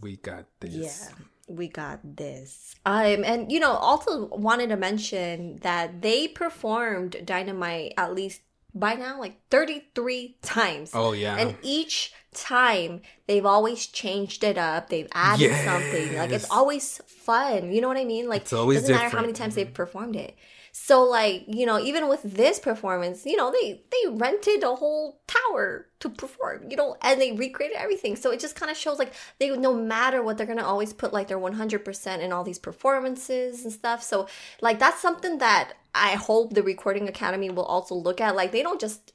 we 0.00 0.16
got 0.16 0.44
this. 0.60 0.74
Yeah, 0.74 1.14
we 1.48 1.68
got 1.68 2.00
this. 2.16 2.74
Um, 2.84 3.24
and 3.24 3.50
you 3.50 3.60
know, 3.60 3.72
also 3.72 4.26
wanted 4.26 4.68
to 4.68 4.76
mention 4.76 5.58
that 5.62 6.02
they 6.02 6.28
performed 6.28 7.16
Dynamite 7.24 7.94
at 7.96 8.14
least 8.14 8.42
by 8.74 8.94
now 8.94 9.18
like 9.18 9.40
33 9.50 10.36
times. 10.42 10.90
Oh 10.94 11.12
yeah. 11.12 11.36
And 11.36 11.56
each 11.62 12.12
time 12.34 13.00
they've 13.26 13.46
always 13.46 13.86
changed 13.86 14.44
it 14.44 14.58
up. 14.58 14.90
They've 14.90 15.08
added 15.12 15.54
something. 15.64 16.16
Like 16.16 16.30
it's 16.30 16.50
always 16.50 17.00
fun. 17.06 17.72
You 17.72 17.80
know 17.80 17.88
what 17.88 17.96
I 17.96 18.04
mean? 18.04 18.28
Like 18.28 18.42
It's 18.42 18.52
always 18.52 18.80
doesn't 18.80 18.94
matter 18.94 19.08
how 19.08 19.22
many 19.22 19.32
times 19.32 19.54
mm-hmm. 19.54 19.64
they've 19.64 19.74
performed 19.74 20.16
it. 20.16 20.36
So 20.78 21.04
like, 21.04 21.44
you 21.48 21.64
know, 21.64 21.80
even 21.80 22.06
with 22.06 22.22
this 22.22 22.58
performance, 22.58 23.24
you 23.24 23.36
know, 23.36 23.50
they 23.50 23.80
they 23.90 24.10
rented 24.10 24.62
a 24.62 24.74
whole 24.74 25.22
tower 25.26 25.86
to 26.00 26.10
perform, 26.10 26.66
you 26.68 26.76
know, 26.76 26.98
and 27.00 27.18
they 27.18 27.32
recreated 27.32 27.78
everything. 27.78 28.14
So 28.14 28.30
it 28.30 28.40
just 28.40 28.56
kind 28.56 28.70
of 28.70 28.76
shows 28.76 28.98
like 28.98 29.14
they 29.38 29.48
no 29.56 29.72
matter 29.72 30.22
what 30.22 30.36
they're 30.36 30.46
going 30.46 30.58
to 30.58 30.66
always 30.66 30.92
put 30.92 31.14
like 31.14 31.28
their 31.28 31.38
100% 31.38 32.20
in 32.20 32.30
all 32.30 32.44
these 32.44 32.58
performances 32.58 33.64
and 33.64 33.72
stuff. 33.72 34.02
So 34.02 34.28
like 34.60 34.78
that's 34.78 35.00
something 35.00 35.38
that 35.38 35.72
I 35.96 36.14
hope 36.14 36.54
the 36.54 36.62
Recording 36.62 37.08
Academy 37.08 37.50
will 37.50 37.64
also 37.64 37.94
look 37.94 38.20
at 38.20 38.36
like 38.36 38.52
they 38.52 38.62
don't 38.62 38.80
just 38.80 39.12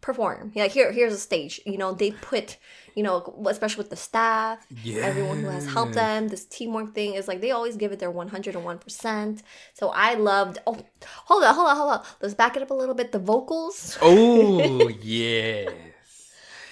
perform. 0.00 0.52
Yeah, 0.54 0.66
here 0.66 0.92
here's 0.92 1.14
a 1.14 1.18
stage, 1.18 1.60
you 1.64 1.78
know, 1.78 1.92
they 1.92 2.10
put 2.10 2.58
you 2.94 3.02
know, 3.02 3.44
especially 3.48 3.78
with 3.78 3.90
the 3.90 3.96
staff, 3.96 4.64
everyone 4.86 5.40
who 5.40 5.48
has 5.48 5.66
helped 5.66 5.94
them, 5.94 6.28
this 6.28 6.44
teamwork 6.44 6.94
thing 6.94 7.14
is 7.14 7.26
like 7.26 7.40
they 7.40 7.50
always 7.50 7.76
give 7.76 7.90
it 7.90 7.98
their 7.98 8.12
101%. 8.12 9.42
So 9.72 9.88
I 9.88 10.14
loved, 10.14 10.58
oh, 10.66 10.78
hold 11.24 11.42
on, 11.42 11.54
hold 11.54 11.68
on, 11.68 11.76
hold 11.76 11.92
on. 11.92 12.04
Let's 12.22 12.34
back 12.34 12.56
it 12.56 12.62
up 12.62 12.70
a 12.70 12.74
little 12.74 12.94
bit. 12.94 13.10
The 13.10 13.18
vocals, 13.18 13.98
oh 14.00 14.88
yes. 15.02 15.72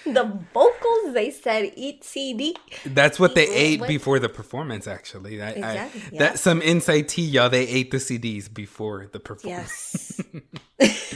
the 0.14 0.38
vocals, 0.52 1.14
they 1.14 1.30
said 1.30 1.72
eat 1.76 2.04
CD. 2.04 2.56
That's 2.84 3.18
what 3.20 3.34
they 3.34 3.48
ate 3.48 3.80
What? 3.80 3.88
before 3.88 4.18
the 4.18 4.28
performance. 4.28 4.86
Actually, 4.86 5.40
I, 5.42 5.50
Exactly, 5.50 6.00
I, 6.00 6.04
yeah. 6.12 6.18
that 6.18 6.38
some 6.38 6.62
inside 6.62 7.08
tea, 7.08 7.22
y'all. 7.22 7.48
They 7.48 7.66
ate 7.66 7.90
the 7.90 7.98
CDs 7.98 8.52
before 8.52 9.08
the 9.12 9.20
performance. 9.20 10.20
Yes. 10.20 10.42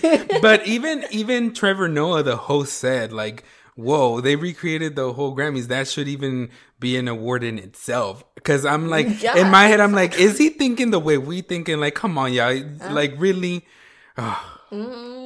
but 0.43 0.67
even 0.67 1.05
even 1.11 1.53
Trevor 1.53 1.89
Noah, 1.89 2.23
the 2.23 2.37
host, 2.37 2.75
said 2.75 3.13
like, 3.13 3.45
"Whoa, 3.75 4.21
they 4.21 4.37
recreated 4.37 4.95
the 4.97 5.13
whole 5.13 5.37
Grammys. 5.37 5.67
That 5.67 5.89
should 5.89 6.09
even 6.09 6.51
be 6.79 6.97
an 6.97 7.09
award 7.09 7.43
in 7.43 7.59
itself." 7.59 8.23
Because 8.35 8.65
I'm 8.65 8.89
like, 8.89 9.07
in 9.25 9.51
my 9.51 9.67
head, 9.67 9.81
I'm 9.81 9.93
like, 9.93 10.19
is 10.21 10.39
he 10.39 10.51
thinking 10.51 10.91
the 10.91 11.01
way 11.01 11.19
we 11.19 11.41
thinking? 11.41 11.81
Like, 11.81 11.95
come 11.95 12.17
on, 12.19 12.33
y'all. 12.33 12.57
Uh. 12.81 12.93
Like, 12.93 13.15
really? 13.19 13.67
hmm 14.17 15.26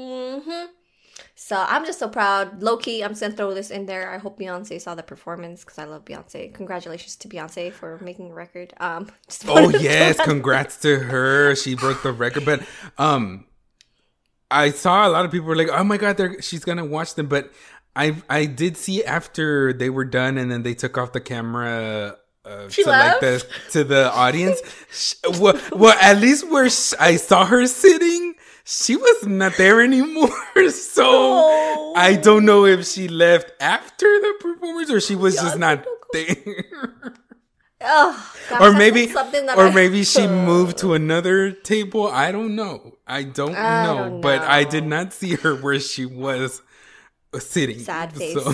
So 1.51 1.57
I'm 1.69 1.85
just 1.85 1.99
so 1.99 2.09
proud. 2.09 2.63
Low 2.63 2.77
key, 2.77 3.03
I'm 3.03 3.11
just 3.11 3.23
gonna 3.23 3.35
throw 3.35 3.53
this 3.53 3.73
in 3.73 3.87
there. 3.87 4.09
I 4.09 4.19
hope 4.19 4.39
Beyonce 4.39 4.81
saw 4.81 4.95
the 4.95 5.03
performance 5.03 5.65
because 5.65 5.79
I 5.79 5.85
love 5.85 6.05
Beyonce. 6.05 6.55
Congratulations 6.55 7.17
to 7.17 7.29
Beyonce 7.29 7.73
for 7.73 7.99
making 8.01 8.31
a 8.31 8.35
record. 8.35 8.73
Um, 8.79 9.11
Oh 9.49 9.73
to 9.73 9.83
yes, 9.83 10.17
congrats 10.21 10.77
to 10.83 11.01
her. 11.01 11.57
She 11.57 11.75
broke 11.75 12.05
the 12.05 12.13
record. 12.13 12.45
But 12.45 12.63
um 12.99 13.47
I 14.49 14.71
saw 14.71 15.09
a 15.09 15.11
lot 15.11 15.25
of 15.25 15.33
people 15.33 15.49
were 15.49 15.57
like, 15.57 15.71
"Oh 15.73 15.83
my 15.83 15.97
god, 15.97 16.19
they're 16.19 16.41
she's 16.41 16.65
going 16.65 16.79
to 16.79 16.85
watch 16.85 17.17
them." 17.17 17.27
But 17.27 17.51
I 17.97 18.15
I 18.29 18.47
did 18.47 18.77
see 18.77 19.03
after 19.03 19.73
they 19.73 19.91
were 19.91 20.05
done 20.05 20.39
and 20.39 20.53
then 20.53 20.63
they 20.63 20.75
took 20.75 20.97
off 20.97 21.11
the 21.11 21.21
camera 21.21 22.17
uh, 22.45 22.69
to 22.69 22.85
like 22.87 23.19
the 23.19 23.45
to 23.73 23.83
the 23.83 24.13
audience. 24.13 24.61
Well, 25.41 25.61
well, 25.73 25.97
at 26.01 26.19
least 26.19 26.49
where 26.49 26.67
I 27.01 27.17
saw 27.17 27.45
her 27.45 27.67
sitting, 27.67 28.35
she 28.65 28.97
was 28.97 29.27
not 29.27 29.57
there 29.57 29.81
anymore. 29.81 30.31
so 30.71 31.05
Oh. 31.07 31.95
I 31.97 32.17
don't 32.17 32.45
know 32.45 32.65
if 32.67 32.87
she 32.87 33.09
left 33.09 33.53
after 33.61 34.07
the 34.07 34.35
performance 34.41 34.91
or 34.91 35.01
she 35.01 35.15
was 35.17 35.35
just 35.37 35.59
not 35.59 35.85
there. 36.13 37.15
Oh, 37.83 38.35
gosh, 38.51 38.61
or 38.61 38.73
maybe 38.77 39.11
or 39.15 39.67
I- 39.69 39.75
maybe 39.75 40.05
she 40.05 40.27
moved 40.51 40.79
to 40.79 40.93
another 40.95 41.51
table 41.53 42.09
i 42.09 42.31
don't 42.31 42.55
know 42.55 42.99
i 43.07 43.23
don't, 43.23 43.55
I 43.57 43.87
know, 43.87 43.97
don't 44.11 44.21
but 44.21 44.43
i 44.43 44.65
did 44.65 44.85
not 44.85 45.15
see 45.15 45.37
her 45.37 45.55
where 45.57 45.81
she 45.81 46.05
was 46.05 46.61
sitting 47.39 47.79
Sad 47.79 48.13
face. 48.15 48.35
so 48.35 48.53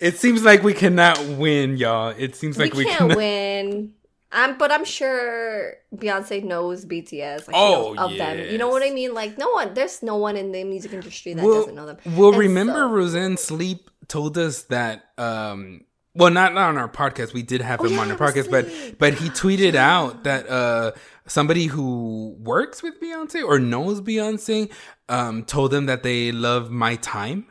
it 0.00 0.18
seems 0.18 0.42
like 0.44 0.62
we 0.62 0.74
cannot 0.74 1.18
win 1.24 1.78
y'all 1.78 2.08
it 2.18 2.36
seems 2.36 2.58
like 2.58 2.74
we 2.74 2.80
we, 2.80 2.84
can't 2.84 2.98
cannot 2.98 3.16
win. 3.16 3.92
I'm, 4.34 4.58
but 4.58 4.70
I'm 4.72 4.84
sure 4.84 5.74
Beyonce 5.94 6.42
knows 6.44 6.84
BTS. 6.84 7.46
Like, 7.46 7.56
Oh, 7.56 7.92
knows 7.94 8.10
of 8.12 8.18
them. 8.18 8.38
You 8.50 8.58
know 8.58 8.68
what 8.68 8.82
I 8.82 8.90
mean? 8.90 9.14
Like, 9.14 9.38
no 9.38 9.48
one. 9.50 9.72
There's 9.74 10.02
no 10.02 10.16
one 10.16 10.36
in 10.36 10.52
the 10.52 10.64
music 10.64 10.92
industry 10.92 11.34
that 11.34 11.44
well, 11.44 11.60
doesn't 11.60 11.74
know 11.74 11.86
them. 11.86 11.98
well 12.16 12.30
And 12.30 12.38
remember 12.38 12.72
so- 12.80 12.90
roseanne 12.90 13.36
sleep 13.36 13.90
told 14.08 14.36
us 14.36 14.64
that 14.64 15.04
um 15.16 15.80
well 16.14 16.30
not, 16.30 16.52
not 16.52 16.68
on 16.68 16.76
our 16.76 16.88
podcast 16.90 17.32
we 17.32 17.42
did 17.42 17.62
have 17.62 17.80
Oh, 17.80 17.84
him 17.84 17.92
yeah, 17.94 18.00
on 18.00 18.10
our 18.10 18.18
podcast 18.18 18.50
but 18.50 18.68
but 18.98 19.14
he 19.14 19.30
tweeted 19.30 19.74
out 19.76 20.24
that 20.24 20.46
uh 20.50 20.92
somebody 21.26 21.64
who 21.66 22.36
works 22.38 22.82
with 22.82 23.00
beyonce 23.00 23.42
or 23.42 23.58
knows 23.58 24.02
beyonce 24.02 24.70
um 25.08 25.42
told 25.44 25.70
them 25.70 25.86
that 25.86 26.02
they 26.02 26.32
love 26.32 26.70
my 26.70 26.96
time 26.96 27.46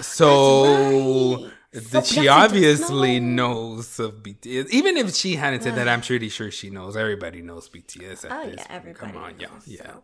so 0.00 1.42
right. 1.44 1.52
That 1.72 2.06
So 2.06 2.20
she 2.20 2.28
obviously 2.28 3.20
know. 3.20 3.52
knows 3.52 3.98
of 4.00 4.22
BTS. 4.22 4.70
Even 4.70 4.96
if 4.96 5.14
she 5.14 5.36
hadn't 5.36 5.62
said 5.62 5.74
that, 5.76 5.88
I'm 5.88 6.00
pretty 6.00 6.28
sure 6.28 6.50
she 6.50 6.70
knows. 6.70 6.96
Everybody 6.96 7.42
knows 7.42 7.68
BTS. 7.68 8.26
Oh 8.30 8.42
yeah, 8.42 8.56
point. 8.56 8.66
everybody. 8.70 9.12
Come 9.12 9.22
on, 9.22 9.38
y'all. 9.40 9.50
Yeah. 9.66 9.82
so. 9.84 10.02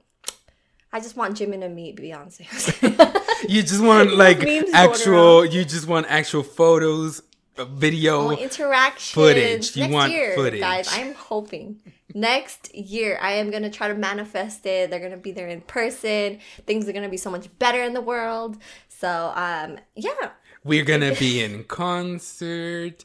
I 0.92 1.00
just 1.00 1.16
want 1.16 1.36
Jimin 1.36 1.60
to 1.60 1.68
meet 1.68 1.96
Beyonce. 1.96 2.46
You 3.48 3.62
just 3.62 3.82
want 3.82 4.16
like 4.16 4.42
actual. 4.72 5.44
You 5.44 5.64
just 5.64 5.86
want 5.86 6.06
actual 6.08 6.42
photos, 6.42 7.20
uh, 7.58 7.64
video. 7.66 8.30
Interaction 8.30 9.14
footage. 9.14 9.76
You 9.76 9.82
next 9.82 9.92
want 9.92 10.12
year, 10.12 10.34
footage. 10.34 10.60
guys. 10.60 10.88
I'm 10.90 11.12
hoping 11.14 11.80
next 12.14 12.74
year 12.74 13.18
I 13.20 13.32
am 13.32 13.50
gonna 13.50 13.70
try 13.70 13.88
to 13.88 13.94
manifest 13.94 14.64
it. 14.64 14.88
They're 14.88 15.00
gonna 15.00 15.18
be 15.18 15.32
there 15.32 15.48
in 15.48 15.60
person. 15.62 16.38
Things 16.66 16.88
are 16.88 16.92
gonna 16.92 17.08
be 17.10 17.18
so 17.18 17.30
much 17.30 17.48
better 17.58 17.82
in 17.82 17.92
the 17.92 18.00
world. 18.00 18.56
So, 18.88 19.32
um, 19.34 19.78
yeah, 19.94 20.30
We're 20.64 20.84
gonna 20.84 21.14
be 21.14 21.42
in 21.42 21.64
concert, 21.68 23.04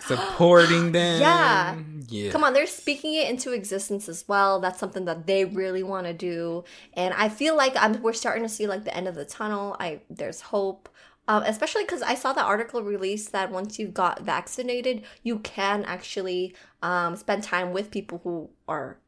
supporting 0.00 0.92
them. 0.92 1.20
Yeah. 1.20 1.76
Yeah. 2.08 2.30
Come 2.30 2.44
on, 2.44 2.52
they're 2.52 2.66
speaking 2.66 3.14
it 3.14 3.28
into 3.28 3.52
existence 3.52 4.08
as 4.08 4.26
well. 4.28 4.60
That's 4.60 4.78
something 4.78 5.04
that 5.06 5.26
they 5.26 5.44
really 5.44 5.82
want 5.82 6.06
to 6.06 6.12
do, 6.12 6.64
and 6.94 7.14
I 7.14 7.28
feel 7.28 7.56
like 7.56 7.74
I'm 7.76 8.02
we're 8.02 8.12
starting 8.12 8.42
to 8.42 8.48
see 8.48 8.66
like 8.66 8.84
the 8.84 8.96
end 8.96 9.08
of 9.08 9.14
the 9.14 9.24
tunnel. 9.24 9.76
I 9.80 10.00
there's 10.10 10.40
hope, 10.40 10.88
um, 11.28 11.42
especially 11.44 11.84
because 11.84 12.02
I 12.02 12.14
saw 12.14 12.32
the 12.32 12.42
article 12.42 12.82
released 12.82 13.32
that 13.32 13.50
once 13.50 13.78
you 13.78 13.88
got 13.88 14.22
vaccinated, 14.22 15.04
you 15.22 15.38
can 15.40 15.84
actually 15.84 16.54
um, 16.82 17.16
spend 17.16 17.42
time 17.42 17.72
with 17.72 17.90
people 17.90 18.20
who 18.22 18.50
are 18.68 18.98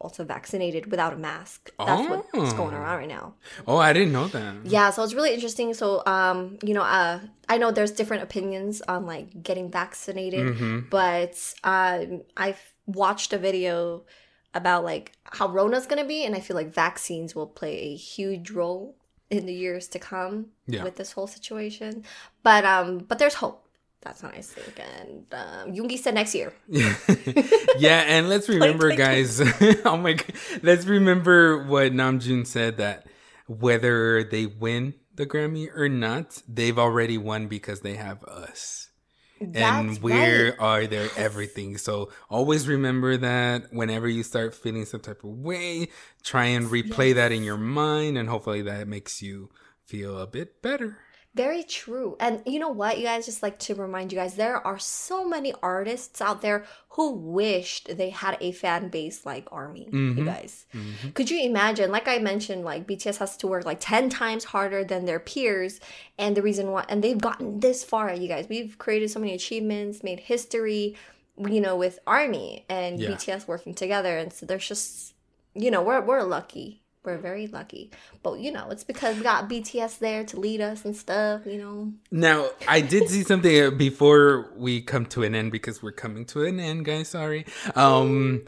also 0.00 0.24
vaccinated 0.24 0.90
without 0.90 1.12
a 1.12 1.16
mask. 1.16 1.70
That's 1.78 2.08
what's 2.08 2.52
going 2.54 2.74
Oh. 2.74 2.78
around 2.78 2.98
right 2.98 3.08
now. 3.08 3.34
Oh, 3.66 3.76
I 3.76 3.92
didn't 3.92 4.12
know 4.12 4.28
that. 4.28 4.56
Yeah, 4.64 4.90
so 4.90 5.02
it's 5.04 5.14
really 5.14 5.34
interesting. 5.34 5.74
So, 5.74 6.02
um, 6.06 6.58
you 6.62 6.74
know, 6.74 6.82
uh, 6.82 7.20
I 7.48 7.58
know 7.58 7.70
there's 7.70 7.90
different 7.90 8.22
opinions 8.22 8.80
on 8.82 9.04
like 9.06 9.42
getting 9.42 9.70
vaccinated, 9.70 10.46
Mhm. 10.56 10.90
but 10.90 11.34
um, 11.64 12.22
I've 12.36 12.60
watched 12.86 13.32
a 13.32 13.38
video 13.38 14.04
about 14.54 14.84
like 14.84 15.12
how 15.24 15.46
Rona's 15.48 15.86
gonna 15.86 16.04
be, 16.04 16.24
and 16.24 16.34
I 16.34 16.40
feel 16.40 16.56
like 16.56 16.72
vaccines 16.72 17.34
will 17.34 17.46
play 17.46 17.74
a 17.92 17.94
huge 17.94 18.50
role 18.50 18.96
in 19.28 19.46
the 19.46 19.54
years 19.54 19.86
to 19.88 19.98
come 19.98 20.46
Yeah. 20.66 20.82
with 20.82 20.96
this 20.96 21.12
whole 21.12 21.26
situation. 21.28 22.04
But 22.42 22.64
um, 22.64 22.98
but 22.98 23.18
there's 23.18 23.34
hope. 23.34 23.66
That's 24.02 24.22
what 24.22 24.34
I 24.34 24.40
think. 24.40 24.80
And 24.80 25.26
um, 25.32 25.72
Yoongi 25.74 25.98
said 25.98 26.14
next 26.14 26.34
year. 26.34 26.54
yeah, 27.78 28.04
and 28.06 28.28
let's 28.28 28.48
remember, 28.48 28.94
guys. 28.96 29.40
oh 29.84 29.96
my 29.96 30.14
god, 30.14 30.32
let's 30.62 30.86
remember 30.86 31.64
what 31.66 31.92
Namjoon 31.92 32.46
said 32.46 32.78
that 32.78 33.06
whether 33.46 34.24
they 34.24 34.46
win 34.46 34.94
the 35.14 35.26
Grammy 35.26 35.68
or 35.76 35.88
not, 35.88 36.42
they've 36.48 36.78
already 36.78 37.18
won 37.18 37.46
because 37.46 37.80
they 37.80 37.96
have 37.96 38.24
us. 38.24 38.88
and 39.40 39.54
That's 39.54 40.00
we're 40.00 40.50
right. 40.50 40.60
are 40.60 40.86
their 40.86 41.10
everything. 41.16 41.76
So 41.76 42.10
always 42.30 42.68
remember 42.68 43.16
that 43.18 43.72
whenever 43.72 44.08
you 44.08 44.22
start 44.22 44.54
feeling 44.54 44.86
some 44.86 45.00
type 45.00 45.24
of 45.24 45.30
way, 45.30 45.88
try 46.22 46.46
and 46.46 46.66
replay 46.68 47.14
that 47.14 47.32
in 47.32 47.42
your 47.44 47.58
mind, 47.58 48.16
and 48.16 48.28
hopefully 48.30 48.62
that 48.62 48.88
makes 48.88 49.20
you 49.20 49.50
feel 49.84 50.18
a 50.18 50.26
bit 50.26 50.62
better. 50.62 50.98
Very 51.32 51.62
true. 51.62 52.16
And 52.18 52.42
you 52.44 52.58
know 52.58 52.70
what, 52.70 52.98
you 52.98 53.04
guys, 53.04 53.26
just 53.26 53.40
like 53.40 53.58
to 53.60 53.76
remind 53.76 54.10
you 54.10 54.18
guys, 54.18 54.34
there 54.34 54.66
are 54.66 54.80
so 54.80 55.24
many 55.24 55.54
artists 55.62 56.20
out 56.20 56.42
there 56.42 56.64
who 56.90 57.12
wished 57.12 57.96
they 57.96 58.10
had 58.10 58.36
a 58.40 58.50
fan 58.50 58.88
base 58.88 59.24
like 59.24 59.46
Army, 59.52 59.84
you 59.84 59.90
mm-hmm. 59.92 60.24
guys. 60.24 60.66
Mm-hmm. 60.74 61.10
Could 61.10 61.30
you 61.30 61.40
imagine, 61.44 61.92
like 61.92 62.08
I 62.08 62.18
mentioned, 62.18 62.64
like 62.64 62.84
BTS 62.84 63.18
has 63.18 63.36
to 63.38 63.46
work 63.46 63.64
like 63.64 63.78
10 63.80 64.10
times 64.10 64.42
harder 64.42 64.82
than 64.82 65.04
their 65.04 65.20
peers. 65.20 65.78
And 66.18 66.36
the 66.36 66.42
reason 66.42 66.72
why, 66.72 66.84
and 66.88 67.02
they've 67.02 67.16
gotten 67.20 67.60
this 67.60 67.84
far, 67.84 68.12
you 68.12 68.26
guys. 68.26 68.48
We've 68.48 68.76
created 68.78 69.12
so 69.12 69.20
many 69.20 69.32
achievements, 69.32 70.02
made 70.02 70.18
history, 70.18 70.96
you 71.38 71.60
know, 71.60 71.76
with 71.76 72.00
Army 72.08 72.64
and 72.68 72.98
Yeah. 72.98 73.10
BTS 73.10 73.46
working 73.46 73.74
together. 73.74 74.18
And 74.18 74.32
so 74.32 74.46
there's 74.46 74.66
just, 74.66 75.14
you 75.54 75.70
know, 75.70 75.82
we're, 75.82 76.00
we're 76.00 76.24
lucky. 76.24 76.82
We're 77.02 77.18
very 77.18 77.46
lucky. 77.46 77.90
But, 78.22 78.40
you 78.40 78.52
know, 78.52 78.68
it's 78.70 78.84
because 78.84 79.16
we 79.16 79.22
got 79.22 79.48
BTS 79.48 79.98
there 80.00 80.24
to 80.24 80.38
lead 80.38 80.60
us 80.60 80.84
and 80.84 80.94
stuff, 80.94 81.46
you 81.46 81.56
know. 81.56 81.92
Now, 82.10 82.50
I 82.68 82.82
did 82.82 83.08
see 83.08 83.22
something 83.22 83.62
uh, 83.62 83.70
before 83.76 84.52
we 84.54 84.82
come 84.82 85.06
to 85.06 85.22
an 85.22 85.34
end 85.34 85.50
because 85.50 85.82
we're 85.82 85.92
coming 85.92 86.26
to 86.26 86.44
an 86.44 86.60
end, 86.60 86.84
guys. 86.84 87.08
Sorry. 87.08 87.46
Um, 87.74 88.42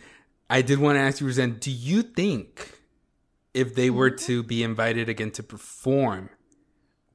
I 0.51 0.61
did 0.61 0.81
want 0.81 0.97
to 0.97 1.01
ask 1.01 1.21
you, 1.23 1.27
Rosan, 1.29 1.61
do 1.61 1.71
you 1.71 2.03
think 2.03 2.79
if 3.55 3.75
they 3.75 3.91
were 3.91 4.11
to 4.11 4.43
be 4.43 4.63
invited 4.63 5.09
again 5.09 5.31
to 5.33 5.43
perform, 5.43 6.29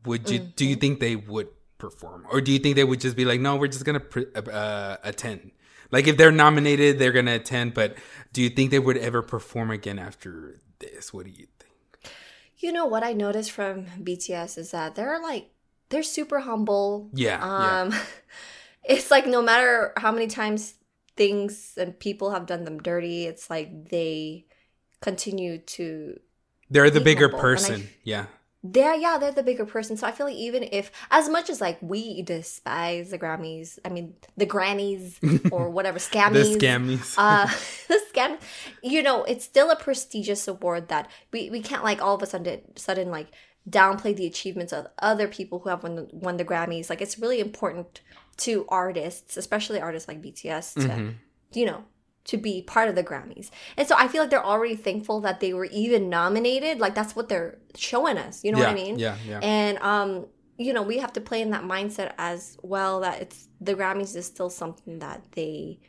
would 0.05 0.29
you 0.29 0.39
do 0.39 0.65
you 0.65 0.75
think 0.75 0.99
they 0.99 1.15
would 1.15 1.49
perform, 1.77 2.25
or 2.31 2.41
do 2.41 2.51
you 2.51 2.59
think 2.59 2.75
they 2.75 2.83
would 2.83 3.01
just 3.01 3.15
be 3.15 3.25
like, 3.25 3.39
no, 3.39 3.55
we're 3.55 3.67
just 3.67 3.85
gonna 3.85 3.99
pre- 3.99 4.25
uh, 4.35 4.97
attend? 5.03 5.51
Like 5.91 6.07
if 6.07 6.17
they're 6.17 6.31
nominated, 6.31 6.99
they're 6.99 7.11
gonna 7.11 7.35
attend, 7.35 7.73
but 7.73 7.95
do 8.33 8.41
you 8.41 8.49
think 8.49 8.71
they 8.71 8.79
would 8.79 8.97
ever 8.97 9.21
perform 9.21 9.71
again 9.71 9.99
after 9.99 10.61
this? 10.79 11.13
What 11.13 11.25
do 11.25 11.31
you 11.31 11.47
think? 11.59 12.13
You 12.57 12.71
know 12.71 12.85
what 12.85 13.03
I 13.03 13.13
noticed 13.13 13.51
from 13.51 13.85
BTS 14.01 14.57
is 14.57 14.71
that 14.71 14.95
they're 14.95 15.21
like 15.21 15.49
they're 15.89 16.03
super 16.03 16.39
humble. 16.39 17.09
Yeah, 17.13 17.39
yeah. 17.39 17.81
Um 17.81 17.93
it's 18.83 19.11
like 19.11 19.27
no 19.27 19.41
matter 19.41 19.93
how 19.97 20.11
many 20.11 20.27
times 20.27 20.73
things 21.15 21.73
and 21.77 21.97
people 21.99 22.31
have 22.31 22.45
done 22.45 22.63
them 22.63 22.79
dirty, 22.79 23.25
it's 23.25 23.49
like 23.49 23.89
they 23.89 24.45
continue 25.01 25.57
to 25.59 26.19
They're 26.69 26.89
the 26.89 27.01
bigger 27.01 27.29
humble, 27.29 27.39
and 27.39 27.47
I- 27.47 27.51
person. 27.51 27.89
yeah. 28.03 28.25
They're 28.63 28.95
yeah, 28.95 29.17
they're 29.19 29.31
the 29.31 29.43
bigger 29.43 29.65
person. 29.65 29.97
So 29.97 30.07
I 30.07 30.11
feel 30.11 30.25
like 30.25 30.35
even 30.35 30.67
if 30.71 30.91
as 31.11 31.29
much 31.29 31.49
as 31.49 31.61
like 31.61 31.77
we 31.81 32.21
despise 32.23 33.11
the 33.11 33.19
Grammys, 33.19 33.77
I 33.85 33.89
mean 33.89 34.15
the 34.35 34.45
grannies 34.45 35.19
or 35.51 35.69
whatever 35.69 35.99
The 35.99 36.05
scammies. 36.05 36.57
scammies. 36.57 37.15
uh 37.17 37.45
the 37.87 38.01
scam 38.13 38.39
you 38.83 39.03
know 39.03 39.23
it's 39.23 39.45
still 39.45 39.69
a 39.69 39.75
prestigious 39.75 40.47
award 40.47 40.87
that 40.89 41.09
we, 41.31 41.49
we 41.49 41.61
can't 41.61 41.83
like 41.83 42.01
all 42.01 42.15
of 42.15 42.21
a 42.23 42.25
sudden 42.25 42.61
sudden 42.75 43.11
like 43.11 43.27
downplay 43.69 44.15
the 44.15 44.25
achievements 44.25 44.71
of 44.73 44.87
other 44.99 45.27
people 45.27 45.59
who 45.59 45.69
have 45.69 45.83
won 45.83 45.95
the, 45.95 46.09
won 46.13 46.37
the 46.37 46.45
grammys 46.45 46.89
like 46.89 47.01
it's 47.01 47.19
really 47.19 47.39
important 47.39 48.01
to 48.37 48.65
artists 48.69 49.37
especially 49.37 49.79
artists 49.79 50.07
like 50.07 50.21
bts 50.21 50.73
to 50.73 50.79
Mm-hmm. 50.87 51.09
you 51.53 51.65
know 51.65 51.83
to 52.27 52.37
be 52.37 52.61
part 52.61 52.87
of 52.89 52.95
the 52.95 53.03
grammys 53.03 53.49
and 53.77 53.87
so 53.87 53.95
i 53.97 54.07
feel 54.07 54.21
like 54.21 54.29
they're 54.29 54.45
already 54.45 54.75
thankful 54.75 55.19
that 55.21 55.39
they 55.39 55.53
were 55.53 55.65
even 55.65 56.09
nominated 56.09 56.79
like 56.79 56.93
that's 56.93 57.15
what 57.15 57.27
they're 57.29 57.57
showing 57.75 58.17
us 58.17 58.43
you 58.43 58.51
know 58.51 58.59
what 58.59 58.69
i 58.69 58.73
mean 58.73 58.99
yeah, 58.99 59.15
yeah. 59.27 59.39
and 59.41 59.77
um 59.79 60.25
you 60.57 60.73
know 60.73 60.81
we 60.81 60.97
have 60.97 61.13
to 61.13 61.21
play 61.21 61.41
in 61.41 61.51
that 61.51 61.63
mindset 61.63 62.13
as 62.17 62.57
well 62.61 62.99
that 63.01 63.21
it's 63.21 63.47
the 63.61 63.73
grammys 63.73 64.15
is 64.15 64.25
still 64.25 64.49
something 64.49 64.99
that 64.99 65.21
they 65.31 65.79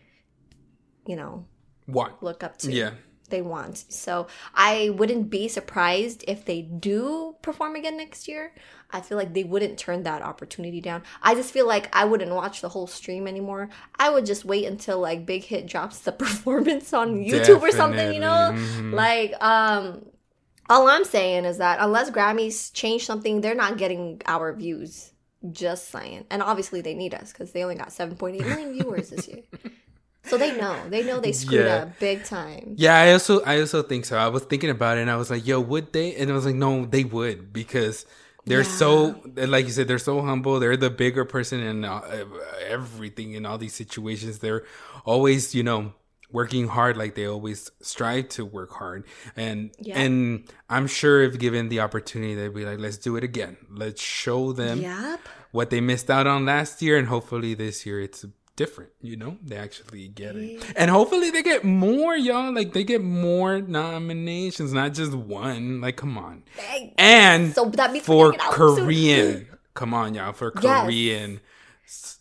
you 1.08 1.16
know 1.16 1.46
What? 1.86 2.22
look 2.22 2.44
up 2.44 2.58
to. 2.58 2.70
Yeah. 2.70 2.92
They 3.30 3.42
want. 3.42 3.84
So 3.92 4.26
I 4.54 4.90
wouldn't 4.90 5.28
be 5.28 5.48
surprised 5.48 6.24
if 6.28 6.44
they 6.44 6.62
do 6.62 7.36
perform 7.48 7.76
again 7.76 7.96
next 7.96 8.28
year. 8.28 8.52
I 8.90 9.00
feel 9.00 9.16
like 9.16 9.32
they 9.32 9.44
wouldn't 9.44 9.78
turn 9.78 10.02
that 10.02 10.22
opportunity 10.22 10.80
down. 10.80 11.02
I 11.22 11.34
just 11.34 11.52
feel 11.52 11.66
like 11.66 11.88
I 11.94 12.04
wouldn't 12.04 12.34
watch 12.34 12.60
the 12.60 12.68
whole 12.68 12.86
stream 12.86 13.26
anymore. 13.26 13.70
I 13.98 14.10
would 14.10 14.26
just 14.26 14.44
wait 14.44 14.66
until 14.66 14.98
like 15.00 15.24
Big 15.24 15.44
Hit 15.44 15.66
drops 15.66 16.00
the 16.00 16.12
performance 16.24 16.92
on 16.92 17.24
YouTube 17.24 17.62
or 17.62 17.70
something, 17.72 18.12
you 18.12 18.20
know? 18.20 18.52
Definitely, 18.52 18.82
mhm. 18.82 18.92
Like, 18.94 19.42
um 19.42 20.04
all 20.70 20.86
I'm 20.86 21.04
saying 21.04 21.46
is 21.46 21.56
that 21.58 21.78
unless 21.80 22.10
Grammys 22.10 22.70
change 22.74 23.06
something, 23.06 23.40
they're 23.40 23.54
not 23.54 23.78
getting 23.78 24.20
our 24.26 24.52
views. 24.52 25.12
Just 25.50 25.88
saying. 25.88 26.26
And 26.30 26.42
obviously 26.42 26.80
they 26.82 26.94
need 26.94 27.14
us 27.14 27.32
because 27.32 27.52
they 27.52 27.62
only 27.62 27.76
got 27.76 27.88
7.8 27.88 28.38
million 28.40 28.72
viewers 28.74 29.08
this 29.10 29.26
year. 29.28 29.42
So 30.24 30.36
they 30.36 30.56
know. 30.56 30.76
They 30.88 31.02
know 31.04 31.20
they 31.20 31.32
screwed 31.32 31.66
Yeah. 31.66 31.76
up 31.76 31.98
big 31.98 32.24
time. 32.24 32.74
Yeah, 32.76 32.98
I 32.98 33.12
also 33.12 33.42
I 33.44 33.60
also 33.60 33.82
think 33.82 34.04
so. 34.04 34.18
I 34.18 34.28
was 34.28 34.42
thinking 34.44 34.68
about 34.70 34.98
it 34.98 35.02
and 35.02 35.10
I 35.10 35.16
was 35.16 35.30
like, 35.30 35.46
yo, 35.46 35.60
would 35.60 35.92
they? 35.92 36.14
And 36.16 36.30
I 36.30 36.34
was 36.34 36.44
like, 36.44 36.54
no, 36.54 36.84
they 36.84 37.04
would 37.04 37.52
because 37.52 38.04
they're 38.44 38.64
so 38.64 39.20
like 39.36 39.66
you 39.66 39.72
said, 39.72 39.88
they're 39.88 39.98
so 39.98 40.20
humble. 40.22 40.58
They're 40.60 40.76
the 40.76 40.90
bigger 40.90 41.24
person 41.24 41.60
in 41.60 41.84
uh, 41.84 42.00
everything 42.66 43.34
in 43.34 43.46
all 43.46 43.58
these 43.58 43.74
situations. 43.74 44.38
They're 44.40 44.64
always, 45.04 45.54
you 45.54 45.62
know, 45.62 45.92
working 46.30 46.68
hard 46.68 46.96
like 46.98 47.14
they 47.14 47.26
always 47.26 47.70
strive 47.80 48.28
to 48.30 48.44
work 48.44 48.72
hard. 48.72 49.04
And 49.36 49.70
Yeah. 49.78 49.98
and 49.98 50.44
I'm 50.68 50.86
sure 50.86 51.22
if 51.22 51.38
given 51.38 51.68
the 51.70 51.80
opportunity, 51.80 52.34
they'd 52.34 52.52
be 52.54 52.66
like, 52.66 52.78
let's 52.78 52.98
do 52.98 53.16
it 53.16 53.24
again. 53.24 53.56
Let's 53.70 54.02
show 54.02 54.52
them 54.52 54.80
Yep. 54.82 55.20
what 55.52 55.70
they 55.70 55.80
missed 55.80 56.10
out 56.10 56.26
on 56.26 56.44
last 56.44 56.82
year 56.82 56.98
and 56.98 57.08
hopefully 57.08 57.54
this 57.54 57.86
year 57.86 58.00
it's 58.00 58.26
different 58.58 58.90
you 59.00 59.16
know 59.16 59.38
they 59.44 59.56
actually 59.56 60.08
get 60.08 60.34
it 60.36 60.62
and 60.76 60.90
hopefully 60.90 61.30
they 61.30 61.42
get 61.44 61.64
more 61.64 62.16
y'all 62.16 62.52
like 62.52 62.72
they 62.72 62.82
get 62.82 63.00
more 63.02 63.60
nominations 63.60 64.72
not 64.72 64.92
just 64.92 65.14
one 65.14 65.80
like 65.80 65.96
come 65.96 66.18
on 66.18 66.42
and 66.98 67.54
So 67.54 67.66
that 67.66 67.92
means 67.92 68.04
for 68.04 68.16
we're 68.26 68.32
getting 68.32 68.46
out 68.46 68.54
soon. 68.54 68.84
korean 68.84 69.48
come 69.74 69.94
on 69.94 70.14
y'all 70.14 70.32
for 70.32 70.52
Yes. 70.60 70.84
korean 70.84 71.40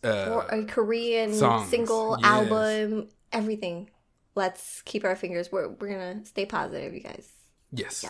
uh, 0.03 0.29
Or 0.31 0.41
a 0.49 0.63
Korean 0.65 1.33
songs, 1.33 1.69
single 1.69 2.15
yes. 2.21 2.25
album, 2.25 3.09
everything. 3.33 3.89
Let's 4.35 4.81
keep 4.83 5.03
our 5.03 5.15
fingers. 5.17 5.51
We're 5.51 5.67
we're 5.69 5.89
gonna 5.89 6.23
stay 6.25 6.45
positive, 6.45 6.93
you 6.93 7.01
guys. 7.01 7.27
yes 7.73 8.05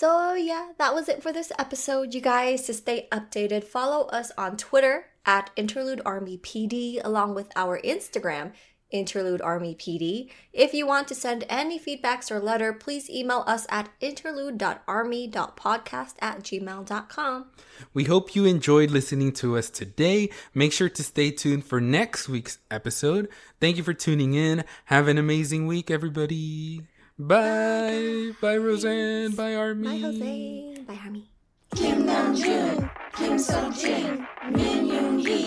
So 0.00 0.32
yeah, 0.32 0.72
that 0.78 0.94
was 0.94 1.10
it 1.10 1.22
for 1.22 1.30
this 1.30 1.52
episode, 1.58 2.14
you 2.14 2.22
guys. 2.22 2.62
To 2.62 2.72
stay 2.72 3.06
updated, 3.12 3.64
follow 3.64 4.06
us 4.06 4.32
on 4.38 4.56
Twitter 4.56 5.08
at 5.26 5.50
Interlude 5.56 6.00
Army 6.06 6.38
PD, 6.38 7.02
along 7.04 7.34
with 7.34 7.52
our 7.54 7.78
Instagram, 7.82 8.52
Interlude 8.90 9.42
Army 9.42 9.74
PD. 9.74 10.30
If 10.54 10.72
you 10.72 10.86
want 10.86 11.06
to 11.08 11.14
send 11.14 11.44
any 11.50 11.78
feedbacks 11.78 12.30
or 12.30 12.40
letter, 12.40 12.72
please 12.72 13.10
email 13.10 13.44
us 13.46 13.66
at 13.68 13.90
interlude.army.podcast 14.00 16.14
at 16.18 16.44
gmail.com. 16.44 17.50
we 17.92 18.04
hope 18.04 18.34
you 18.34 18.46
enjoyed 18.46 18.90
listening 18.90 19.32
to 19.32 19.58
us 19.58 19.68
today 19.68 20.30
make 20.54 20.72
sure 20.72 20.88
to 20.88 21.04
stay 21.04 21.30
tuned 21.30 21.66
for 21.66 21.78
next 21.78 22.26
week's 22.26 22.58
episode 22.70 23.28
thank 23.60 23.76
you 23.76 23.82
for 23.82 23.92
tuning 23.92 24.32
in 24.32 24.64
have 24.86 25.08
an 25.08 25.18
amazing 25.18 25.66
week 25.66 25.90
everybody 25.90 26.86
Bye. 27.20 28.32
Bye, 28.40 28.56
Rosan. 28.56 29.36
Bye, 29.36 29.54
Army. 29.54 29.86
Bye, 29.88 29.98
Jose. 29.98 30.74
Bye, 30.88 30.98
Army. 31.04 31.28
Kim 31.76 32.06
Namjoon, 32.06 32.90
Kim 33.14 33.36
Seokjin, 33.36 34.26
Min 34.50 34.88
Yoon 34.88 35.22
Gi, 35.22 35.44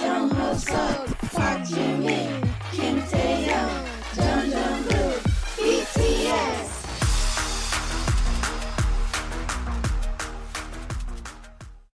Jung 0.00 0.30
Hoseok, 0.30 1.06
Park 1.30 1.60
Jimin, 1.68 2.48
Kim 2.72 3.02
Taehyung, 3.02 3.86
Jung 4.16 4.50
Jung 4.50 4.99